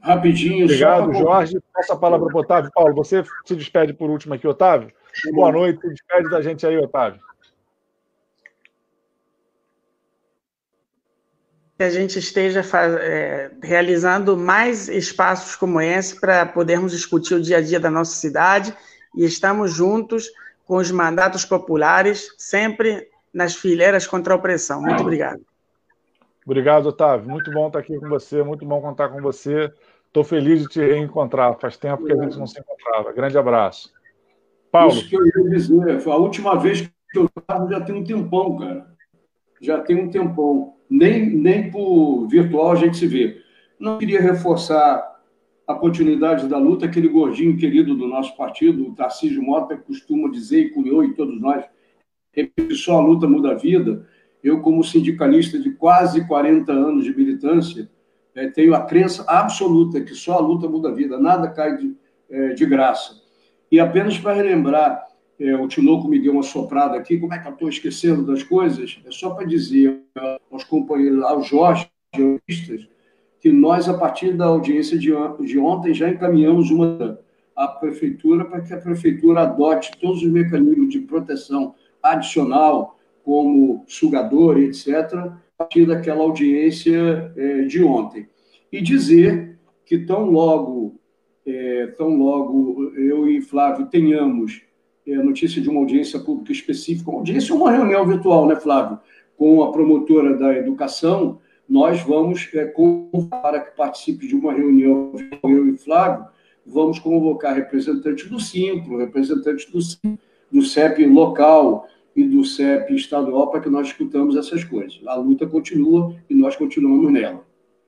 Rapidinho. 0.00 0.64
Obrigado, 0.64 1.10
pra... 1.10 1.18
Jorge. 1.18 1.60
Passa 1.74 1.94
a 1.94 1.96
palavra 1.96 2.28
para 2.28 2.36
o 2.36 2.40
Otávio. 2.40 2.70
Paulo, 2.72 2.94
você 2.94 3.24
se 3.44 3.56
despede 3.56 3.92
por 3.92 4.08
último 4.08 4.34
aqui, 4.34 4.46
Otávio. 4.46 4.92
Boa 5.32 5.50
noite, 5.50 5.80
se 5.80 5.88
despede 5.88 6.30
da 6.30 6.40
gente 6.40 6.66
aí, 6.66 6.78
Otávio. 6.78 7.20
Que 11.76 11.84
a 11.84 11.90
gente 11.90 12.18
esteja 12.18 12.62
faz... 12.62 12.94
é, 12.94 13.50
realizando 13.62 14.36
mais 14.36 14.88
espaços 14.88 15.54
como 15.56 15.80
esse 15.80 16.18
para 16.18 16.46
podermos 16.46 16.92
discutir 16.92 17.34
o 17.34 17.42
dia 17.42 17.58
a 17.58 17.60
dia 17.60 17.78
da 17.78 17.90
nossa 17.90 18.16
cidade 18.16 18.74
e 19.14 19.24
estamos 19.24 19.72
juntos 19.72 20.30
com 20.66 20.76
os 20.76 20.90
mandatos 20.90 21.44
populares, 21.44 22.34
sempre 22.36 23.08
nas 23.32 23.54
fileiras 23.54 24.06
contra 24.06 24.34
a 24.34 24.36
opressão. 24.36 24.80
Muito 24.80 25.02
obrigado. 25.02 25.40
Obrigado, 26.44 26.86
Otávio. 26.86 27.28
Muito 27.28 27.50
bom 27.50 27.66
estar 27.66 27.80
aqui 27.80 27.98
com 27.98 28.08
você, 28.08 28.42
muito 28.42 28.64
bom 28.64 28.80
contar 28.80 29.08
com 29.08 29.20
você. 29.20 29.70
Estou 30.06 30.24
feliz 30.24 30.62
de 30.62 30.68
te 30.68 30.80
reencontrar. 30.80 31.58
Faz 31.58 31.76
tempo 31.76 32.04
que 32.04 32.12
a 32.12 32.16
gente 32.16 32.38
não 32.38 32.46
se 32.46 32.58
encontrava. 32.58 33.12
Grande 33.12 33.36
abraço. 33.36 33.92
Paulo. 34.72 34.92
Isso 34.92 35.08
que 35.08 35.16
eu 35.16 35.26
ia 35.26 35.50
dizer. 35.50 36.00
Foi 36.00 36.12
a 36.12 36.16
última 36.16 36.58
vez 36.58 36.82
que 36.82 37.18
eu 37.18 37.28
estava 37.36 37.68
já 37.70 37.80
tem 37.80 37.94
um 37.94 38.04
tempão, 38.04 38.56
cara. 38.58 38.95
Já 39.60 39.80
tem 39.80 39.96
um 39.96 40.10
tempão. 40.10 40.74
Nem, 40.88 41.28
nem 41.28 41.70
por 41.70 42.26
virtual 42.28 42.72
a 42.72 42.76
gente 42.76 42.96
se 42.96 43.06
vê. 43.06 43.40
Não 43.78 43.98
queria 43.98 44.20
reforçar 44.20 45.16
a 45.66 45.74
continuidade 45.74 46.46
da 46.46 46.58
luta, 46.58 46.86
aquele 46.86 47.08
gordinho 47.08 47.56
querido 47.56 47.96
do 47.96 48.06
nosso 48.06 48.36
partido, 48.36 48.86
o 48.86 48.94
Tarcísio 48.94 49.42
Mota, 49.42 49.76
costuma 49.76 50.30
dizer, 50.30 50.60
e 50.60 50.70
cunhou, 50.70 51.02
e 51.04 51.14
todos 51.14 51.40
nós, 51.40 51.64
que 52.32 52.52
só 52.74 52.98
a 52.98 53.04
luta 53.04 53.26
muda 53.26 53.50
a 53.50 53.54
vida. 53.54 54.06
Eu, 54.42 54.60
como 54.60 54.84
sindicalista 54.84 55.58
de 55.58 55.72
quase 55.72 56.26
40 56.28 56.70
anos 56.70 57.04
de 57.04 57.16
militância, 57.16 57.90
é, 58.34 58.48
tenho 58.48 58.74
a 58.74 58.82
crença 58.82 59.24
absoluta 59.26 60.00
que 60.00 60.14
só 60.14 60.34
a 60.34 60.40
luta 60.40 60.68
muda 60.68 60.90
a 60.90 60.92
vida, 60.92 61.18
nada 61.18 61.48
cai 61.48 61.76
de, 61.76 61.96
é, 62.30 62.50
de 62.50 62.64
graça. 62.64 63.20
E 63.72 63.80
apenas 63.80 64.16
para 64.18 64.34
relembrar, 64.34 65.04
é, 65.38 65.54
o 65.54 65.68
Tinoco 65.68 66.08
me 66.08 66.18
deu 66.18 66.32
uma 66.32 66.42
soprada 66.42 66.96
aqui, 66.96 67.18
como 67.18 67.34
é 67.34 67.38
que 67.38 67.46
eu 67.46 67.52
estou 67.52 67.68
esquecendo 67.68 68.24
das 68.24 68.42
coisas? 68.42 68.98
É 69.04 69.10
só 69.10 69.30
para 69.30 69.46
dizer 69.46 70.00
aos 70.50 70.64
companheiros, 70.64 71.22
aos 71.22 71.46
Jorge, 71.46 71.90
que 73.40 73.52
nós, 73.52 73.88
a 73.88 73.94
partir 73.94 74.32
da 74.32 74.46
audiência 74.46 74.98
de, 74.98 75.10
de 75.44 75.58
ontem, 75.58 75.92
já 75.92 76.08
encaminhamos 76.08 76.70
uma 76.70 77.18
à 77.54 77.68
prefeitura 77.68 78.44
para 78.44 78.60
que 78.60 78.72
a 78.74 78.80
prefeitura 78.80 79.42
adote 79.42 79.92
todos 80.00 80.22
os 80.22 80.30
mecanismos 80.30 80.90
de 80.90 81.00
proteção 81.00 81.74
adicional, 82.02 82.98
como 83.24 83.84
sugador, 83.86 84.58
etc., 84.58 85.14
a 85.14 85.38
partir 85.58 85.86
daquela 85.86 86.22
audiência 86.22 87.32
é, 87.36 87.62
de 87.62 87.82
ontem. 87.82 88.28
E 88.70 88.80
dizer 88.80 89.58
que 89.84 89.98
tão 89.98 90.30
logo, 90.30 91.00
é, 91.46 91.86
tão 91.96 92.16
logo 92.16 92.92
eu 92.94 93.28
e 93.28 93.40
Flávio 93.40 93.86
tenhamos 93.86 94.62
notícia 95.06 95.62
de 95.62 95.68
uma 95.68 95.80
audiência 95.80 96.18
pública 96.18 96.52
específica, 96.52 97.10
uma 97.10 97.20
audiência 97.20 97.54
uma 97.54 97.70
reunião 97.70 98.06
virtual, 98.06 98.46
né, 98.46 98.56
Flávio, 98.56 98.98
com 99.36 99.62
a 99.62 99.70
promotora 99.70 100.36
da 100.36 100.56
educação, 100.56 101.38
nós 101.68 102.00
vamos, 102.00 102.48
é, 102.54 102.72
para 103.30 103.60
que 103.60 103.76
participe 103.76 104.26
de 104.26 104.34
uma 104.34 104.52
reunião, 104.52 105.12
eu 105.44 105.68
e 105.68 105.76
Flávio, 105.76 106.26
vamos 106.64 106.98
convocar 106.98 107.54
representantes 107.54 108.28
do 108.28 108.40
Simpro, 108.40 108.98
representantes 108.98 109.70
do, 109.70 109.78
do 110.50 110.62
CEP 110.62 111.04
local 111.06 111.86
e 112.14 112.24
do 112.24 112.44
CEP 112.44 112.94
estadual 112.94 113.50
para 113.50 113.60
que 113.60 113.68
nós 113.68 113.88
escutamos 113.88 114.36
essas 114.36 114.64
coisas. 114.64 115.00
A 115.06 115.14
luta 115.14 115.46
continua 115.46 116.14
e 116.28 116.34
nós 116.34 116.56
continuamos 116.56 117.12
nela. 117.12 117.44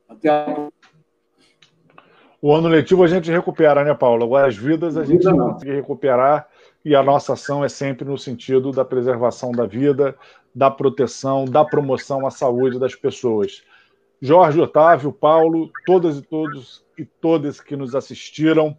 Até 0.08 0.28
a 0.28 0.68
o 2.40 2.52
ano 2.54 2.68
letivo 2.68 3.02
a 3.02 3.08
gente 3.08 3.30
recupera, 3.30 3.82
né, 3.82 3.92
Paulo? 3.94 4.24
Agora 4.24 4.46
as 4.46 4.56
vidas 4.56 4.96
a 4.96 5.04
gente 5.04 5.24
não 5.24 5.54
consegue 5.54 5.72
recuperar 5.72 6.46
e 6.84 6.94
a 6.94 7.02
nossa 7.02 7.34
ação 7.34 7.64
é 7.64 7.68
sempre 7.68 8.04
no 8.04 8.16
sentido 8.16 8.70
da 8.70 8.84
preservação 8.84 9.52
da 9.52 9.66
vida, 9.66 10.16
da 10.54 10.70
proteção, 10.70 11.44
da 11.44 11.64
promoção 11.64 12.26
à 12.26 12.30
saúde 12.30 12.78
das 12.78 12.94
pessoas. 12.94 13.62
Jorge, 14.20 14.60
Otávio, 14.60 15.12
Paulo, 15.12 15.70
todas 15.86 16.18
e 16.18 16.22
todos 16.22 16.84
e 16.96 17.04
todas 17.04 17.60
que 17.60 17.76
nos 17.76 17.94
assistiram, 17.94 18.76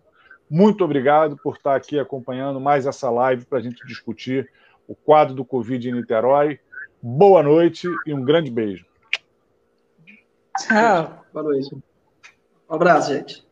muito 0.50 0.84
obrigado 0.84 1.38
por 1.38 1.56
estar 1.56 1.76
aqui 1.76 2.00
acompanhando 2.00 2.60
mais 2.60 2.88
essa 2.88 3.10
live 3.10 3.46
para 3.46 3.60
a 3.60 3.62
gente 3.62 3.86
discutir 3.86 4.50
o 4.88 4.96
quadro 4.96 5.36
do 5.36 5.46
Covid 5.46 5.88
em 5.88 5.94
Niterói. 5.94 6.60
Boa 7.02 7.44
noite 7.44 7.88
e 8.06 8.14
um 8.14 8.26
grande 8.26 8.50
beijo. 8.50 8.86
Tchau. 10.58 11.24
Boa 11.32 11.44
noite. 11.44 11.76
Um 11.76 12.74
abraço, 12.74 13.14
gente. 13.14 13.49